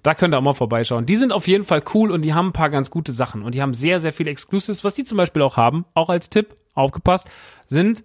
Da 0.01 0.15
könnt 0.15 0.33
ihr 0.33 0.39
auch 0.39 0.43
mal 0.43 0.55
vorbeischauen. 0.55 1.05
Die 1.05 1.15
sind 1.15 1.31
auf 1.31 1.47
jeden 1.47 1.63
Fall 1.63 1.83
cool 1.93 2.09
und 2.09 2.23
die 2.23 2.33
haben 2.33 2.47
ein 2.47 2.53
paar 2.53 2.71
ganz 2.71 2.89
gute 2.89 3.11
Sachen 3.11 3.43
und 3.43 3.53
die 3.53 3.61
haben 3.61 3.75
sehr, 3.75 3.99
sehr 3.99 4.13
viele 4.13 4.31
Exclusives. 4.31 4.83
Was 4.83 4.95
die 4.95 5.03
zum 5.03 5.15
Beispiel 5.15 5.43
auch 5.43 5.57
haben, 5.57 5.85
auch 5.93 6.09
als 6.09 6.31
Tipp, 6.31 6.55
aufgepasst, 6.73 7.27
sind 7.67 8.03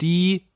die 0.00 0.46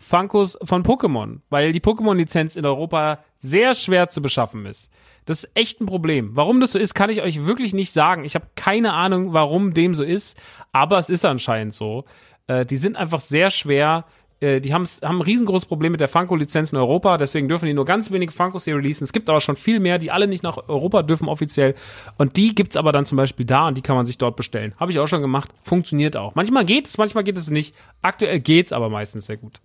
Funkos 0.00 0.58
von 0.64 0.82
Pokémon, 0.82 1.42
weil 1.48 1.72
die 1.72 1.80
Pokémon-Lizenz 1.80 2.56
in 2.56 2.66
Europa 2.66 3.20
sehr 3.38 3.76
schwer 3.76 4.08
zu 4.08 4.20
beschaffen 4.20 4.66
ist. 4.66 4.90
Das 5.26 5.44
ist 5.44 5.50
echt 5.54 5.80
ein 5.80 5.86
Problem. 5.86 6.30
Warum 6.34 6.60
das 6.60 6.72
so 6.72 6.78
ist, 6.78 6.94
kann 6.94 7.10
ich 7.10 7.20
euch 7.20 7.44
wirklich 7.44 7.74
nicht 7.74 7.92
sagen. 7.92 8.24
Ich 8.24 8.34
habe 8.34 8.46
keine 8.54 8.94
Ahnung, 8.94 9.32
warum 9.32 9.74
dem 9.74 9.94
so 9.94 10.02
ist, 10.02 10.38
aber 10.72 10.98
es 10.98 11.10
ist 11.10 11.24
anscheinend 11.24 11.74
so. 11.74 12.04
Äh, 12.46 12.64
die 12.64 12.76
sind 12.76 12.96
einfach 12.96 13.20
sehr 13.20 13.50
schwer. 13.50 14.04
Äh, 14.38 14.60
die 14.60 14.72
haben, 14.72 14.86
ein 15.00 15.20
riesengroßes 15.20 15.66
Problem 15.66 15.92
mit 15.92 16.00
der 16.00 16.08
Funko-Lizenz 16.08 16.70
in 16.70 16.78
Europa, 16.78 17.18
deswegen 17.18 17.48
dürfen 17.48 17.66
die 17.66 17.74
nur 17.74 17.84
ganz 17.84 18.10
wenige 18.12 18.32
Funkos 18.32 18.64
hier 18.64 18.76
releasen. 18.76 19.04
Es 19.04 19.12
gibt 19.12 19.28
aber 19.28 19.40
schon 19.40 19.56
viel 19.56 19.80
mehr, 19.80 19.98
die 19.98 20.12
alle 20.12 20.28
nicht 20.28 20.44
nach 20.44 20.68
Europa 20.68 21.02
dürfen 21.02 21.28
offiziell. 21.28 21.74
Und 22.18 22.36
die 22.36 22.54
gibt's 22.54 22.76
aber 22.76 22.92
dann 22.92 23.04
zum 23.04 23.16
Beispiel 23.16 23.46
da 23.46 23.66
und 23.66 23.76
die 23.76 23.82
kann 23.82 23.96
man 23.96 24.06
sich 24.06 24.18
dort 24.18 24.36
bestellen. 24.36 24.74
Habe 24.78 24.92
ich 24.92 25.00
auch 25.00 25.08
schon 25.08 25.22
gemacht. 25.22 25.50
Funktioniert 25.62 26.16
auch. 26.16 26.36
Manchmal 26.36 26.64
geht 26.64 26.86
es, 26.86 26.98
manchmal 26.98 27.24
geht 27.24 27.36
es 27.36 27.50
nicht. 27.50 27.74
Aktuell 28.00 28.38
geht's 28.38 28.72
aber 28.72 28.90
meistens 28.90 29.26
sehr 29.26 29.38
gut. 29.38 29.60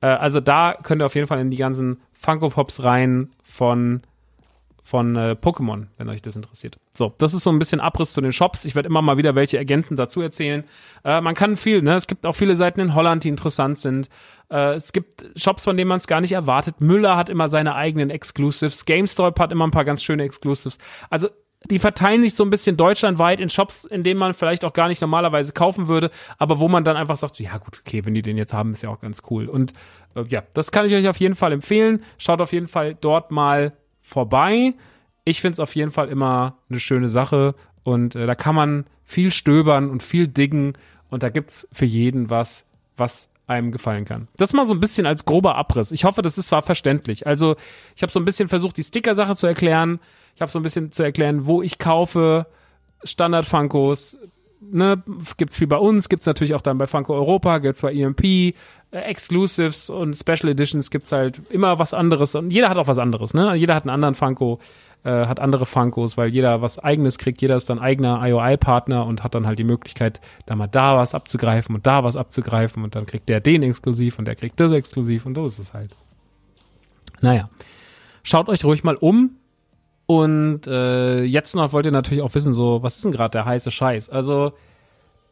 Äh, 0.00 0.06
also 0.06 0.40
da 0.40 0.78
könnt 0.82 1.02
ihr 1.02 1.06
auf 1.06 1.14
jeden 1.14 1.26
Fall 1.26 1.40
in 1.40 1.50
die 1.50 1.58
ganzen 1.58 2.00
Funko 2.12 2.48
Pops 2.48 2.84
rein 2.84 3.30
von 3.42 4.00
von 4.86 5.16
äh, 5.16 5.34
Pokémon, 5.40 5.86
wenn 5.96 6.10
euch 6.10 6.20
das 6.20 6.36
interessiert. 6.36 6.78
So, 6.92 7.14
das 7.16 7.32
ist 7.32 7.42
so 7.42 7.50
ein 7.50 7.58
bisschen 7.58 7.80
Abriss 7.80 8.12
zu 8.12 8.20
den 8.20 8.32
Shops. 8.32 8.66
Ich 8.66 8.74
werde 8.74 8.86
immer 8.86 9.00
mal 9.00 9.16
wieder 9.16 9.34
welche 9.34 9.56
ergänzend 9.56 9.98
dazu 9.98 10.20
erzählen. 10.20 10.62
Äh, 11.04 11.22
man 11.22 11.34
kann 11.34 11.56
viel, 11.56 11.80
ne? 11.80 11.94
Es 11.94 12.06
gibt 12.06 12.26
auch 12.26 12.36
viele 12.36 12.54
Seiten 12.54 12.80
in 12.80 12.94
Holland, 12.94 13.24
die 13.24 13.30
interessant 13.30 13.78
sind. 13.78 14.10
Äh, 14.50 14.74
es 14.74 14.92
gibt 14.92 15.24
Shops, 15.36 15.64
von 15.64 15.78
denen 15.78 15.88
man 15.88 15.96
es 15.96 16.06
gar 16.06 16.20
nicht 16.20 16.32
erwartet. 16.32 16.82
Müller 16.82 17.16
hat 17.16 17.30
immer 17.30 17.48
seine 17.48 17.74
eigenen 17.74 18.10
Exclusives. 18.10 18.84
GameStop 18.84 19.40
hat 19.40 19.52
immer 19.52 19.66
ein 19.66 19.70
paar 19.70 19.86
ganz 19.86 20.02
schöne 20.02 20.22
Exclusives. 20.22 20.76
Also 21.08 21.28
die 21.70 21.78
verteilen 21.78 22.20
sich 22.20 22.34
so 22.34 22.44
ein 22.44 22.50
bisschen 22.50 22.76
deutschlandweit 22.76 23.40
in 23.40 23.48
Shops, 23.48 23.84
in 23.84 24.02
denen 24.02 24.20
man 24.20 24.34
vielleicht 24.34 24.66
auch 24.66 24.74
gar 24.74 24.88
nicht 24.88 25.00
normalerweise 25.00 25.52
kaufen 25.52 25.88
würde, 25.88 26.10
aber 26.36 26.60
wo 26.60 26.68
man 26.68 26.84
dann 26.84 26.98
einfach 26.98 27.16
sagt, 27.16 27.40
ja 27.40 27.56
gut, 27.56 27.80
okay, 27.80 28.04
wenn 28.04 28.12
die 28.12 28.20
den 28.20 28.36
jetzt 28.36 28.52
haben, 28.52 28.72
ist 28.72 28.82
ja 28.82 28.90
auch 28.90 29.00
ganz 29.00 29.22
cool. 29.30 29.48
Und 29.48 29.72
äh, 30.14 30.24
ja, 30.28 30.42
das 30.52 30.72
kann 30.72 30.84
ich 30.84 30.94
euch 30.94 31.08
auf 31.08 31.16
jeden 31.16 31.36
Fall 31.36 31.52
empfehlen. 31.52 32.02
Schaut 32.18 32.42
auf 32.42 32.52
jeden 32.52 32.68
Fall 32.68 32.94
dort 33.00 33.30
mal 33.30 33.72
vorbei. 34.04 34.74
Ich 35.24 35.40
finde 35.40 35.54
es 35.54 35.60
auf 35.60 35.74
jeden 35.74 35.90
Fall 35.90 36.08
immer 36.08 36.58
eine 36.68 36.78
schöne 36.78 37.08
Sache 37.08 37.56
Und 37.84 38.16
äh, 38.16 38.26
da 38.26 38.34
kann 38.34 38.54
man 38.54 38.86
viel 39.04 39.30
stöbern 39.30 39.90
und 39.90 40.02
viel 40.02 40.26
diggen 40.26 40.72
und 41.10 41.22
da 41.22 41.28
gibt's 41.28 41.68
für 41.70 41.84
jeden 41.84 42.30
was, 42.30 42.64
was 42.96 43.28
einem 43.46 43.70
gefallen 43.72 44.06
kann. 44.06 44.28
Das 44.36 44.54
mal 44.54 44.66
so 44.66 44.72
ein 44.72 44.80
bisschen 44.80 45.06
als 45.06 45.26
grober 45.26 45.54
Abriss. 45.56 45.92
Ich 45.92 46.04
hoffe, 46.04 46.22
das 46.22 46.38
ist 46.38 46.46
zwar 46.46 46.62
verständlich. 46.62 47.26
Also 47.26 47.56
ich 47.94 48.02
habe 48.02 48.10
so 48.10 48.18
ein 48.18 48.24
bisschen 48.24 48.48
versucht, 48.48 48.78
die 48.78 48.82
Sticker-Sache 48.82 49.36
zu 49.36 49.46
erklären. 49.46 50.00
Ich 50.34 50.40
habe 50.40 50.50
so 50.50 50.58
ein 50.58 50.62
bisschen 50.62 50.90
zu 50.92 51.02
erklären, 51.02 51.46
wo 51.46 51.60
ich 51.60 51.78
kaufe 51.78 52.46
Standard-Funkos. 53.04 54.16
Ne, 54.70 55.02
gibt's 55.36 55.58
viel 55.58 55.66
bei 55.66 55.76
uns, 55.76 56.08
gibt's 56.08 56.26
natürlich 56.26 56.54
auch 56.54 56.60
dann 56.60 56.78
bei 56.78 56.86
Funko 56.86 57.14
Europa, 57.14 57.58
gibt's 57.58 57.82
bei 57.82 57.92
EMP, 57.92 58.24
äh, 58.24 58.52
Exclusives 58.90 59.90
und 59.90 60.14
Special 60.14 60.48
Editions 60.48 60.90
gibt's 60.90 61.12
halt 61.12 61.42
immer 61.50 61.78
was 61.78 61.92
anderes 61.92 62.34
und 62.34 62.50
jeder 62.50 62.70
hat 62.70 62.78
auch 62.78 62.88
was 62.88 62.98
anderes, 62.98 63.34
ne? 63.34 63.54
Jeder 63.54 63.74
hat 63.74 63.84
einen 63.84 63.90
anderen 63.90 64.14
Funko, 64.14 64.60
äh, 65.04 65.26
hat 65.26 65.38
andere 65.38 65.66
Funkos, 65.66 66.16
weil 66.16 66.32
jeder 66.32 66.62
was 66.62 66.78
eigenes 66.78 67.18
kriegt, 67.18 67.42
jeder 67.42 67.56
ist 67.56 67.68
dann 67.68 67.78
eigener 67.78 68.26
IOI-Partner 68.26 69.04
und 69.06 69.22
hat 69.22 69.34
dann 69.34 69.46
halt 69.46 69.58
die 69.58 69.64
Möglichkeit, 69.64 70.20
da 70.46 70.56
mal 70.56 70.66
da 70.66 70.96
was 70.96 71.14
abzugreifen 71.14 71.74
und 71.74 71.86
da 71.86 72.04
was 72.04 72.16
abzugreifen 72.16 72.82
und 72.82 72.94
dann 72.94 73.06
kriegt 73.06 73.28
der 73.28 73.40
den 73.40 73.62
exklusiv 73.62 74.18
und 74.18 74.24
der 74.24 74.34
kriegt 74.34 74.58
das 74.58 74.72
exklusiv 74.72 75.26
und 75.26 75.34
so 75.34 75.44
ist 75.46 75.58
es 75.58 75.74
halt. 75.74 75.90
Naja. 77.20 77.48
Schaut 78.22 78.48
euch 78.48 78.64
ruhig 78.64 78.82
mal 78.82 78.96
um. 78.96 79.36
Und 80.06 80.66
äh, 80.66 81.22
jetzt 81.22 81.54
noch 81.54 81.72
wollt 81.72 81.86
ihr 81.86 81.92
natürlich 81.92 82.22
auch 82.22 82.34
wissen, 82.34 82.52
so, 82.52 82.82
was 82.82 82.96
ist 82.96 83.04
denn 83.04 83.12
gerade 83.12 83.30
der 83.30 83.44
heiße 83.46 83.70
Scheiß? 83.70 84.10
Also, 84.10 84.52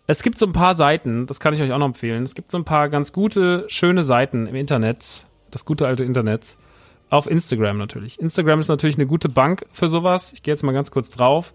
es 0.07 0.23
gibt 0.23 0.39
so 0.39 0.47
ein 0.47 0.53
paar 0.53 0.75
Seiten, 0.75 1.27
das 1.27 1.41
kann 1.41 1.55
ich 1.55 1.61
euch 1.61 1.73
auch 1.73 1.79
noch 1.79 1.87
empfehlen. 1.87 2.23
Es 2.23 2.35
gibt 2.35 2.51
so 2.51 2.59
ein 2.59 2.64
paar 2.64 2.89
ganz 2.89 3.12
gute, 3.12 3.66
schöne 3.68 4.03
Seiten 4.03 4.47
im 4.47 4.55
Internet, 4.55 5.27
das 5.51 5.64
gute 5.64 5.87
alte 5.87 6.05
Internet, 6.05 6.43
auf 7.11 7.31
Instagram 7.31 7.77
natürlich. 7.77 8.18
Instagram 8.18 8.61
ist 8.61 8.68
natürlich 8.68 8.97
eine 8.97 9.07
gute 9.07 9.29
Bank 9.29 9.66
für 9.70 9.89
sowas. 9.89 10.33
Ich 10.33 10.43
gehe 10.43 10.55
jetzt 10.55 10.62
mal 10.62 10.73
ganz 10.73 10.91
kurz 10.91 11.11
drauf. 11.11 11.53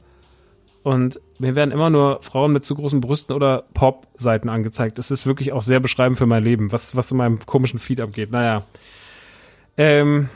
Und 0.84 1.20
mir 1.39 1.55
werden 1.55 1.72
immer 1.72 1.89
nur 1.89 2.22
Frauen 2.22 2.53
mit 2.53 2.63
zu 2.63 2.76
großen 2.76 3.01
Brüsten 3.01 3.36
oder 3.36 3.65
Pop-Seiten 3.74 4.47
angezeigt. 4.47 4.99
Das 4.99 5.11
ist 5.11 5.26
wirklich 5.26 5.51
auch 5.51 5.63
sehr 5.63 5.80
beschreibend 5.80 6.18
für 6.18 6.28
mein 6.28 6.43
Leben, 6.43 6.72
was, 6.72 6.95
was 6.95 7.11
in 7.11 7.18
meinem 7.18 7.45
komischen 7.45 7.80
Feed 7.80 7.99
abgeht. 7.99 8.32
Naja. 8.32 8.63
Ähm, 9.76 10.30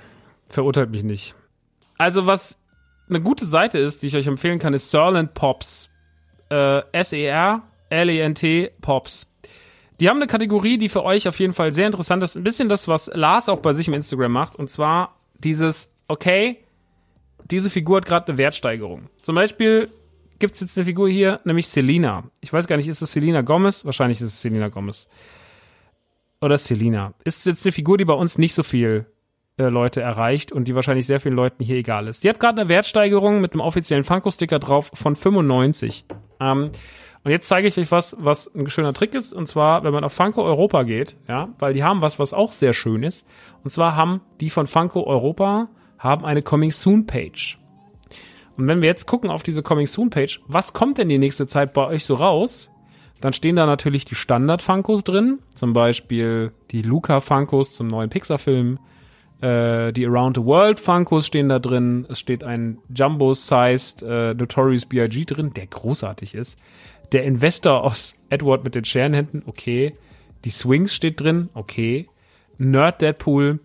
verurteilt 0.50 0.90
mich 0.90 1.04
nicht. 1.04 1.36
Also, 1.98 2.26
was 2.26 2.58
eine 3.12 3.22
gute 3.22 3.46
Seite 3.46 3.78
ist, 3.78 4.02
die 4.02 4.08
ich 4.08 4.16
euch 4.16 4.28
empfehlen 4.28 4.60
kann, 4.60 4.74
ist 4.74 4.90
Serland 4.90 5.34
Pops. 5.34 5.90
Äh, 6.50 6.82
S-E-R-L-E-N-T 6.92 8.72
Pops. 8.82 9.28
Die 10.00 10.10
haben 10.10 10.18
eine 10.18 10.28
Kategorie, 10.28 10.80
die 10.80 10.90
für 10.90 11.04
euch 11.04 11.28
auf 11.28 11.40
jeden 11.40 11.54
Fall 11.54 11.74
sehr 11.74 11.86
interessant 11.86 12.24
ist. 12.24 12.36
Ein 12.36 12.44
bisschen 12.44 12.70
das, 12.70 12.88
was 12.88 13.12
Lars 13.14 13.50
auch 13.50 13.60
bei 13.60 13.74
sich 13.74 13.88
im 13.88 13.94
Instagram 13.94 14.32
macht. 14.32 14.56
Und 14.56 14.70
zwar 14.70 15.20
dieses, 15.38 15.90
okay, 16.08 16.58
diese 17.46 17.70
Figur 17.70 17.98
hat 17.98 18.06
gerade 18.06 18.30
eine 18.30 18.38
Wertsteigerung. 18.38 19.10
Zum 19.22 19.36
Beispiel 19.36 19.92
gibt 20.40 20.56
es 20.56 20.62
jetzt 20.62 20.78
eine 20.78 20.86
Figur 20.86 21.08
hier, 21.08 21.40
nämlich 21.44 21.68
Selina. 21.68 22.24
Ich 22.40 22.52
weiß 22.52 22.66
gar 22.66 22.78
nicht, 22.78 22.88
ist 22.88 23.02
es 23.02 23.12
Selina 23.12 23.42
Gomez? 23.42 23.86
Wahrscheinlich 23.86 24.20
ist 24.22 24.28
es 24.28 24.42
Selina 24.42 24.70
Gomez. 24.70 25.08
Oder 26.42 26.58
Selina. 26.58 27.14
Ist 27.24 27.46
jetzt 27.46 27.66
eine 27.66 27.72
Figur, 27.72 27.98
die 27.98 28.06
bei 28.06 28.16
uns 28.16 28.40
nicht 28.40 28.56
so 28.56 28.64
viel 28.64 29.06
äh, 29.62 29.70
Leute 29.70 30.02
erreicht 30.02 30.52
und 30.52 30.68
die 30.68 30.76
wahrscheinlich 30.76 31.06
sehr 31.06 31.20
vielen 31.20 31.36
Leuten 31.36 31.64
hier 31.64 31.76
egal 31.76 32.08
ist. 32.08 32.24
Die 32.24 32.30
hat 32.30 32.40
gerade 32.40 32.60
eine 32.60 32.70
Wertsteigerung 32.70 33.42
mit 33.42 33.54
einem 33.54 33.62
offiziellen 33.62 34.04
Funko-Sticker 34.04 34.60
drauf 34.60 34.92
von 34.94 35.16
95. 35.16 36.06
Ähm, 36.40 36.72
und 37.24 37.30
jetzt 37.30 37.48
zeige 37.48 37.68
ich 37.68 37.78
euch 37.78 37.92
was, 37.92 38.18
was 38.20 38.54
ein 38.56 38.70
schöner 38.70 38.94
Trick 38.94 39.14
ist. 39.14 39.34
Und 39.34 39.48
zwar, 39.48 39.84
wenn 39.84 39.94
man 39.94 40.04
auf 40.04 40.14
Funko 40.14 40.44
Europa 40.44 40.84
geht, 40.84 41.18
ja, 41.30 41.50
weil 41.60 41.74
die 41.74 41.84
haben 41.84 42.02
was, 42.02 42.18
was 42.18 42.34
auch 42.34 42.52
sehr 42.52 42.74
schön 42.74 43.04
ist. 43.04 43.28
Und 43.64 43.70
zwar 43.70 43.96
haben 43.96 44.22
die 44.40 44.50
von 44.50 44.66
Funko 44.66 45.06
Europa 45.06 45.70
haben 46.00 46.26
eine 46.26 46.42
Coming 46.42 46.72
Soon 46.72 47.06
Page. 47.06 47.60
Und 48.58 48.68
wenn 48.68 48.82
wir 48.82 48.90
jetzt 48.90 49.06
gucken 49.06 49.30
auf 49.30 49.44
diese 49.44 49.62
Coming 49.62 49.88
Soon 49.88 50.10
Page, 50.10 50.42
was 50.48 50.74
kommt 50.74 50.98
denn 50.98 51.10
die 51.10 51.20
nächste 51.20 51.46
Zeit 51.46 51.74
bei 51.74 51.86
euch 51.86 52.06
so 52.06 52.16
raus? 52.16 52.72
Dann 53.22 53.34
stehen 53.34 53.56
da 53.56 53.68
natürlich 53.68 54.04
die 54.06 54.16
Standard 54.16 54.64
Funkos 54.64 55.04
drin, 55.04 55.40
zum 55.54 55.74
Beispiel 55.74 56.52
die 56.72 56.82
Luca 56.82 57.20
Funkos 57.20 57.74
zum 57.74 57.86
neuen 57.86 58.10
Pixar-Film, 58.10 58.80
äh, 59.42 59.92
die 59.92 60.06
Around 60.06 60.38
the 60.38 60.44
World 60.44 60.80
Funkos 60.80 61.28
stehen 61.28 61.50
da 61.50 61.60
drin. 61.60 62.06
Es 62.10 62.20
steht 62.20 62.44
ein 62.44 62.78
Jumbo-Sized 62.96 64.04
äh, 64.04 64.34
Notorious 64.34 64.86
B.I.G. 64.86 65.26
drin, 65.26 65.54
der 65.54 65.68
großartig 65.68 66.36
ist. 66.36 66.58
Der 67.12 67.24
Investor 67.24 67.84
aus 67.84 68.16
Edward 68.30 68.64
mit 68.64 68.76
den 68.76 68.86
Scherenhänden, 68.86 69.44
okay. 69.46 69.96
Die 70.46 70.50
Swings 70.50 70.94
steht 70.94 71.20
drin, 71.20 71.50
okay. 71.54 72.08
Nerd 72.58 73.02
Deadpool. 73.02 73.60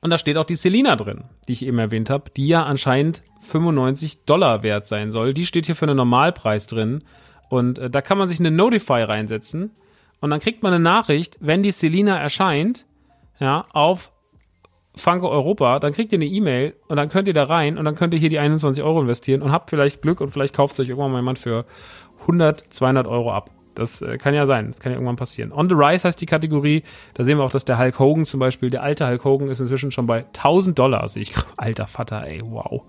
Und 0.00 0.10
da 0.10 0.18
steht 0.18 0.36
auch 0.38 0.44
die 0.44 0.54
Selina 0.54 0.96
drin, 0.96 1.24
die 1.46 1.52
ich 1.52 1.64
eben 1.64 1.78
erwähnt 1.78 2.08
habe, 2.08 2.30
die 2.36 2.48
ja 2.48 2.64
anscheinend 2.64 3.22
95 3.42 4.24
Dollar 4.24 4.62
wert 4.62 4.88
sein 4.88 5.10
soll. 5.10 5.34
Die 5.34 5.46
steht 5.46 5.66
hier 5.66 5.76
für 5.76 5.86
einen 5.86 5.96
Normalpreis 5.96 6.66
drin. 6.66 7.04
Und 7.50 7.78
äh, 7.78 7.90
da 7.90 8.00
kann 8.00 8.18
man 8.18 8.28
sich 8.28 8.40
eine 8.40 8.50
Notify 8.50 9.02
reinsetzen. 9.02 9.72
Und 10.20 10.30
dann 10.30 10.40
kriegt 10.40 10.62
man 10.62 10.72
eine 10.72 10.82
Nachricht, 10.82 11.36
wenn 11.40 11.62
die 11.62 11.72
Selina 11.72 12.18
erscheint, 12.18 12.86
ja, 13.38 13.64
auf 13.72 14.10
Funko 14.96 15.28
Europa, 15.28 15.78
dann 15.78 15.92
kriegt 15.92 16.12
ihr 16.12 16.18
eine 16.18 16.26
E-Mail 16.26 16.74
und 16.88 16.96
dann 16.96 17.08
könnt 17.08 17.28
ihr 17.28 17.34
da 17.34 17.44
rein 17.44 17.78
und 17.78 17.84
dann 17.84 17.94
könnt 17.94 18.14
ihr 18.14 18.20
hier 18.20 18.30
die 18.30 18.38
21 18.38 18.82
Euro 18.82 19.00
investieren 19.00 19.42
und 19.42 19.52
habt 19.52 19.70
vielleicht 19.70 20.02
Glück 20.02 20.20
und 20.20 20.28
vielleicht 20.28 20.54
kauft 20.54 20.78
euch 20.80 20.88
irgendwann 20.88 21.12
mal 21.12 21.18
jemand 21.18 21.38
für 21.38 21.64
100, 22.22 22.72
200 22.72 23.06
Euro 23.06 23.32
ab. 23.32 23.50
Das 23.74 24.02
äh, 24.02 24.18
kann 24.18 24.34
ja 24.34 24.44
sein, 24.44 24.68
das 24.68 24.80
kann 24.80 24.90
ja 24.90 24.96
irgendwann 24.96 25.16
passieren. 25.16 25.52
On 25.52 25.68
the 25.68 25.74
Rise 25.76 26.06
heißt 26.06 26.20
die 26.20 26.26
Kategorie, 26.26 26.82
da 27.14 27.22
sehen 27.22 27.38
wir 27.38 27.44
auch, 27.44 27.52
dass 27.52 27.64
der 27.64 27.78
Hulk 27.78 27.98
Hogan 28.00 28.24
zum 28.24 28.40
Beispiel, 28.40 28.70
der 28.70 28.82
alte 28.82 29.06
Hulk 29.06 29.24
Hogan 29.24 29.48
ist 29.48 29.60
inzwischen 29.60 29.92
schon 29.92 30.08
bei 30.08 30.24
1000 30.24 30.76
Dollar, 30.76 31.06
sehe 31.08 31.22
ich. 31.22 31.32
Alter 31.56 31.86
Vater, 31.86 32.26
ey, 32.26 32.42
wow. 32.44 32.82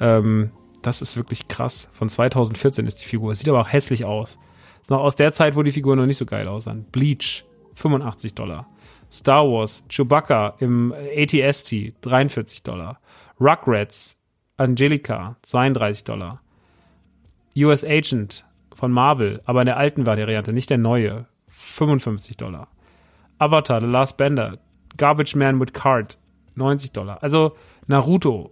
Ähm, 0.00 0.50
das 0.80 1.02
ist 1.02 1.18
wirklich 1.18 1.48
krass. 1.48 1.90
Von 1.92 2.08
2014 2.08 2.86
ist 2.86 3.02
die 3.02 3.06
Figur. 3.06 3.34
Sieht 3.34 3.48
aber 3.48 3.60
auch 3.60 3.72
hässlich 3.72 4.04
aus. 4.04 4.38
Ist 4.80 4.90
noch 4.90 5.00
aus 5.00 5.16
der 5.16 5.32
Zeit, 5.32 5.54
wo 5.54 5.62
die 5.62 5.70
Figuren 5.70 5.98
noch 5.98 6.06
nicht 6.06 6.16
so 6.16 6.26
geil 6.26 6.48
aussahen. 6.48 6.86
Bleach, 6.90 7.44
85 7.74 8.34
Dollar. 8.34 8.66
Star 9.12 9.46
Wars, 9.46 9.84
Chewbacca 9.88 10.54
im 10.58 10.92
ATST 10.92 11.92
43 12.00 12.62
Dollar. 12.62 12.98
Rugrats, 13.38 14.16
Angelica 14.56 15.36
32 15.42 16.04
Dollar. 16.04 16.40
US 17.56 17.84
Agent 17.84 18.46
von 18.74 18.90
Marvel, 18.90 19.42
aber 19.44 19.60
in 19.60 19.66
der 19.66 19.76
alten 19.76 20.06
Variante, 20.06 20.52
nicht 20.52 20.70
der 20.70 20.78
neue, 20.78 21.26
55 21.48 22.38
Dollar. 22.38 22.68
Avatar, 23.38 23.80
The 23.80 23.86
Last 23.86 24.16
Bender, 24.16 24.58
Garbage 24.96 25.34
Man 25.34 25.60
with 25.60 25.74
Card, 25.74 26.16
90 26.54 26.92
Dollar. 26.92 27.22
Also 27.22 27.56
Naruto, 27.86 28.50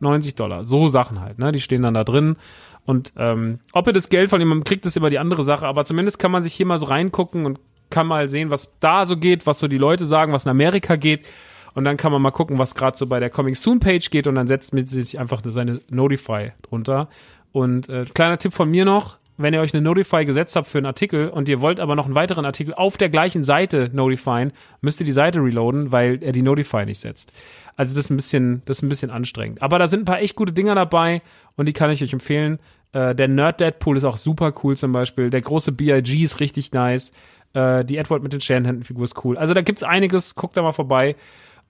90 0.00 0.34
Dollar. 0.34 0.64
So 0.64 0.88
Sachen 0.88 1.20
halt, 1.20 1.38
ne? 1.38 1.52
Die 1.52 1.60
stehen 1.60 1.82
dann 1.82 1.94
da 1.94 2.04
drin. 2.04 2.36
Und 2.84 3.12
ähm, 3.16 3.60
ob 3.72 3.86
ihr 3.86 3.92
das 3.92 4.08
Geld 4.08 4.30
von 4.30 4.40
jemandem 4.40 4.64
kriegt, 4.64 4.86
ist 4.86 4.96
immer 4.96 5.10
die 5.10 5.18
andere 5.18 5.44
Sache. 5.44 5.66
Aber 5.66 5.84
zumindest 5.84 6.18
kann 6.18 6.32
man 6.32 6.42
sich 6.42 6.54
hier 6.54 6.66
mal 6.66 6.78
so 6.78 6.86
reingucken 6.86 7.46
und 7.46 7.60
kann 7.92 8.08
mal 8.08 8.28
sehen, 8.28 8.50
was 8.50 8.72
da 8.80 9.06
so 9.06 9.16
geht, 9.16 9.46
was 9.46 9.60
so 9.60 9.68
die 9.68 9.78
Leute 9.78 10.04
sagen, 10.04 10.32
was 10.32 10.44
in 10.44 10.50
Amerika 10.50 10.96
geht. 10.96 11.26
Und 11.74 11.84
dann 11.84 11.96
kann 11.96 12.10
man 12.10 12.20
mal 12.20 12.32
gucken, 12.32 12.58
was 12.58 12.74
gerade 12.74 12.98
so 12.98 13.06
bei 13.06 13.20
der 13.20 13.30
Coming 13.30 13.54
Soon 13.54 13.78
Page 13.78 14.10
geht 14.10 14.26
und 14.26 14.34
dann 14.34 14.48
setzt 14.48 14.74
man 14.74 14.84
sich 14.84 15.18
einfach 15.18 15.40
seine 15.44 15.80
Notify 15.88 16.52
drunter. 16.62 17.08
Und 17.52 17.88
äh, 17.88 18.04
kleiner 18.12 18.38
Tipp 18.38 18.52
von 18.52 18.70
mir 18.70 18.84
noch, 18.84 19.18
wenn 19.38 19.54
ihr 19.54 19.60
euch 19.60 19.74
eine 19.74 19.82
Notify 19.82 20.24
gesetzt 20.24 20.56
habt 20.56 20.68
für 20.68 20.78
einen 20.78 20.86
Artikel 20.86 21.28
und 21.28 21.48
ihr 21.48 21.60
wollt 21.60 21.80
aber 21.80 21.96
noch 21.96 22.04
einen 22.04 22.14
weiteren 22.14 22.44
Artikel 22.44 22.74
auf 22.74 22.96
der 22.96 23.08
gleichen 23.08 23.44
Seite 23.44 23.90
notifyen, 23.92 24.52
müsst 24.80 25.00
ihr 25.00 25.06
die 25.06 25.12
Seite 25.12 25.40
reloaden, 25.40 25.92
weil 25.92 26.22
er 26.22 26.32
die 26.32 26.42
Notify 26.42 26.84
nicht 26.84 27.00
setzt. 27.00 27.32
Also 27.76 27.94
das 27.94 28.06
ist 28.06 28.10
ein 28.10 28.16
bisschen, 28.16 28.62
das 28.66 28.78
ist 28.78 28.82
ein 28.82 28.88
bisschen 28.88 29.10
anstrengend. 29.10 29.62
Aber 29.62 29.78
da 29.78 29.88
sind 29.88 30.02
ein 30.02 30.04
paar 30.04 30.20
echt 30.20 30.36
gute 30.36 30.52
Dinger 30.52 30.74
dabei 30.74 31.22
und 31.56 31.66
die 31.66 31.72
kann 31.72 31.90
ich 31.90 32.02
euch 32.02 32.12
empfehlen. 32.12 32.58
Äh, 32.92 33.14
der 33.14 33.28
Nerd 33.28 33.60
Deadpool 33.60 33.96
ist 33.96 34.04
auch 34.04 34.18
super 34.18 34.52
cool 34.62 34.76
zum 34.76 34.92
Beispiel. 34.92 35.30
Der 35.30 35.40
große 35.40 35.72
BIG 35.72 36.22
ist 36.22 36.40
richtig 36.40 36.72
nice. 36.72 37.12
Äh, 37.54 37.84
die 37.84 37.96
Edward 37.96 38.22
mit 38.22 38.32
den 38.32 38.40
Scherenhänden-Figur 38.40 39.04
ist 39.04 39.24
cool. 39.24 39.36
Also 39.36 39.54
da 39.54 39.62
gibt's 39.62 39.82
einiges, 39.82 40.34
guckt 40.34 40.56
da 40.56 40.62
mal 40.62 40.72
vorbei. 40.72 41.16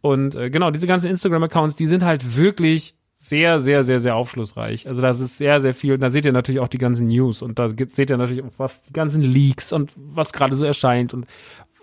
Und 0.01 0.35
äh, 0.35 0.51
genau, 0.51 0.70
diese 0.70 0.87
ganzen 0.87 1.09
Instagram-Accounts, 1.11 1.76
die 1.76 1.87
sind 1.87 2.05
halt 2.05 2.37
wirklich 2.37 2.95
sehr, 3.14 3.61
sehr, 3.61 3.85
sehr, 3.85 4.01
sehr 4.01 4.16
aufschlussreich. 4.16 4.89
Also 4.89 5.01
das 5.01 5.20
ist 5.20 5.39
sehr, 5.39 5.61
sehr 5.61 5.74
viel. 5.74 5.95
Und 5.95 6.01
da 6.01 6.11
seht 6.11 6.24
ihr 6.24 6.33
natürlich 6.33 6.61
auch 6.61 6.68
die 6.68 6.78
ganzen 6.78 7.07
News 7.07 7.41
und 7.41 7.59
da 7.59 7.68
gibt, 7.68 7.95
seht 7.95 8.11
ihr 8.11 8.16
natürlich 8.16 8.43
auch 8.43 8.59
was, 8.59 8.83
die 8.83 8.93
ganzen 8.93 9.22
Leaks 9.22 9.72
und 9.72 9.93
was 9.97 10.33
gerade 10.33 10.57
so 10.57 10.64
erscheint 10.64 11.14
und 11.14 11.26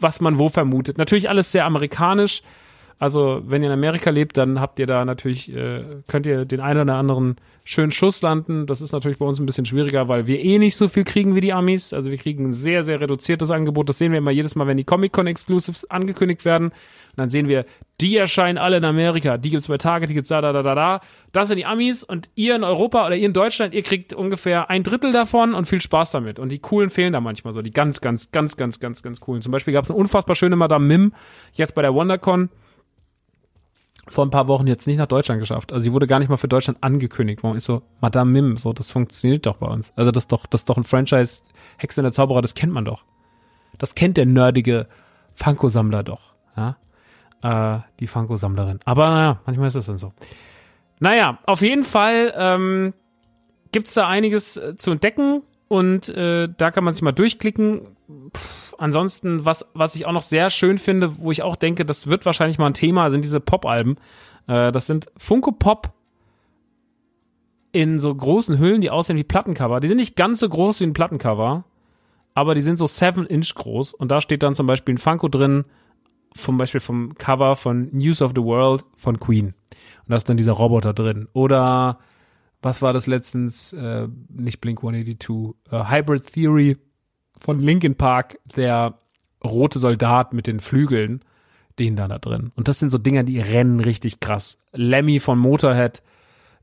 was 0.02 0.20
man 0.20 0.38
wo 0.38 0.50
vermutet. 0.50 0.98
Natürlich 0.98 1.30
alles 1.30 1.52
sehr 1.52 1.66
amerikanisch. 1.66 2.44
Also 3.00 3.42
wenn 3.46 3.64
ihr 3.64 3.70
in 3.70 3.74
Amerika 3.74 4.10
lebt, 4.10 4.36
dann 4.36 4.60
habt 4.60 4.78
ihr 4.78 4.86
da 4.86 5.06
natürlich, 5.06 5.56
äh, 5.56 5.84
könnt 6.10 6.26
ihr 6.26 6.44
den 6.44 6.60
einen 6.60 6.82
oder 6.82 6.96
anderen 6.96 7.38
schönen 7.64 7.92
Schuss 7.92 8.22
landen. 8.22 8.66
Das 8.66 8.82
ist 8.82 8.92
natürlich 8.92 9.20
bei 9.20 9.26
uns 9.26 9.40
ein 9.40 9.46
bisschen 9.46 9.66
schwieriger, 9.66 10.10
weil 10.10 10.28
wir 10.28 10.44
eh 10.44 10.60
nicht 10.60 10.76
so 10.76 10.90
viel 10.90 11.06
kriegen 11.06 11.34
wie 11.34 11.40
die 11.40 11.54
Amis. 11.54 11.94
Also 11.94 12.10
wir 12.10 12.18
kriegen 12.18 12.48
ein 12.48 12.54
sehr, 12.54 12.84
sehr 12.84 13.00
reduziertes 13.00 13.52
Angebot. 13.52 13.88
Das 13.88 14.00
sehen 14.00 14.12
wir 14.12 14.18
immer 14.18 14.32
jedes 14.32 14.56
Mal, 14.56 14.68
wenn 14.68 14.76
die 14.76 14.84
Comic-Con-Exclusives 14.84 15.90
angekündigt 15.90 16.44
werden. 16.44 16.70
Und 16.70 16.74
dann 17.16 17.30
sehen 17.30 17.48
wir, 17.48 17.66
die 18.02 18.18
erscheinen 18.18 18.58
alle 18.58 18.78
in 18.78 18.84
Amerika. 18.84 19.38
Die 19.38 19.50
gibt's 19.50 19.70
bei 19.70 19.78
Target, 19.78 20.10
die 20.10 20.16
gibt's 20.16 20.30
da, 20.30 20.42
da, 20.42 20.52
da, 20.52 20.62
da, 20.62 20.76
da. 20.76 21.00
Das 21.32 21.48
sind 21.48 21.58
die 21.58 21.66
Amis 21.66 22.04
und 22.04 22.30
ihr 22.36 22.56
in 22.56 22.66
Europa 22.66 23.06
oder 23.06 23.16
ihr 23.16 23.28
in 23.28 23.34
Deutschland, 23.34 23.74
ihr 23.74 23.84
kriegt 23.84 24.14
ungefähr 24.14 24.70
ein 24.70 24.84
Drittel 24.84 25.14
davon 25.14 25.54
und 25.54 25.68
viel 25.68 25.80
Spaß 25.80 26.12
damit. 26.12 26.38
Und 26.38 26.52
die 26.52 26.60
coolen 26.60 26.90
fehlen 26.90 27.14
da 27.14 27.22
manchmal 27.22 27.54
so. 27.54 27.62
Die 27.62 27.72
ganz, 27.72 28.02
ganz, 28.02 28.32
ganz, 28.32 28.58
ganz, 28.58 28.82
ganz, 28.82 29.04
ganz 29.04 29.22
coolen. 29.22 29.42
Zum 29.42 29.54
Beispiel 29.54 29.74
gab's 29.74 29.90
eine 29.90 29.98
unfassbar 29.98 30.36
schöne 30.36 30.58
Madame 30.58 30.86
Mim 30.86 31.14
jetzt 31.54 31.76
bei 31.76 31.82
der 31.82 31.94
WonderCon 31.94 32.50
vor 34.10 34.26
ein 34.26 34.30
paar 34.30 34.48
Wochen 34.48 34.68
jetzt 34.68 34.88
nicht 34.88 34.98
nach 34.98 35.08
Deutschland 35.08 35.40
geschafft. 35.40 35.72
Also 35.72 35.84
sie 35.84 35.94
wurde 35.94 36.08
gar 36.08 36.20
nicht 36.20 36.30
mal 36.30 36.38
für 36.38 36.48
Deutschland 36.48 36.84
angekündigt. 36.84 37.44
Warum 37.44 37.58
ist 37.58 37.66
so, 37.66 37.84
Madame 38.02 38.32
Mim, 38.32 38.58
so, 38.58 38.74
das 38.74 38.92
funktioniert 38.92 39.46
doch 39.46 39.58
bei 39.58 39.68
uns. 39.68 39.94
Also 39.96 40.12
das 40.12 40.24
ist 40.24 40.32
doch, 40.32 40.46
das 40.46 40.62
ist 40.62 40.70
doch 40.70 40.78
ein 40.78 40.84
Franchise, 40.84 41.44
Hexe 41.78 42.02
der 42.02 42.12
Zauberer, 42.12 42.42
das 42.42 42.56
kennt 42.56 42.74
man 42.74 42.86
doch. 42.86 43.06
Das 43.78 43.96
kennt 43.96 44.18
der 44.18 44.26
nerdige 44.26 44.88
Funko-Sammler 45.36 46.04
doch, 46.04 46.34
ja. 46.58 46.78
Äh, 47.42 47.80
die 48.00 48.08
Funko-Sammlerin. 48.08 48.80
Aber 48.86 49.10
naja, 49.10 49.40
manchmal 49.46 49.68
ist 49.68 49.76
das 49.76 49.86
dann 49.86 49.98
so. 49.98 50.12
Naja, 51.00 51.40
auf 51.46 51.62
jeden 51.62 51.86
Fall 51.86 52.34
ähm, 52.36 52.94
gibt's 53.72 53.94
da 53.94 54.08
einiges 54.08 54.58
äh, 54.58 54.76
zu 54.78 54.92
entdecken 54.92 55.44
und 55.70 56.10
äh, 56.10 56.50
da 56.58 56.72
kann 56.72 56.84
man 56.84 56.94
sich 56.94 57.04
mal 57.04 57.14
durchklicken. 57.14 57.88
Pff, 58.36 58.69
ansonsten, 58.80 59.46
was, 59.46 59.66
was 59.74 59.96
ich 59.96 60.06
auch 60.06 60.12
noch 60.12 60.24
sehr 60.24 60.50
schön 60.50 60.78
finde, 60.78 61.20
wo 61.20 61.32
ich 61.32 61.44
auch 61.44 61.56
denke, 61.56 61.86
das 61.86 62.08
wird 62.08 62.26
wahrscheinlich 62.26 62.58
mal 62.58 62.68
ein 62.68 62.74
Thema, 62.74 63.10
sind 63.12 63.24
diese 63.24 63.40
Pop-Alben. 63.40 63.98
Äh, 64.48 64.72
das 64.72 64.88
sind 64.88 65.12
Funko 65.18 65.52
Pop 65.52 65.94
in 67.72 68.00
so 68.00 68.14
großen 68.14 68.58
Hüllen, 68.58 68.82
die 68.82 68.90
aussehen 68.90 69.18
wie 69.18 69.24
Plattencover. 69.24 69.80
Die 69.80 69.88
sind 69.88 69.98
nicht 69.98 70.16
ganz 70.16 70.40
so 70.40 70.50
groß 70.50 70.80
wie 70.80 70.86
ein 70.86 70.94
Plattencover, 70.94 71.66
aber 72.34 72.56
die 72.56 72.62
sind 72.62 72.80
so 72.80 72.88
7 72.88 73.26
Inch 73.26 73.54
groß 73.54 73.94
und 73.94 74.10
da 74.10 74.22
steht 74.22 74.44
dann 74.44 74.56
zum 74.56 74.66
Beispiel 74.66 74.96
ein 74.96 74.98
Funko 74.98 75.28
drin, 75.28 75.66
zum 76.34 76.58
Beispiel 76.58 76.82
vom 76.82 77.16
Cover 77.16 77.56
von 77.56 77.90
News 77.92 78.22
of 78.22 78.32
the 78.36 78.44
World 78.44 78.84
von 78.96 79.20
Queen. 79.20 79.48
Und 79.48 80.10
da 80.10 80.16
ist 80.16 80.30
dann 80.30 80.38
dieser 80.38 80.54
Roboter 80.54 80.94
drin. 80.94 81.28
Oder 81.34 82.00
was 82.62 82.82
war 82.82 82.94
das 82.94 83.08
letztens? 83.08 83.74
Äh, 83.74 84.08
nicht 84.30 84.62
Blink 84.62 84.80
182, 84.80 85.56
äh, 85.72 85.92
Hybrid 85.92 86.34
Theory 86.34 86.78
von 87.40 87.60
Linkin 87.60 87.96
Park, 87.96 88.40
der 88.56 89.00
rote 89.44 89.80
Soldat 89.80 90.34
mit 90.34 90.48
den 90.48 90.60
Flügeln, 90.60 91.24
den 91.80 91.96
da 91.96 92.08
da 92.08 92.20
drin. 92.20 92.52
Und 92.56 92.68
das 92.68 92.80
sind 92.80 92.90
so 92.90 92.98
Dinger, 92.98 93.24
die 93.24 93.40
rennen 93.40 93.80
richtig 93.80 94.20
krass. 94.20 94.58
Lemmy 94.74 95.20
von 95.20 95.40
Motorhead 95.40 96.04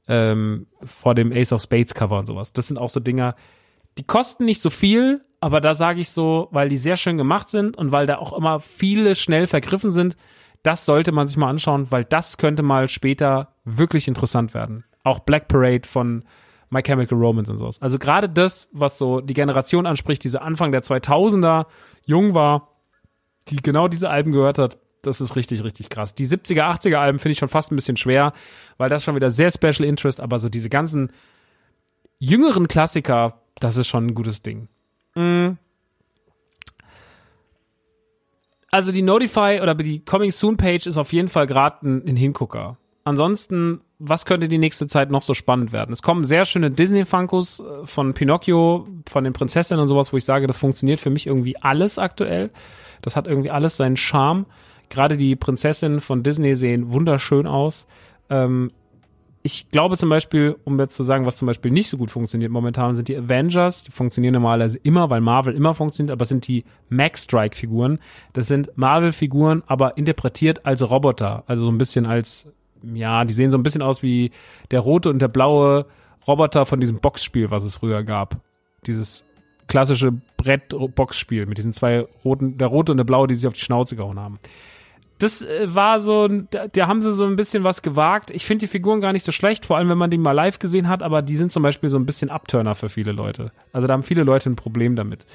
ähm, 0.08 0.66
vor 0.82 1.14
dem 1.14 1.32
Ace 1.32 1.52
of 1.52 1.62
Spades 1.62 1.94
Cover 1.94 2.18
und 2.18 2.26
sowas. 2.26 2.52
Das 2.52 2.68
sind 2.68 2.76
auch 2.76 2.90
so 2.90 3.00
Dinger, 3.00 3.34
die 3.98 4.04
kosten 4.04 4.44
nicht 4.44 4.60
so 4.60 4.70
viel, 4.70 5.24
aber 5.40 5.60
da 5.60 5.74
sage 5.74 6.00
ich 6.00 6.10
so, 6.10 6.48
weil 6.50 6.68
die 6.68 6.76
sehr 6.76 6.96
schön 6.96 7.16
gemacht 7.16 7.48
sind 7.48 7.76
und 7.76 7.92
weil 7.92 8.06
da 8.06 8.18
auch 8.18 8.32
immer 8.32 8.60
viele 8.60 9.14
schnell 9.14 9.46
vergriffen 9.46 9.90
sind, 9.90 10.16
das 10.62 10.84
sollte 10.84 11.12
man 11.12 11.28
sich 11.28 11.36
mal 11.36 11.50
anschauen, 11.50 11.90
weil 11.90 12.04
das 12.04 12.38
könnte 12.38 12.62
mal 12.62 12.88
später 12.88 13.54
wirklich 13.64 14.08
interessant 14.08 14.54
werden. 14.54 14.84
Auch 15.04 15.20
Black 15.20 15.48
Parade 15.48 15.88
von 15.88 16.24
My 16.70 16.82
Chemical 16.82 17.18
Romance 17.18 17.50
und 17.50 17.58
sowas. 17.58 17.80
Also 17.80 17.98
gerade 17.98 18.28
das, 18.28 18.68
was 18.72 18.98
so 18.98 19.20
die 19.20 19.34
Generation 19.34 19.86
anspricht, 19.86 20.24
diese 20.24 20.42
Anfang 20.42 20.72
der 20.72 20.82
2000er 20.82 21.66
jung 22.04 22.34
war, 22.34 22.68
die 23.48 23.56
genau 23.56 23.88
diese 23.88 24.10
Alben 24.10 24.32
gehört 24.32 24.58
hat, 24.58 24.78
das 25.02 25.20
ist 25.20 25.36
richtig, 25.36 25.62
richtig 25.62 25.88
krass. 25.88 26.14
Die 26.14 26.26
70er, 26.26 26.62
80er 26.62 26.96
Alben 26.96 27.18
finde 27.18 27.32
ich 27.32 27.38
schon 27.38 27.48
fast 27.48 27.70
ein 27.70 27.76
bisschen 27.76 27.96
schwer, 27.96 28.32
weil 28.76 28.88
das 28.88 29.04
schon 29.04 29.14
wieder 29.14 29.30
sehr 29.30 29.50
Special 29.50 29.84
Interest, 29.84 30.20
aber 30.20 30.38
so 30.38 30.48
diese 30.48 30.68
ganzen 30.68 31.12
jüngeren 32.18 32.66
Klassiker, 32.66 33.40
das 33.60 33.76
ist 33.76 33.86
schon 33.86 34.06
ein 34.06 34.14
gutes 34.14 34.42
Ding. 34.42 34.68
Mhm. 35.14 35.58
Also 38.70 38.92
die 38.92 39.02
Notify 39.02 39.60
oder 39.62 39.74
die 39.74 40.04
Coming 40.04 40.32
Soon 40.32 40.56
Page 40.56 40.86
ist 40.86 40.98
auf 40.98 41.12
jeden 41.12 41.28
Fall 41.28 41.46
gerade 41.46 41.86
ein, 41.86 42.06
ein 42.06 42.16
Hingucker. 42.16 42.76
Ansonsten, 43.06 43.82
was 44.00 44.24
könnte 44.24 44.48
die 44.48 44.58
nächste 44.58 44.88
Zeit 44.88 45.12
noch 45.12 45.22
so 45.22 45.32
spannend 45.32 45.70
werden? 45.70 45.92
Es 45.92 46.02
kommen 46.02 46.24
sehr 46.24 46.44
schöne 46.44 46.72
Disney-Funkos 46.72 47.60
äh, 47.60 47.86
von 47.86 48.14
Pinocchio, 48.14 48.88
von 49.08 49.22
den 49.22 49.32
Prinzessinnen 49.32 49.80
und 49.80 49.86
sowas, 49.86 50.12
wo 50.12 50.16
ich 50.16 50.24
sage, 50.24 50.48
das 50.48 50.58
funktioniert 50.58 50.98
für 50.98 51.10
mich 51.10 51.28
irgendwie 51.28 51.56
alles 51.56 52.00
aktuell. 52.00 52.50
Das 53.02 53.14
hat 53.14 53.28
irgendwie 53.28 53.52
alles 53.52 53.76
seinen 53.76 53.96
Charme. 53.96 54.46
Gerade 54.88 55.16
die 55.16 55.36
Prinzessinnen 55.36 56.00
von 56.00 56.24
Disney 56.24 56.56
sehen 56.56 56.90
wunderschön 56.90 57.46
aus. 57.46 57.86
Ähm, 58.28 58.72
ich 59.44 59.70
glaube 59.70 59.96
zum 59.96 60.08
Beispiel, 60.08 60.56
um 60.64 60.76
jetzt 60.80 60.96
zu 60.96 61.04
sagen, 61.04 61.26
was 61.26 61.36
zum 61.36 61.46
Beispiel 61.46 61.70
nicht 61.70 61.88
so 61.88 61.98
gut 61.98 62.10
funktioniert 62.10 62.50
momentan, 62.50 62.96
sind 62.96 63.06
die 63.06 63.16
Avengers. 63.16 63.84
Die 63.84 63.92
funktionieren 63.92 64.34
normalerweise 64.34 64.78
immer, 64.78 65.10
weil 65.10 65.20
Marvel 65.20 65.54
immer 65.54 65.74
funktioniert, 65.74 66.10
aber 66.12 66.24
es 66.24 66.28
sind 66.30 66.48
die 66.48 66.64
Max 66.88 67.22
Strike 67.22 67.56
Figuren. 67.56 68.00
Das 68.32 68.48
sind 68.48 68.72
Marvel 68.74 69.12
Figuren, 69.12 69.62
aber 69.68 69.96
interpretiert 69.96 70.66
als 70.66 70.90
Roboter. 70.90 71.44
Also 71.46 71.62
so 71.62 71.70
ein 71.70 71.78
bisschen 71.78 72.04
als, 72.04 72.48
ja, 72.82 73.24
die 73.24 73.34
sehen 73.34 73.50
so 73.50 73.58
ein 73.58 73.62
bisschen 73.62 73.82
aus 73.82 74.02
wie 74.02 74.30
der 74.70 74.80
rote 74.80 75.10
und 75.10 75.20
der 75.20 75.28
blaue 75.28 75.86
Roboter 76.26 76.66
von 76.66 76.80
diesem 76.80 76.98
Boxspiel, 76.98 77.50
was 77.50 77.64
es 77.64 77.76
früher 77.76 78.02
gab. 78.02 78.40
Dieses 78.86 79.24
klassische 79.68 80.12
Brett-Boxspiel 80.36 81.46
mit 81.46 81.58
diesen 81.58 81.72
zwei 81.72 82.06
roten, 82.24 82.58
der 82.58 82.68
rote 82.68 82.92
und 82.92 82.98
der 82.98 83.04
blaue, 83.04 83.26
die 83.26 83.34
sich 83.34 83.46
auf 83.46 83.54
die 83.54 83.60
Schnauze 83.60 83.96
gehauen 83.96 84.20
haben 84.20 84.38
das 85.18 85.42
äh, 85.42 85.74
war 85.74 86.00
so, 86.00 86.28
da, 86.28 86.68
da 86.68 86.86
haben 86.86 87.00
sie 87.00 87.12
so 87.12 87.24
ein 87.24 87.36
bisschen 87.36 87.64
was 87.64 87.82
gewagt. 87.82 88.30
Ich 88.30 88.44
finde 88.44 88.66
die 88.66 88.70
Figuren 88.70 89.00
gar 89.00 89.12
nicht 89.12 89.24
so 89.24 89.32
schlecht, 89.32 89.66
vor 89.66 89.76
allem 89.76 89.88
wenn 89.88 89.98
man 89.98 90.10
die 90.10 90.18
mal 90.18 90.32
live 90.32 90.58
gesehen 90.58 90.88
hat, 90.88 91.02
aber 91.02 91.22
die 91.22 91.36
sind 91.36 91.52
zum 91.52 91.62
Beispiel 91.62 91.90
so 91.90 91.98
ein 91.98 92.06
bisschen 92.06 92.30
Abturner 92.30 92.74
für 92.74 92.88
viele 92.88 93.12
Leute. 93.12 93.52
Also 93.72 93.86
da 93.86 93.94
haben 93.94 94.02
viele 94.02 94.24
Leute 94.24 94.50
ein 94.50 94.56
Problem 94.56 94.96
damit. 94.96 95.26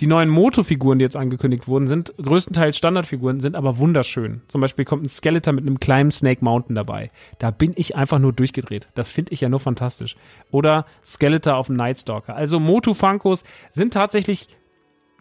Die 0.00 0.06
neuen 0.06 0.28
Moto-Figuren, 0.28 0.98
die 0.98 1.04
jetzt 1.04 1.16
angekündigt 1.16 1.68
wurden, 1.68 1.86
sind 1.86 2.14
größtenteils 2.20 2.76
Standardfiguren, 2.76 3.40
sind 3.40 3.54
aber 3.56 3.78
wunderschön. 3.78 4.42
Zum 4.48 4.60
Beispiel 4.60 4.84
kommt 4.84 5.04
ein 5.04 5.08
Skeletor 5.08 5.52
mit 5.52 5.66
einem 5.66 5.80
kleinen 5.80 6.10
Snake 6.10 6.44
Mountain 6.44 6.74
dabei. 6.74 7.10
Da 7.38 7.50
bin 7.50 7.72
ich 7.76 7.96
einfach 7.96 8.18
nur 8.18 8.32
durchgedreht. 8.32 8.88
Das 8.94 9.08
finde 9.08 9.32
ich 9.32 9.40
ja 9.40 9.48
nur 9.48 9.60
fantastisch. 9.60 10.16
Oder 10.50 10.86
Skeletor 11.04 11.56
auf 11.56 11.68
dem 11.68 11.76
Nightstalker. 11.76 12.34
Also 12.34 12.60
Moto-Funkos 12.60 13.44
sind 13.70 13.92
tatsächlich, 13.92 14.48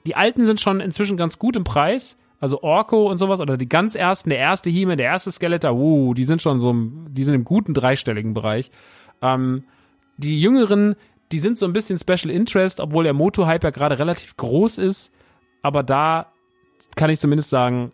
die 0.06 0.16
alten 0.16 0.46
sind 0.46 0.60
schon 0.60 0.80
inzwischen 0.80 1.18
ganz 1.18 1.40
gut 1.40 1.56
im 1.56 1.64
Preis 1.64 2.18
also 2.44 2.62
Orko 2.62 3.10
und 3.10 3.20
sowas 3.20 3.40
oder 3.40 3.56
die 3.56 3.70
ganz 3.70 3.96
ersten, 3.96 4.30
der 4.30 4.38
erste 4.38 4.70
he 4.70 4.84
der 4.84 5.06
erste 5.06 5.32
Skeletor, 5.32 5.72
uh, 5.76 6.14
die 6.14 6.26
sind 6.26 6.42
schon 6.42 6.60
so, 6.60 6.76
die 6.76 7.24
sind 7.24 7.36
im 7.36 7.46
guten 7.46 7.74
dreistelligen 7.74 8.34
Bereich. 8.34 8.70
Ähm, 9.22 9.64
die 10.18 10.42
jüngeren, 10.42 10.96
die 11.32 11.40
sind 11.40 11.58
so 11.58 11.66
ein 11.66 11.74
bisschen 11.74 11.98
Special 11.98 12.30
Interest, 12.30 12.80
obwohl 12.80 13.04
der 13.04 13.14
Moto-Hype 13.14 13.64
ja 13.64 13.70
gerade 13.72 13.98
relativ 13.98 14.38
groß 14.38 14.78
ist. 14.78 15.12
Aber 15.62 15.84
da 15.84 16.28
kann 16.96 17.10
ich 17.10 17.20
zumindest 17.20 17.50
sagen, 17.50 17.92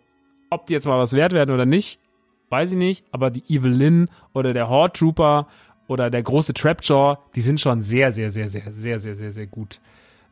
ob 0.50 0.66
die 0.66 0.72
jetzt 0.72 0.86
mal 0.86 0.98
was 0.98 1.12
wert 1.12 1.32
werden 1.32 1.54
oder 1.54 1.66
nicht, 1.66 2.00
weiß 2.48 2.72
ich 2.72 2.76
nicht. 2.76 3.04
Aber 3.12 3.30
die 3.30 3.44
Evelyn 3.48 4.08
oder 4.34 4.52
der 4.52 4.68
Horde 4.68 4.92
Trooper 4.92 5.46
oder 5.86 6.10
der 6.10 6.22
große 6.22 6.54
Trapjaw, 6.54 7.18
die 7.34 7.40
sind 7.40 7.60
schon 7.60 7.80
sehr, 7.82 8.12
sehr, 8.12 8.30
sehr, 8.30 8.48
sehr, 8.48 8.70
sehr, 8.70 9.00
sehr, 9.00 9.16
sehr, 9.16 9.32
sehr 9.32 9.46
gut. 9.46 9.80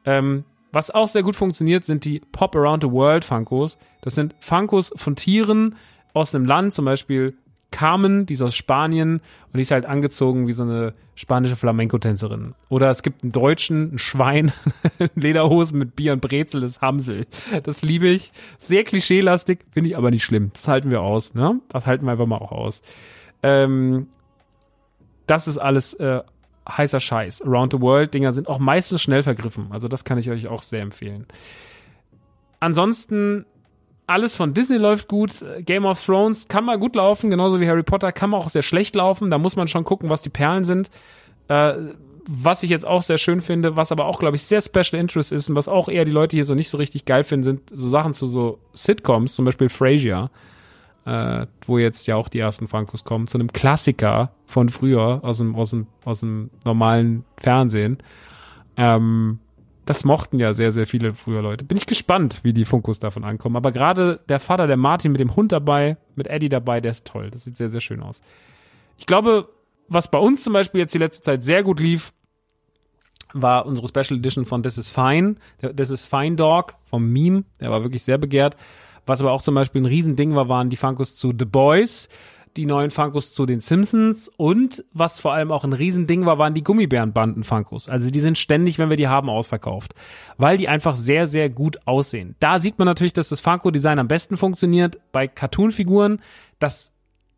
Ähm, 0.04 0.44
was 0.72 0.90
auch 0.90 1.08
sehr 1.08 1.22
gut 1.22 1.36
funktioniert, 1.36 1.84
sind 1.84 2.04
die 2.04 2.20
Pop 2.32 2.54
Around 2.54 2.82
the 2.82 2.90
World 2.90 3.24
Funkos. 3.24 3.78
Das 4.02 4.14
sind 4.14 4.34
Funkos 4.40 4.92
von 4.96 5.16
Tieren 5.16 5.76
aus 6.12 6.34
einem 6.34 6.44
Land, 6.44 6.74
zum 6.74 6.84
Beispiel 6.84 7.36
Carmen, 7.70 8.26
die 8.26 8.32
ist 8.32 8.42
aus 8.42 8.56
Spanien 8.56 9.20
und 9.46 9.56
die 9.56 9.60
ist 9.60 9.70
halt 9.70 9.86
angezogen 9.86 10.46
wie 10.46 10.52
so 10.52 10.62
eine 10.62 10.94
spanische 11.14 11.56
Flamenco-Tänzerin. 11.56 12.54
Oder 12.68 12.90
es 12.90 13.02
gibt 13.02 13.22
einen 13.22 13.32
Deutschen, 13.32 13.94
ein 13.94 13.98
Schwein, 13.98 14.52
Lederhosen 15.14 15.78
mit 15.78 15.94
Bier 15.96 16.12
und 16.12 16.20
Brezel, 16.20 16.60
das 16.60 16.80
Hamsel. 16.80 17.26
Das 17.64 17.82
liebe 17.82 18.08
ich. 18.08 18.32
Sehr 18.58 18.84
klischeelastig, 18.84 19.60
finde 19.70 19.90
ich 19.90 19.96
aber 19.96 20.10
nicht 20.10 20.24
schlimm. 20.24 20.50
Das 20.52 20.66
halten 20.68 20.90
wir 20.90 21.02
aus, 21.02 21.34
ne? 21.34 21.60
Das 21.68 21.86
halten 21.86 22.06
wir 22.06 22.12
einfach 22.12 22.26
mal 22.26 22.38
auch 22.38 22.52
aus. 22.52 22.82
Ähm, 23.42 24.08
das 25.26 25.46
ist 25.46 25.58
alles 25.58 25.94
äh, 25.94 26.22
heißer 26.68 27.00
Scheiß. 27.00 27.42
Around 27.42 27.72
the 27.72 27.80
World 27.80 28.14
Dinger 28.14 28.32
sind 28.32 28.48
auch 28.48 28.58
meistens 28.58 29.02
schnell 29.02 29.22
vergriffen. 29.22 29.68
Also 29.70 29.88
das 29.88 30.04
kann 30.04 30.18
ich 30.18 30.30
euch 30.30 30.48
auch 30.48 30.62
sehr 30.62 30.82
empfehlen. 30.82 31.26
Ansonsten 32.60 33.44
alles 34.08 34.36
von 34.36 34.54
Disney 34.54 34.76
läuft 34.76 35.08
gut. 35.08 35.44
Game 35.60 35.84
of 35.84 36.04
Thrones 36.04 36.48
kann 36.48 36.64
mal 36.64 36.78
gut 36.78 36.96
laufen, 36.96 37.30
genauso 37.30 37.60
wie 37.60 37.68
Harry 37.68 37.82
Potter 37.82 38.10
kann 38.10 38.30
man 38.30 38.40
auch 38.40 38.48
sehr 38.48 38.62
schlecht 38.62 38.94
laufen. 38.94 39.30
Da 39.30 39.38
muss 39.38 39.56
man 39.56 39.68
schon 39.68 39.84
gucken, 39.84 40.10
was 40.10 40.22
die 40.22 40.30
Perlen 40.30 40.64
sind. 40.64 40.90
Äh, 41.48 41.74
was 42.30 42.62
ich 42.62 42.68
jetzt 42.68 42.86
auch 42.86 43.02
sehr 43.02 43.16
schön 43.16 43.40
finde, 43.40 43.76
was 43.76 43.90
aber 43.90 44.04
auch, 44.04 44.18
glaube 44.18 44.36
ich, 44.36 44.42
sehr 44.42 44.60
Special 44.60 45.00
Interest 45.00 45.32
ist 45.32 45.48
und 45.48 45.56
was 45.56 45.66
auch 45.66 45.88
eher 45.88 46.04
die 46.04 46.10
Leute 46.10 46.36
hier 46.36 46.44
so 46.44 46.54
nicht 46.54 46.68
so 46.68 46.76
richtig 46.76 47.06
geil 47.06 47.24
finden, 47.24 47.44
sind 47.44 47.70
so 47.70 47.88
Sachen 47.88 48.12
zu 48.12 48.26
so 48.26 48.58
Sitcoms, 48.74 49.34
zum 49.34 49.46
Beispiel 49.46 49.70
Frasier 49.70 50.30
äh, 51.08 51.46
wo 51.64 51.78
jetzt 51.78 52.06
ja 52.06 52.16
auch 52.16 52.28
die 52.28 52.38
ersten 52.38 52.68
Funkos 52.68 53.02
kommen, 53.02 53.26
zu 53.26 53.38
einem 53.38 53.50
Klassiker 53.50 54.32
von 54.46 54.68
früher 54.68 55.20
aus 55.22 55.38
dem, 55.38 55.54
aus 55.54 55.70
dem, 55.70 55.86
aus 56.04 56.20
dem 56.20 56.50
normalen 56.66 57.24
Fernsehen. 57.38 57.96
Ähm, 58.76 59.38
das 59.88 60.04
mochten 60.04 60.38
ja 60.38 60.52
sehr, 60.52 60.70
sehr 60.70 60.86
viele 60.86 61.14
früher 61.14 61.40
Leute. 61.40 61.64
Bin 61.64 61.78
ich 61.78 61.86
gespannt, 61.86 62.40
wie 62.42 62.52
die 62.52 62.66
Funkos 62.66 62.98
davon 62.98 63.24
ankommen. 63.24 63.56
Aber 63.56 63.72
gerade 63.72 64.20
der 64.28 64.38
Vater, 64.38 64.66
der 64.66 64.76
Martin 64.76 65.12
mit 65.12 65.20
dem 65.20 65.34
Hund 65.34 65.50
dabei, 65.50 65.96
mit 66.14 66.26
Eddie 66.26 66.50
dabei, 66.50 66.82
der 66.82 66.90
ist 66.90 67.06
toll. 67.06 67.30
Das 67.30 67.44
sieht 67.44 67.56
sehr, 67.56 67.70
sehr 67.70 67.80
schön 67.80 68.02
aus. 68.02 68.20
Ich 68.98 69.06
glaube, 69.06 69.48
was 69.88 70.10
bei 70.10 70.18
uns 70.18 70.42
zum 70.42 70.52
Beispiel 70.52 70.80
jetzt 70.80 70.92
die 70.92 70.98
letzte 70.98 71.22
Zeit 71.22 71.42
sehr 71.42 71.62
gut 71.62 71.80
lief, 71.80 72.12
war 73.32 73.64
unsere 73.64 73.88
Special 73.88 74.18
Edition 74.18 74.44
von 74.44 74.62
This 74.62 74.76
is 74.76 74.90
Fine. 74.90 75.36
This 75.74 75.88
is 75.88 76.04
Fine 76.04 76.36
Dog 76.36 76.74
vom 76.84 77.10
Meme. 77.10 77.44
Der 77.58 77.70
war 77.70 77.82
wirklich 77.82 78.02
sehr 78.02 78.18
begehrt. 78.18 78.58
Was 79.06 79.22
aber 79.22 79.32
auch 79.32 79.40
zum 79.40 79.54
Beispiel 79.54 79.80
ein 79.80 79.86
Riesending 79.86 80.34
war, 80.34 80.50
waren 80.50 80.68
die 80.68 80.76
Funkos 80.76 81.16
zu 81.16 81.32
The 81.38 81.46
Boys, 81.46 82.10
die 82.58 82.66
neuen 82.66 82.90
Funkos 82.90 83.32
zu 83.32 83.46
den 83.46 83.60
Simpsons 83.60 84.28
und 84.36 84.84
was 84.92 85.20
vor 85.20 85.32
allem 85.32 85.52
auch 85.52 85.62
ein 85.62 85.72
Riesending 85.72 86.26
war, 86.26 86.38
waren 86.38 86.54
die 86.54 86.64
Gummibärenbanden-Funkos. 86.64 87.88
Also 87.88 88.10
die 88.10 88.18
sind 88.18 88.36
ständig, 88.36 88.80
wenn 88.80 88.90
wir 88.90 88.96
die 88.96 89.06
haben, 89.06 89.30
ausverkauft. 89.30 89.94
Weil 90.38 90.56
die 90.56 90.66
einfach 90.66 90.96
sehr, 90.96 91.28
sehr 91.28 91.50
gut 91.50 91.78
aussehen. 91.86 92.34
Da 92.40 92.58
sieht 92.58 92.76
man 92.76 92.86
natürlich, 92.86 93.12
dass 93.12 93.28
das 93.28 93.38
Funko-Design 93.38 94.00
am 94.00 94.08
besten 94.08 94.36
funktioniert. 94.36 94.98
Bei 95.12 95.28
Cartoon-Figuren, 95.28 96.20
das 96.58 96.90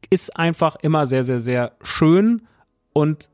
ist 0.08 0.38
einfach 0.38 0.76
immer 0.76 1.06
sehr, 1.06 1.24
sehr, 1.24 1.40
sehr 1.40 1.72
schön 1.82 2.48
und 2.94 3.28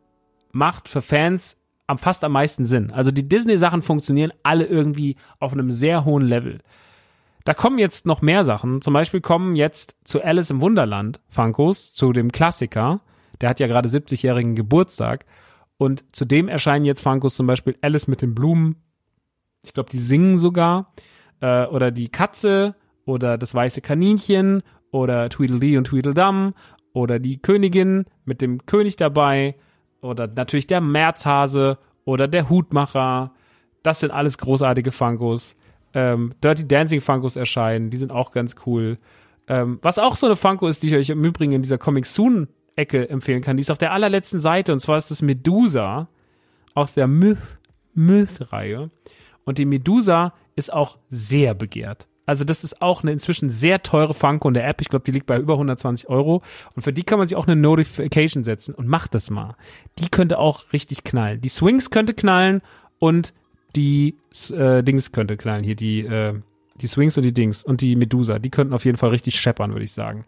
macht 0.50 0.88
für 0.88 1.02
Fans 1.02 1.56
am 1.86 1.98
fast 1.98 2.24
am 2.24 2.32
meisten 2.32 2.64
Sinn. 2.64 2.90
Also 2.90 3.12
die 3.12 3.28
Disney-Sachen 3.28 3.82
funktionieren 3.82 4.32
alle 4.42 4.66
irgendwie 4.66 5.14
auf 5.38 5.52
einem 5.52 5.70
sehr 5.70 6.04
hohen 6.04 6.24
Level. 6.24 6.58
Da 7.46 7.54
kommen 7.54 7.78
jetzt 7.78 8.06
noch 8.06 8.22
mehr 8.22 8.44
Sachen. 8.44 8.82
Zum 8.82 8.92
Beispiel 8.92 9.20
kommen 9.20 9.54
jetzt 9.54 9.94
zu 10.02 10.20
Alice 10.20 10.50
im 10.50 10.60
Wunderland 10.60 11.20
Funkos, 11.28 11.94
zu 11.94 12.12
dem 12.12 12.32
Klassiker. 12.32 13.02
Der 13.40 13.48
hat 13.48 13.60
ja 13.60 13.68
gerade 13.68 13.88
70-jährigen 13.88 14.56
Geburtstag. 14.56 15.24
Und 15.78 16.04
zudem 16.10 16.48
erscheinen 16.48 16.84
jetzt 16.84 17.02
Funkos 17.02 17.36
zum 17.36 17.46
Beispiel 17.46 17.76
Alice 17.82 18.08
mit 18.08 18.20
den 18.20 18.34
Blumen. 18.34 18.82
Ich 19.62 19.72
glaube, 19.74 19.90
die 19.90 20.00
singen 20.00 20.38
sogar. 20.38 20.92
Äh, 21.40 21.66
oder 21.66 21.92
die 21.92 22.08
Katze 22.08 22.74
oder 23.04 23.38
das 23.38 23.54
weiße 23.54 23.80
Kaninchen 23.80 24.64
oder 24.90 25.28
Tweedledee 25.28 25.78
und 25.78 25.84
Tweedledum 25.84 26.52
oder 26.94 27.20
die 27.20 27.40
Königin 27.40 28.06
mit 28.24 28.40
dem 28.40 28.66
König 28.66 28.96
dabei 28.96 29.54
oder 30.00 30.26
natürlich 30.26 30.66
der 30.66 30.80
Märzhase 30.80 31.78
oder 32.04 32.26
der 32.26 32.50
Hutmacher. 32.50 33.34
Das 33.84 34.00
sind 34.00 34.10
alles 34.10 34.36
großartige 34.36 34.90
Funkos. 34.90 35.54
Ähm, 35.96 36.34
Dirty 36.44 36.68
Dancing 36.68 37.00
Funkos 37.00 37.36
erscheinen, 37.36 37.88
die 37.88 37.96
sind 37.96 38.12
auch 38.12 38.30
ganz 38.30 38.54
cool. 38.66 38.98
Ähm, 39.48 39.78
was 39.80 39.98
auch 39.98 40.14
so 40.14 40.26
eine 40.26 40.36
Funko 40.36 40.68
ist, 40.68 40.82
die 40.82 40.88
ich 40.88 40.94
euch 40.94 41.08
im 41.08 41.24
Übrigen 41.24 41.52
in 41.52 41.62
dieser 41.62 41.78
Comic 41.78 42.04
Soon 42.04 42.48
Ecke 42.74 43.08
empfehlen 43.08 43.40
kann, 43.40 43.56
die 43.56 43.62
ist 43.62 43.70
auf 43.70 43.78
der 43.78 43.92
allerletzten 43.92 44.38
Seite 44.38 44.74
und 44.74 44.80
zwar 44.80 44.98
ist 44.98 45.10
das 45.10 45.22
Medusa 45.22 46.08
aus 46.74 46.92
der 46.92 47.06
Myth 47.06 47.38
Myth 47.94 48.52
Reihe 48.52 48.90
und 49.44 49.56
die 49.56 49.64
Medusa 49.64 50.34
ist 50.54 50.70
auch 50.70 50.98
sehr 51.08 51.54
begehrt. 51.54 52.08
Also 52.26 52.44
das 52.44 52.62
ist 52.62 52.82
auch 52.82 53.02
eine 53.02 53.12
inzwischen 53.12 53.48
sehr 53.48 53.82
teure 53.82 54.12
Funko 54.12 54.48
in 54.48 54.54
der 54.54 54.68
App. 54.68 54.82
Ich 54.82 54.90
glaube, 54.90 55.04
die 55.06 55.12
liegt 55.12 55.26
bei 55.26 55.38
über 55.38 55.54
120 55.54 56.10
Euro. 56.10 56.42
Und 56.74 56.82
für 56.82 56.92
die 56.92 57.04
kann 57.04 57.18
man 57.18 57.28
sich 57.28 57.36
auch 57.36 57.46
eine 57.46 57.56
Notification 57.56 58.44
setzen 58.44 58.74
und 58.74 58.88
macht 58.88 59.14
das 59.14 59.30
mal. 59.30 59.56
Die 60.00 60.08
könnte 60.08 60.38
auch 60.38 60.72
richtig 60.72 61.04
knallen. 61.04 61.40
Die 61.40 61.48
Swings 61.48 61.90
könnte 61.90 62.14
knallen 62.14 62.62
und 62.98 63.32
die 63.76 64.16
äh, 64.50 64.82
Dings 64.82 65.12
könnte 65.12 65.36
knallen. 65.36 65.64
Hier 65.64 65.76
die, 65.76 66.00
äh, 66.00 66.34
die 66.80 66.86
Swings 66.86 67.16
und 67.16 67.22
die 67.22 67.32
Dings 67.32 67.62
und 67.62 67.80
die 67.80 67.96
Medusa. 67.96 68.38
Die 68.38 68.50
könnten 68.50 68.74
auf 68.74 68.84
jeden 68.84 68.98
Fall 68.98 69.10
richtig 69.10 69.38
scheppern, 69.38 69.72
würde 69.72 69.84
ich 69.84 69.92
sagen. 69.92 70.24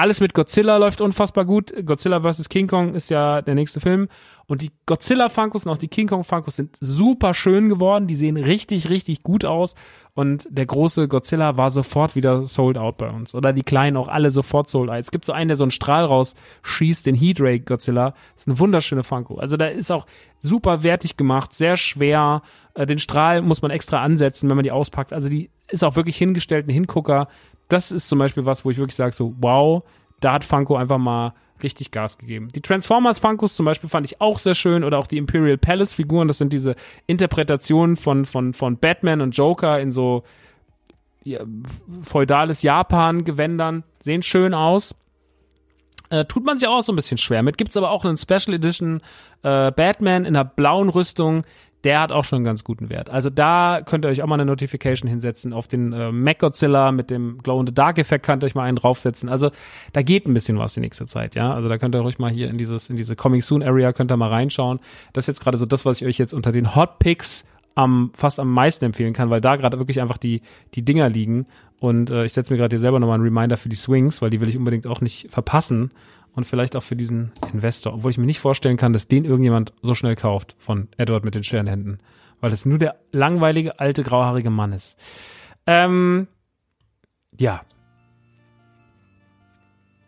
Alles 0.00 0.22
mit 0.22 0.32
Godzilla 0.32 0.78
läuft 0.78 1.02
unfassbar 1.02 1.44
gut. 1.44 1.74
Godzilla 1.84 2.22
vs. 2.22 2.48
King 2.48 2.68
Kong 2.68 2.94
ist 2.94 3.10
ja 3.10 3.42
der 3.42 3.54
nächste 3.54 3.80
Film. 3.80 4.08
Und 4.46 4.62
die 4.62 4.70
Godzilla 4.86 5.28
Funkos 5.28 5.66
und 5.66 5.72
auch 5.72 5.76
die 5.76 5.88
King 5.88 6.08
Kong 6.08 6.24
Funkos 6.24 6.56
sind 6.56 6.74
super 6.80 7.34
schön 7.34 7.68
geworden. 7.68 8.06
Die 8.06 8.16
sehen 8.16 8.38
richtig, 8.38 8.88
richtig 8.88 9.22
gut 9.22 9.44
aus. 9.44 9.74
Und 10.14 10.48
der 10.50 10.64
große 10.64 11.06
Godzilla 11.06 11.58
war 11.58 11.68
sofort 11.68 12.16
wieder 12.16 12.46
sold 12.46 12.78
out 12.78 12.96
bei 12.96 13.10
uns. 13.10 13.34
Oder 13.34 13.52
die 13.52 13.62
kleinen 13.62 13.98
auch 13.98 14.08
alle 14.08 14.30
sofort 14.30 14.70
sold 14.70 14.88
out. 14.88 15.00
Es 15.00 15.10
gibt 15.10 15.26
so 15.26 15.34
einen, 15.34 15.48
der 15.48 15.58
so 15.58 15.64
einen 15.64 15.70
Strahl 15.70 16.06
rausschießt, 16.06 17.04
den 17.04 17.14
Heat 17.14 17.38
Ray 17.38 17.60
Godzilla. 17.60 18.14
Das 18.32 18.44
ist 18.44 18.48
eine 18.48 18.58
wunderschöne 18.58 19.04
Funko. 19.04 19.36
Also 19.36 19.58
da 19.58 19.66
ist 19.66 19.92
auch 19.92 20.06
super 20.40 20.82
wertig 20.82 21.18
gemacht, 21.18 21.52
sehr 21.52 21.76
schwer. 21.76 22.40
Äh, 22.72 22.86
den 22.86 22.98
Strahl 22.98 23.42
muss 23.42 23.60
man 23.60 23.70
extra 23.70 24.02
ansetzen, 24.02 24.48
wenn 24.48 24.56
man 24.56 24.64
die 24.64 24.72
auspackt. 24.72 25.12
Also 25.12 25.28
die 25.28 25.50
ist 25.68 25.84
auch 25.84 25.96
wirklich 25.96 26.16
hingestellt, 26.16 26.66
ein 26.66 26.72
Hingucker 26.72 27.28
das 27.72 27.90
ist 27.90 28.08
zum 28.08 28.18
Beispiel 28.18 28.46
was, 28.46 28.64
wo 28.64 28.70
ich 28.70 28.78
wirklich 28.78 28.96
sage, 28.96 29.14
so, 29.14 29.34
wow, 29.38 29.82
da 30.20 30.34
hat 30.34 30.44
Funko 30.44 30.76
einfach 30.76 30.98
mal 30.98 31.32
richtig 31.62 31.90
Gas 31.90 32.18
gegeben. 32.18 32.48
Die 32.54 32.60
Transformers 32.60 33.18
Funkos 33.18 33.54
zum 33.54 33.66
Beispiel 33.66 33.88
fand 33.88 34.06
ich 34.06 34.20
auch 34.20 34.38
sehr 34.38 34.54
schön 34.54 34.84
oder 34.84 34.98
auch 34.98 35.06
die 35.06 35.18
Imperial 35.18 35.58
Palace 35.58 35.94
Figuren, 35.94 36.28
das 36.28 36.38
sind 36.38 36.52
diese 36.52 36.74
Interpretationen 37.06 37.96
von, 37.96 38.24
von, 38.24 38.54
von 38.54 38.78
Batman 38.78 39.20
und 39.20 39.36
Joker 39.36 39.80
in 39.80 39.92
so 39.92 40.22
ja, 41.24 41.40
feudales 42.02 42.62
Japan 42.62 43.24
Gewändern, 43.24 43.84
sehen 43.98 44.22
schön 44.22 44.54
aus. 44.54 44.94
Äh, 46.08 46.24
tut 46.24 46.44
man 46.44 46.58
sich 46.58 46.66
auch 46.66 46.82
so 46.82 46.92
ein 46.92 46.96
bisschen 46.96 47.18
schwer 47.18 47.42
mit. 47.42 47.56
Gibt's 47.56 47.76
aber 47.76 47.90
auch 47.90 48.04
einen 48.04 48.16
Special 48.16 48.54
Edition 48.54 49.00
äh, 49.42 49.70
Batman 49.70 50.24
in 50.24 50.34
einer 50.34 50.44
blauen 50.44 50.88
Rüstung 50.88 51.44
der 51.84 52.00
hat 52.00 52.12
auch 52.12 52.24
schon 52.24 52.36
einen 52.36 52.44
ganz 52.44 52.62
guten 52.62 52.90
Wert. 52.90 53.08
Also 53.08 53.30
da 53.30 53.80
könnt 53.84 54.04
ihr 54.04 54.08
euch 54.08 54.22
auch 54.22 54.26
mal 54.26 54.34
eine 54.34 54.44
Notification 54.44 55.08
hinsetzen. 55.08 55.52
Auf 55.52 55.66
den 55.66 55.92
äh, 55.92 56.12
Mac 56.12 56.38
Godzilla 56.40 56.92
mit 56.92 57.10
dem 57.10 57.38
Glow 57.42 57.58
in 57.60 57.66
the 57.66 57.74
Dark 57.74 57.98
Effekt 57.98 58.26
könnt 58.26 58.42
ihr 58.44 58.46
euch 58.46 58.54
mal 58.54 58.64
einen 58.64 58.76
draufsetzen. 58.76 59.28
Also 59.28 59.50
da 59.92 60.02
geht 60.02 60.26
ein 60.26 60.34
bisschen 60.34 60.58
was 60.58 60.74
die 60.74 60.80
nächste 60.80 61.06
Zeit, 61.06 61.34
ja. 61.34 61.54
Also 61.54 61.68
da 61.68 61.78
könnt 61.78 61.94
ihr 61.94 62.04
euch 62.04 62.18
mal 62.18 62.30
hier 62.30 62.50
in 62.50 62.58
dieses, 62.58 62.90
in 62.90 62.96
diese 62.96 63.16
Coming 63.16 63.40
Soon 63.40 63.62
Area 63.62 63.92
könnt 63.92 64.12
ihr 64.12 64.16
mal 64.16 64.28
reinschauen. 64.28 64.80
Das 65.12 65.24
ist 65.24 65.28
jetzt 65.28 65.40
gerade 65.42 65.56
so 65.56 65.66
das, 65.66 65.86
was 65.86 66.00
ich 66.00 66.06
euch 66.06 66.18
jetzt 66.18 66.34
unter 66.34 66.52
den 66.52 66.74
Hot 66.74 66.98
Picks 66.98 67.44
am, 67.74 68.10
fast 68.14 68.40
am 68.40 68.52
meisten 68.52 68.84
empfehlen 68.84 69.14
kann, 69.14 69.30
weil 69.30 69.40
da 69.40 69.56
gerade 69.56 69.78
wirklich 69.78 70.00
einfach 70.00 70.18
die, 70.18 70.42
die 70.74 70.84
Dinger 70.84 71.08
liegen. 71.08 71.46
Und 71.78 72.10
äh, 72.10 72.24
ich 72.26 72.34
setze 72.34 72.52
mir 72.52 72.58
gerade 72.58 72.74
hier 72.74 72.80
selber 72.80 73.00
nochmal 73.00 73.14
einen 73.14 73.24
Reminder 73.24 73.56
für 73.56 73.70
die 73.70 73.76
Swings, 73.76 74.20
weil 74.20 74.28
die 74.28 74.40
will 74.40 74.48
ich 74.50 74.58
unbedingt 74.58 74.86
auch 74.86 75.00
nicht 75.00 75.30
verpassen 75.30 75.92
und 76.34 76.46
vielleicht 76.46 76.76
auch 76.76 76.82
für 76.82 76.96
diesen 76.96 77.32
Investor, 77.52 77.94
obwohl 77.94 78.10
ich 78.10 78.18
mir 78.18 78.26
nicht 78.26 78.40
vorstellen 78.40 78.76
kann, 78.76 78.92
dass 78.92 79.08
den 79.08 79.24
irgendjemand 79.24 79.72
so 79.82 79.94
schnell 79.94 80.16
kauft 80.16 80.54
von 80.58 80.88
Edward 80.96 81.24
mit 81.24 81.34
den 81.34 81.44
Scherenhänden, 81.44 81.98
weil 82.40 82.50
das 82.50 82.64
nur 82.64 82.78
der 82.78 82.96
langweilige, 83.12 83.78
alte, 83.80 84.02
grauhaarige 84.02 84.50
Mann 84.50 84.72
ist. 84.72 84.96
Ähm, 85.66 86.28
ja. 87.38 87.62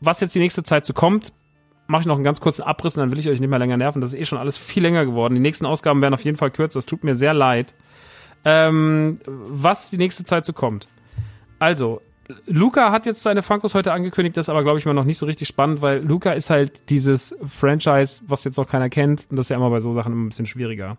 Was 0.00 0.20
jetzt 0.20 0.34
die 0.34 0.40
nächste 0.40 0.62
Zeit 0.62 0.84
so 0.84 0.92
kommt, 0.92 1.32
mache 1.86 2.02
ich 2.02 2.06
noch 2.06 2.16
einen 2.16 2.24
ganz 2.24 2.40
kurzen 2.40 2.62
Abriss 2.62 2.96
und 2.96 3.00
dann 3.00 3.10
will 3.10 3.18
ich 3.18 3.28
euch 3.28 3.40
nicht 3.40 3.50
mehr 3.50 3.58
länger 3.58 3.76
nerven. 3.76 4.00
Das 4.00 4.12
ist 4.12 4.18
eh 4.18 4.24
schon 4.24 4.38
alles 4.38 4.58
viel 4.58 4.82
länger 4.82 5.04
geworden. 5.04 5.34
Die 5.34 5.40
nächsten 5.40 5.66
Ausgaben 5.66 6.00
werden 6.02 6.14
auf 6.14 6.24
jeden 6.24 6.36
Fall 6.36 6.50
kürzer. 6.50 6.78
Das 6.78 6.86
tut 6.86 7.04
mir 7.04 7.14
sehr 7.14 7.34
leid. 7.34 7.74
Ähm, 8.44 9.20
was 9.26 9.90
die 9.90 9.98
nächste 9.98 10.24
Zeit 10.24 10.44
so 10.44 10.52
kommt. 10.52 10.88
Also, 11.58 12.00
Luca 12.46 12.92
hat 12.92 13.06
jetzt 13.06 13.22
seine 13.22 13.42
Funkos 13.42 13.74
heute 13.74 13.92
angekündigt, 13.92 14.36
das 14.36 14.46
ist 14.46 14.50
aber, 14.50 14.62
glaube 14.62 14.78
ich, 14.78 14.84
mal 14.84 14.94
noch 14.94 15.04
nicht 15.04 15.18
so 15.18 15.26
richtig 15.26 15.48
spannend, 15.48 15.82
weil 15.82 16.02
Luca 16.02 16.32
ist 16.32 16.50
halt 16.50 16.90
dieses 16.90 17.34
Franchise, 17.46 18.22
was 18.26 18.44
jetzt 18.44 18.56
noch 18.56 18.68
keiner 18.68 18.88
kennt. 18.88 19.26
Und 19.30 19.36
das 19.36 19.46
ist 19.46 19.50
ja 19.50 19.56
immer 19.56 19.70
bei 19.70 19.80
so 19.80 19.92
Sachen 19.92 20.12
immer 20.12 20.24
ein 20.24 20.28
bisschen 20.28 20.46
schwieriger. 20.46 20.96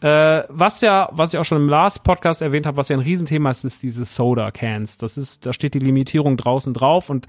Äh, 0.00 0.44
was 0.48 0.82
ja, 0.82 1.08
was 1.12 1.32
ich 1.32 1.38
auch 1.38 1.44
schon 1.44 1.62
im 1.62 1.68
Last 1.68 2.04
Podcast 2.04 2.42
erwähnt 2.42 2.66
habe, 2.66 2.76
was 2.76 2.88
ja 2.88 2.96
ein 2.96 3.02
Riesenthema 3.02 3.50
ist, 3.50 3.64
ist 3.64 3.82
diese 3.82 4.04
Soda 4.04 4.50
Cans. 4.50 4.98
Das 4.98 5.16
ist, 5.16 5.46
da 5.46 5.52
steht 5.52 5.74
die 5.74 5.78
Limitierung 5.78 6.36
draußen 6.36 6.74
drauf 6.74 7.08
und 7.08 7.26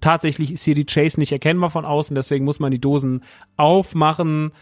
tatsächlich 0.00 0.52
ist 0.52 0.64
hier 0.64 0.74
die 0.74 0.86
Chase 0.86 1.20
nicht 1.20 1.32
erkennbar 1.32 1.70
von 1.70 1.84
außen, 1.84 2.14
deswegen 2.14 2.44
muss 2.44 2.60
man 2.60 2.70
die 2.70 2.80
Dosen 2.80 3.24
aufmachen, 3.56 4.52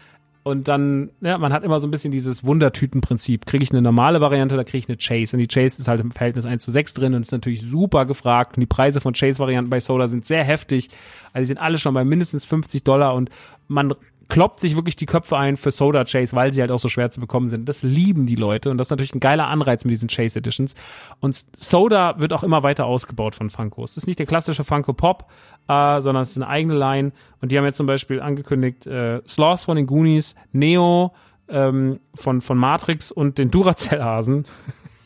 und 0.47 0.69
dann, 0.69 1.11
ja, 1.21 1.37
man 1.37 1.51
hat 1.51 1.63
immer 1.63 1.79
so 1.79 1.87
ein 1.87 1.91
bisschen 1.91 2.11
dieses 2.11 2.43
Wundertütenprinzip. 2.43 3.45
Kriege 3.45 3.63
ich 3.63 3.71
eine 3.71 3.81
normale 3.81 4.21
Variante 4.21 4.55
oder 4.55 4.63
kriege 4.63 4.77
ich 4.77 4.87
eine 4.87 4.97
Chase? 4.97 5.35
Und 5.35 5.39
die 5.41 5.47
Chase 5.47 5.81
ist 5.81 5.87
halt 5.87 5.99
im 5.99 6.11
Verhältnis 6.11 6.45
1 6.45 6.63
zu 6.63 6.71
6 6.71 6.93
drin 6.93 7.13
und 7.13 7.21
ist 7.21 7.31
natürlich 7.31 7.61
super 7.61 8.05
gefragt. 8.05 8.55
Und 8.55 8.61
die 8.61 8.67
Preise 8.67 9.01
von 9.01 9.13
Chase-Varianten 9.13 9.69
bei 9.69 9.81
Soda 9.81 10.07
sind 10.07 10.25
sehr 10.25 10.45
heftig. 10.45 10.89
Also 11.33 11.43
die 11.43 11.47
sind 11.47 11.57
alle 11.57 11.77
schon 11.77 11.93
bei 11.93 12.05
mindestens 12.05 12.45
50 12.45 12.83
Dollar 12.83 13.13
und 13.13 13.29
man 13.67 13.93
kloppt 14.29 14.59
sich 14.59 14.75
wirklich 14.75 14.95
die 14.95 15.05
Köpfe 15.05 15.37
ein 15.37 15.57
für 15.57 15.71
Soda 15.71 16.03
Chase, 16.03 16.35
weil 16.35 16.53
sie 16.53 16.61
halt 16.61 16.71
auch 16.71 16.79
so 16.79 16.89
schwer 16.89 17.09
zu 17.09 17.19
bekommen 17.19 17.49
sind. 17.49 17.67
Das 17.67 17.83
lieben 17.83 18.25
die 18.25 18.35
Leute 18.35 18.69
und 18.69 18.77
das 18.77 18.87
ist 18.87 18.91
natürlich 18.91 19.15
ein 19.15 19.19
geiler 19.19 19.47
Anreiz 19.47 19.85
mit 19.85 19.91
diesen 19.91 20.09
Chase 20.09 20.39
Editions. 20.39 20.75
Und 21.19 21.45
Soda 21.55 22.19
wird 22.19 22.33
auch 22.33 22.43
immer 22.43 22.63
weiter 22.63 22.85
ausgebaut 22.85 23.35
von 23.35 23.49
Funko. 23.49 23.83
Es 23.83 23.97
ist 23.97 24.07
nicht 24.07 24.19
der 24.19 24.25
klassische 24.25 24.63
Funko 24.63 24.93
Pop, 24.93 25.29
äh, 25.67 26.01
sondern 26.01 26.23
es 26.23 26.31
ist 26.31 26.37
eine 26.37 26.47
eigene 26.47 26.75
Line. 26.75 27.11
Und 27.41 27.51
die 27.51 27.57
haben 27.57 27.65
jetzt 27.65 27.77
zum 27.77 27.87
Beispiel 27.87 28.21
angekündigt 28.21 28.85
äh, 28.85 29.21
Sloths 29.27 29.65
von 29.65 29.77
den 29.77 29.87
Goonies, 29.87 30.35
Neo 30.51 31.13
ähm, 31.47 31.99
von, 32.13 32.41
von 32.41 32.57
Matrix 32.57 33.11
und 33.11 33.37
den 33.37 33.51
Duracell-Hasen. 33.51 34.45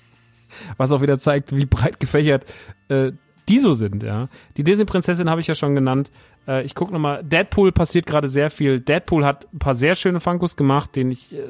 Was 0.78 0.92
auch 0.92 1.02
wieder 1.02 1.20
zeigt, 1.20 1.56
wie 1.56 1.66
breit 1.66 2.00
gefächert 2.00 2.46
äh, 2.90 3.14
die 3.52 3.60
so 3.60 3.74
sind, 3.74 4.04
ja. 4.04 4.30
Die 4.58 4.64
Disney-Prinzessin 4.64 5.30
habe 5.30 5.42
ich 5.42 5.48
ja 5.48 5.56
schon 5.56 5.76
genannt. 5.76 6.12
Äh, 6.48 6.64
ich 6.64 6.76
gucke 6.76 6.94
nochmal, 6.94 7.24
Deadpool 7.24 7.72
passiert 7.72 8.06
gerade 8.06 8.28
sehr 8.28 8.50
viel. 8.50 8.80
Deadpool 8.80 9.26
hat 9.26 9.48
ein 9.54 9.60
paar 9.60 9.76
sehr 9.76 9.96
schöne 9.96 10.20
Funkos 10.20 10.56
gemacht, 10.56 10.96
den 10.96 11.12
ich 11.12 11.34
äh, 11.34 11.44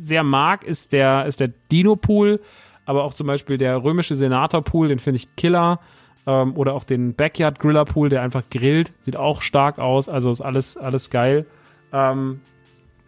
sehr 0.00 0.22
mag, 0.22 0.64
ist 0.64 0.92
der, 0.92 1.26
ist 1.26 1.40
der 1.40 1.48
Dino-Pool, 1.70 2.40
aber 2.84 3.04
auch 3.04 3.14
zum 3.14 3.26
Beispiel 3.26 3.58
der 3.58 3.82
römische 3.82 4.14
Senator-Pool, 4.14 4.88
den 4.88 4.98
finde 4.98 5.16
ich 5.16 5.34
killer. 5.36 5.80
Ähm, 6.26 6.56
oder 6.56 6.74
auch 6.74 6.84
den 6.84 7.14
Backyard-Griller-Pool, 7.14 8.08
der 8.10 8.22
einfach 8.22 8.42
grillt, 8.50 8.92
sieht 9.04 9.16
auch 9.16 9.42
stark 9.42 9.78
aus, 9.78 10.08
also 10.08 10.30
ist 10.30 10.40
alles, 10.40 10.76
alles 10.76 11.10
geil. 11.10 11.46
Ähm, 11.92 12.40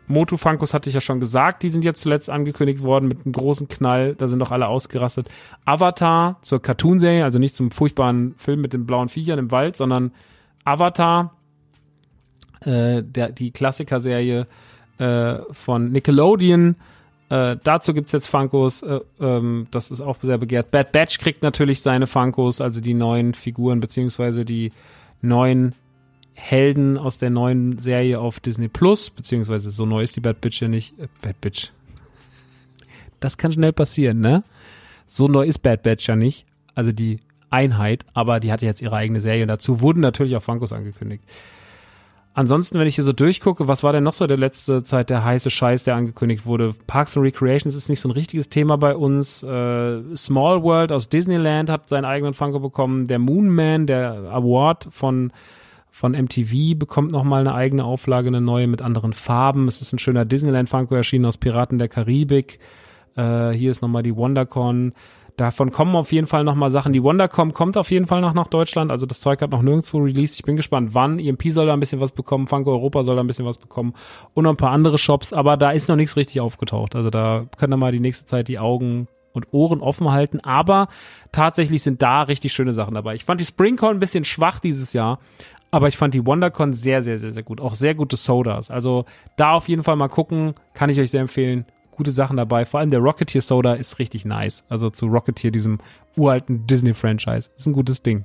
Motu 0.09 0.37
Funkos 0.37 0.75
hatte 0.75 0.89
ich 0.89 0.95
ja 0.95 1.01
schon 1.01 1.21
gesagt, 1.21 1.63
die 1.63 1.71
sind 1.71 1.85
jetzt 1.85 2.03
zuletzt 2.03 2.29
angekündigt 2.29 2.83
worden 2.83 3.09
mit 3.09 3.25
einem 3.25 3.33
großen 3.33 3.69
Knall, 3.69 4.15
da 4.15 4.29
sind 4.29 4.39
doch 4.41 4.51
alle 4.51 4.69
ausgerastet. 4.69 5.29
Avatar 5.65 6.39
zur 6.43 6.61
Cartoon-Serie, 6.61 7.25
also 7.25 7.39
nicht 7.39 7.55
zum 7.55 7.71
furchtbaren 7.71 8.35
Film 8.37 8.61
mit 8.61 8.73
den 8.73 8.87
blauen 8.87 9.09
Viechern 9.09 9.39
im 9.39 9.51
Wald, 9.51 9.77
sondern 9.77 10.13
Avatar, 10.65 11.37
äh, 12.61 13.03
der, 13.03 13.33
die 13.33 13.51
Klassiker-Serie 13.51 14.47
äh, 14.99 15.39
von 15.51 15.91
Nickelodeon. 15.91 16.77
Äh, 17.29 17.57
dazu 17.63 17.95
gibt's 17.95 18.13
jetzt 18.13 18.27
Funkos, 18.27 18.83
äh, 18.83 19.01
ähm, 19.21 19.67
das 19.71 19.91
ist 19.91 20.01
auch 20.01 20.19
sehr 20.21 20.39
begehrt. 20.39 20.71
Bad 20.71 20.93
Batch 20.93 21.19
kriegt 21.19 21.43
natürlich 21.43 21.81
seine 21.81 22.07
Funkos, 22.07 22.61
also 22.61 22.81
die 22.81 22.95
neuen 22.95 23.35
Figuren, 23.35 23.81
beziehungsweise 23.81 24.45
die 24.45 24.73
neuen 25.23 25.75
Helden 26.35 26.99
aus 26.99 27.19
der 27.19 27.31
neuen 27.31 27.79
Serie 27.79 28.21
auf 28.21 28.41
Disney 28.41 28.69
Plus, 28.69 29.11
beziehungsweise 29.11 29.71
so 29.71 29.87
neu 29.87 30.03
ist 30.03 30.17
die 30.17 30.21
Bad 30.21 30.41
Bitch 30.41 30.61
ja 30.61 30.69
nicht. 30.69 30.99
Äh, 30.99 31.09
Bad 31.23 31.41
Bitch. 31.41 31.71
Das 33.21 33.39
kann 33.39 33.53
schnell 33.53 33.73
passieren, 33.73 34.21
ne? 34.21 34.45
So 35.07 35.29
neu 35.29 35.45
ist 35.45 35.61
Bad 35.61 35.83
Batch 35.83 36.09
ja 36.09 36.17
nicht. 36.17 36.45
Also 36.75 36.93
die 36.93 37.21
Einheit, 37.53 38.05
aber 38.15 38.41
die 38.41 38.53
hatte 38.53 38.67
jetzt 38.67 38.83
ihre 38.83 38.97
eigene 38.97 39.21
Serie. 39.21 39.43
Und 39.43 39.49
dazu 39.49 39.81
wurden 39.81 40.01
natürlich 40.01 40.37
auch 40.37 40.43
Funkos 40.43 40.73
angekündigt. 40.73 41.25
Ansonsten, 42.35 42.79
wenn 42.79 42.87
ich 42.87 42.95
hier 42.95 43.05
so 43.05 43.13
durchgucke, 43.13 43.69
was 43.69 43.83
war 43.83 43.93
denn 43.93 44.05
noch 44.05 44.15
so 44.15 44.27
der 44.27 44.39
letzte 44.39 44.83
Zeit 44.85 45.11
der 45.11 45.23
heiße 45.23 45.51
Scheiß, 45.51 45.85
der 45.85 45.97
angekündigt 45.97 46.47
wurde? 46.47 46.75
Parks 46.87 47.15
and 47.15 47.27
Recreations 47.27 47.75
ist 47.75 47.91
nicht 47.91 48.01
so 48.01 48.09
ein 48.09 48.13
richtiges 48.13 48.49
Thema 48.49 48.79
bei 48.79 48.97
uns. 48.97 49.43
Äh, 49.43 50.17
Small 50.17 50.63
World 50.63 50.93
aus 50.93 51.11
Disneyland 51.11 51.69
hat 51.69 51.91
seinen 51.91 52.07
eigenen 52.07 52.33
Funko 52.33 52.59
bekommen. 52.59 53.07
Der 53.07 53.19
Moon 53.19 53.55
Man, 53.55 53.87
der 53.87 54.31
Award 54.31 54.89
von 54.91 55.33
von 55.95 56.13
MTV 56.13 56.79
bekommt 56.79 57.13
nochmal 57.13 57.43
eine 57.43 57.55
eigene 57.55 57.85
Auflage, 57.85 58.29
eine 58.29 58.41
neue 58.41 58.67
mit 58.67 58.81
anderen 58.81 59.13
Farben. 59.13 59.69
Es 59.69 59.83
ist 59.83 59.93
ein 59.93 59.99
schöner 59.99 60.25
Disneyland 60.25 60.71
Funko 60.71 60.95
erschienen 60.95 61.27
aus 61.27 61.37
Piraten 61.37 61.79
der 61.79 61.89
Karibik. 61.89 62.61
Äh, 63.15 63.51
hier 63.51 63.71
ist 63.71 63.83
nochmal 63.83 64.03
die 64.03 64.17
WonderCon. 64.17 64.95
Davon 65.43 65.73
kommen 65.73 65.97
auf 65.97 66.13
jeden 66.13 66.29
Fall 66.29 66.45
nochmal 66.45 66.71
Sachen. 66.71 66.93
Die 66.93 67.03
WonderCon 67.03 67.53
kommt 67.53 67.77
auf 67.77 67.91
jeden 67.91 68.07
Fall 68.07 68.21
noch 68.21 68.33
nach 68.33 68.47
Deutschland. 68.47 68.93
Also 68.93 69.07
das 69.07 69.19
Zeug 69.19 69.43
hat 69.43 69.51
noch 69.51 69.63
nirgendwo 69.63 69.99
released. 69.99 70.37
Ich 70.37 70.45
bin 70.45 70.55
gespannt, 70.55 70.95
wann. 70.95 71.19
EMP 71.19 71.51
soll 71.51 71.67
da 71.67 71.73
ein 71.73 71.81
bisschen 71.81 71.99
was 71.99 72.13
bekommen. 72.13 72.47
Funko 72.47 72.71
Europa 72.71 73.03
soll 73.03 73.17
da 73.17 73.25
ein 73.25 73.27
bisschen 73.27 73.45
was 73.45 73.59
bekommen. 73.59 73.93
Und 74.35 74.45
noch 74.45 74.53
ein 74.53 74.57
paar 74.57 74.71
andere 74.71 74.99
Shops. 74.99 75.33
Aber 75.33 75.57
da 75.57 75.73
ist 75.73 75.89
noch 75.89 75.97
nichts 75.97 76.17
richtig 76.17 76.41
aufgetaucht. 76.41 76.95
Also 76.95 77.11
da 77.11 77.47
können 77.59 77.73
wir 77.73 77.77
mal 77.77 77.91
die 77.91 77.99
nächste 77.99 78.25
Zeit 78.25 78.47
die 78.47 78.61
Augen 78.61 79.09
und 79.33 79.53
Ohren 79.53 79.81
offen 79.81 80.13
halten. 80.13 80.39
Aber 80.39 80.87
tatsächlich 81.33 81.83
sind 81.83 82.03
da 82.03 82.23
richtig 82.23 82.53
schöne 82.53 82.73
Sachen 82.73 82.95
dabei. 82.95 83.17
Ich 83.17 83.25
fand 83.25 83.41
die 83.41 83.45
SpringCon 83.45 83.97
ein 83.97 84.01
bisschen 84.01 84.25
schwach 84.25 84.61
dieses 84.61 84.93
Jahr. 84.93 85.19
Aber 85.73 85.89
ich 85.89 85.97
fand 85.97 86.15
die 86.15 86.25
WonderCon 86.25 86.73
sehr, 86.73 87.03
sehr, 87.03 87.19
sehr, 87.19 87.33
sehr 87.33 87.43
gut. 87.43 87.61
Auch 87.61 87.75
sehr 87.75 87.97
gute 87.97 88.15
Sodas. 88.15 88.71
Also 88.71 89.07
da 89.37 89.55
auf 89.55 89.69
jeden 89.69 89.83
Fall 89.83 89.97
mal 89.97 90.07
gucken. 90.07 90.55
Kann 90.73 90.89
ich 90.89 91.01
euch 91.01 91.11
sehr 91.11 91.23
empfehlen 91.23 91.65
gute 92.03 92.11
Sachen 92.11 92.37
dabei. 92.37 92.65
Vor 92.65 92.81
allem 92.81 92.91
der 92.91 92.99
Rocketeer 92.99 93.41
Soda 93.41 93.75
ist 93.75 94.01
richtig 94.01 94.25
nice. 94.25 94.65
Also 94.69 94.91
zu 94.91 95.07
Rocketeer, 95.07 95.53
diesem 95.53 95.79
uralten 96.17 96.67
Disney-Franchise. 96.67 97.49
Ist 97.57 97.67
ein 97.67 97.73
gutes 97.73 98.03
Ding. 98.03 98.25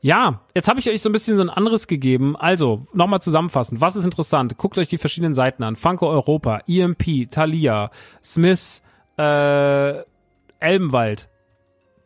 Ja, 0.00 0.40
jetzt 0.56 0.66
habe 0.66 0.80
ich 0.80 0.90
euch 0.90 1.00
so 1.00 1.08
ein 1.08 1.12
bisschen 1.12 1.36
so 1.36 1.42
ein 1.44 1.50
anderes 1.50 1.86
gegeben. 1.86 2.36
Also, 2.36 2.82
nochmal 2.94 3.22
zusammenfassend. 3.22 3.80
Was 3.80 3.94
ist 3.94 4.04
interessant? 4.04 4.58
Guckt 4.58 4.76
euch 4.76 4.88
die 4.88 4.98
verschiedenen 4.98 5.34
Seiten 5.34 5.62
an. 5.62 5.76
Funko 5.76 6.08
Europa, 6.08 6.62
EMP, 6.66 7.30
Thalia, 7.30 7.92
Smiths, 8.24 8.82
äh, 9.16 10.02
Elbenwald. 10.58 11.28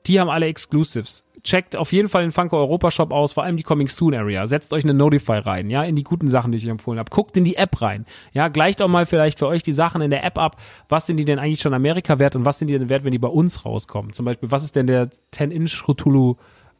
Die 0.06 0.20
haben 0.20 0.28
alle 0.28 0.46
Exclusives 0.46 1.24
checkt 1.44 1.76
auf 1.76 1.92
jeden 1.92 2.08
Fall 2.08 2.22
den 2.22 2.32
Funko 2.32 2.56
Europa 2.56 2.90
Shop 2.90 3.12
aus, 3.12 3.32
vor 3.32 3.42
allem 3.42 3.56
die 3.56 3.62
Coming 3.62 3.88
Soon 3.88 4.14
Area. 4.14 4.46
Setzt 4.46 4.72
euch 4.72 4.84
eine 4.84 4.94
Notify 4.94 5.38
rein, 5.38 5.70
ja, 5.70 5.82
in 5.82 5.96
die 5.96 6.04
guten 6.04 6.28
Sachen, 6.28 6.52
die 6.52 6.58
ich 6.58 6.64
euch 6.64 6.70
empfohlen 6.70 6.98
habe. 6.98 7.10
Guckt 7.10 7.36
in 7.36 7.44
die 7.44 7.56
App 7.56 7.82
rein. 7.82 8.04
Ja, 8.32 8.48
gleicht 8.48 8.80
auch 8.82 8.88
mal 8.88 9.06
vielleicht 9.06 9.38
für 9.38 9.46
euch 9.46 9.62
die 9.62 9.72
Sachen 9.72 10.02
in 10.02 10.10
der 10.10 10.24
App 10.24 10.38
ab. 10.38 10.56
Was 10.88 11.06
sind 11.06 11.16
die 11.16 11.24
denn 11.24 11.38
eigentlich 11.38 11.60
schon 11.60 11.74
Amerika 11.74 12.18
wert 12.18 12.36
und 12.36 12.44
was 12.44 12.58
sind 12.58 12.68
die 12.68 12.78
denn 12.78 12.88
wert, 12.88 13.04
wenn 13.04 13.12
die 13.12 13.18
bei 13.18 13.28
uns 13.28 13.64
rauskommen? 13.64 14.12
Zum 14.12 14.24
Beispiel, 14.24 14.50
was 14.50 14.62
ist 14.62 14.76
denn 14.76 14.86
der 14.86 15.10
10-Inch 15.34 15.84
Cthulhu 15.84 16.36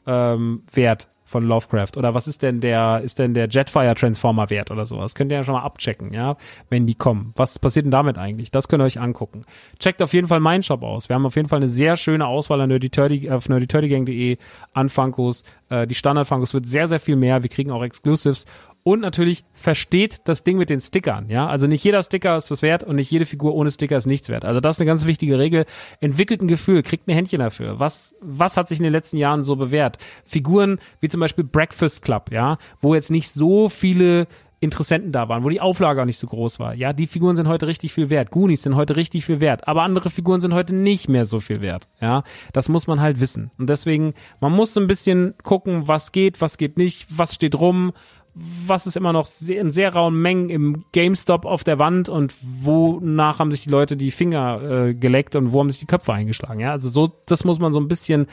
ähm, 0.07 0.63
wert? 0.73 1.09
Von 1.33 1.45
Lovecraft? 1.45 1.97
Oder 1.97 2.15
was 2.15 2.29
ist 2.29 2.43
denn 2.43 2.61
der 2.61 3.01
ist 3.03 3.19
denn 3.19 3.35
der 3.35 3.49
Jetfire 3.49 3.95
Transformer 3.97 4.51
wert 4.51 4.71
oder 4.71 4.87
sowas? 4.87 5.15
Könnt 5.15 5.33
ihr 5.33 5.39
ja 5.39 5.45
schon 5.45 5.55
mal 5.55 5.63
abchecken 5.63 6.13
ja 6.13 6.37
wenn 6.69 6.87
die 6.87 6.95
kommen. 6.95 7.33
Was 7.37 7.59
passiert 7.59 7.85
denn 7.85 7.91
damit 7.91 8.19
eigentlich? 8.19 8.51
Das 8.51 8.69
könnt 8.69 8.83
ihr 8.83 8.87
euch 8.87 9.01
angucken. 9.01 9.43
Checkt 9.79 10.03
auf 10.03 10.13
jeden 10.13 10.29
Fall 10.29 10.41
meinen 10.41 10.63
Shop 10.63 10.83
aus. 10.83 11.09
Wir 11.09 11.15
haben 11.15 11.27
auf 11.27 11.37
jeden 11.37 11.49
Fall 11.49 11.59
eine 11.59 11.69
sehr 11.69 11.97
schöne 11.97 12.27
Auswahl 12.27 12.61
an 12.61 12.69
nerdy 12.69 13.31
auf 13.31 13.49
nerdyturdygang.de 13.49 14.39
an 14.75 14.89
Funkos. 14.89 15.45
Äh, 15.69 15.87
die 15.87 15.95
Standard 15.95 16.27
Funkos 16.27 16.55
wird 16.55 16.67
sehr 16.67 16.89
sehr 16.89 17.01
viel 17.01 17.17
mehr. 17.17 17.43
Wir 17.43 17.51
kriegen 17.51 17.71
auch 17.71 17.83
Exclusives 17.83 18.47
und 18.85 19.01
natürlich 19.01 19.45
versteht 19.53 20.23
das 20.25 20.43
Ding 20.43 20.59
mit 20.59 20.69
den 20.69 20.81
Stickern, 20.81 21.29
ja. 21.29 21.47
Also 21.47 21.67
nicht 21.67 21.85
jeder 21.85 22.03
Sticker 22.03 22.37
ist 22.37 22.51
was 22.51 22.63
wert 22.63 22.83
und 22.83 22.97
nicht 22.97 23.11
jede 23.11 23.27
Figur 23.27 23.55
ohne 23.55 23.71
Sticker 23.71 23.97
ist 23.97 24.07
nichts 24.07 24.29
wert. 24.29 24.45
Also 24.45 24.61
das 24.61 24.77
ist 24.77 24.81
eine 24.81 24.87
ganz 24.87 25.07
wichtige 25.07 25.39
Regel. 25.39 25.67
Entwickelt 26.01 26.43
ein 26.43 26.49
Gefühl, 26.49 26.83
kriegt 26.83 27.07
ein 27.09 27.15
Händchen 27.15 27.41
dafür. 27.41 27.79
Was, 27.79 28.15
was 28.21 28.57
hat 28.57 28.69
sich 28.69 28.79
in 28.79 28.85
den 28.85 28.93
letzten 28.93 29.19
Jahren 29.19 29.43
so 29.43 29.57
bewährt? 29.57 29.99
Figuren 30.25 30.81
wie 31.01 31.09
zum 31.09 31.21
Beispiel 31.21 31.45
Breakfast 31.45 32.03
Club, 32.03 32.31
ja, 32.33 32.59
wo 32.81 32.95
jetzt 32.95 33.11
nicht 33.11 33.31
so 33.31 33.69
viele 33.69 34.27
Interessenten 34.63 35.11
da 35.11 35.29
waren, 35.29 35.43
wo 35.43 35.49
die 35.49 35.61
Auflage 35.61 36.01
auch 36.01 36.07
nicht 36.07 36.19
so 36.19 36.29
groß 36.29 36.61
war. 36.61 36.75
Ja, 36.75 36.93
die 36.93 37.09
Figuren 37.09 37.35
sind 37.35 37.49
heute 37.49 37.67
richtig 37.67 37.93
viel 37.93 38.11
wert. 38.11 38.31
Goonies 38.31 38.63
sind 38.63 38.77
heute 38.77 38.95
richtig 38.95 39.25
viel 39.25 39.41
wert. 39.41 39.67
Aber 39.67 39.83
andere 39.83 40.09
Figuren 40.09 40.41
sind 40.41 40.55
heute 40.55 40.73
nicht 40.73 41.09
mehr 41.09 41.25
so 41.25 41.41
viel 41.41 41.61
wert. 41.61 41.89
Ja, 42.01 42.23
das 42.53 42.69
muss 42.69 42.87
man 42.87 43.01
halt 43.01 43.19
wissen. 43.19 43.51
Und 43.59 43.69
deswegen, 43.69 44.15
man 44.41 44.53
muss 44.53 44.77
ein 44.77 44.87
bisschen 44.87 45.35
gucken, 45.43 45.89
was 45.89 46.13
geht, 46.13 46.41
was 46.41 46.59
geht 46.59 46.79
nicht, 46.79 47.07
was 47.11 47.35
steht 47.35 47.57
rum 47.57 47.93
was 48.35 48.87
ist 48.87 48.97
immer 48.97 49.13
noch 49.13 49.27
sehr, 49.27 49.61
in 49.61 49.71
sehr 49.71 49.93
rauen 49.95 50.21
Mengen 50.21 50.49
im 50.49 50.85
GameStop 50.93 51.45
auf 51.45 51.65
der 51.65 51.79
Wand 51.79 52.09
und 52.09 52.35
wonach 52.41 53.39
haben 53.39 53.51
sich 53.51 53.63
die 53.63 53.71
Leute 53.71 53.97
die 53.97 54.11
Finger 54.11 54.63
äh, 54.63 54.95
geleckt 54.95 55.37
und 55.37 55.53
wo 55.53 55.61
haben 55.61 55.71
sich 55.71 55.81
die 55.81 55.87
Köpfe 55.87 56.13
eingeschlagen. 56.13 56.61
Ja, 56.61 56.73
also 56.73 56.89
so, 56.89 57.13
das 57.27 57.45
muss 57.45 57.59
man 57.59 57.73
so 57.73 57.81
ein 57.81 57.89
bisschen, 57.89 58.27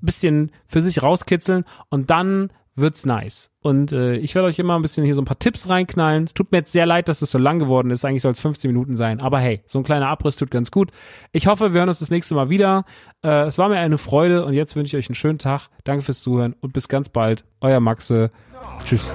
bisschen 0.00 0.52
für 0.66 0.82
sich 0.82 1.02
rauskitzeln 1.02 1.64
und 1.88 2.10
dann 2.10 2.50
wird's 2.80 3.06
nice. 3.06 3.50
Und 3.60 3.92
äh, 3.92 4.16
ich 4.16 4.34
werde 4.34 4.48
euch 4.48 4.58
immer 4.58 4.76
ein 4.76 4.82
bisschen 4.82 5.04
hier 5.04 5.14
so 5.14 5.22
ein 5.22 5.26
paar 5.26 5.38
Tipps 5.38 5.68
reinknallen. 5.68 6.24
Es 6.24 6.34
tut 6.34 6.52
mir 6.52 6.58
jetzt 6.58 6.72
sehr 6.72 6.86
leid, 6.86 7.08
dass 7.08 7.22
es 7.22 7.30
so 7.30 7.38
lang 7.38 7.58
geworden 7.58 7.90
ist. 7.90 8.04
Eigentlich 8.04 8.22
soll 8.22 8.32
es 8.32 8.40
15 8.40 8.70
Minuten 8.70 8.96
sein. 8.96 9.20
Aber 9.20 9.40
hey, 9.40 9.62
so 9.66 9.78
ein 9.78 9.84
kleiner 9.84 10.08
Abriss 10.08 10.36
tut 10.36 10.50
ganz 10.50 10.70
gut. 10.70 10.90
Ich 11.32 11.46
hoffe, 11.46 11.72
wir 11.72 11.80
hören 11.80 11.88
uns 11.88 11.98
das 11.98 12.10
nächste 12.10 12.34
Mal 12.34 12.50
wieder. 12.50 12.84
Äh, 13.22 13.46
es 13.46 13.58
war 13.58 13.68
mir 13.68 13.78
eine 13.78 13.98
Freude 13.98 14.44
und 14.44 14.54
jetzt 14.54 14.76
wünsche 14.76 14.96
ich 14.96 15.04
euch 15.04 15.10
einen 15.10 15.16
schönen 15.16 15.38
Tag. 15.38 15.68
Danke 15.84 16.02
fürs 16.02 16.22
Zuhören 16.22 16.54
und 16.60 16.72
bis 16.72 16.88
ganz 16.88 17.08
bald. 17.08 17.44
Euer 17.60 17.80
Maxe. 17.80 18.30
Tschüss. 18.84 19.12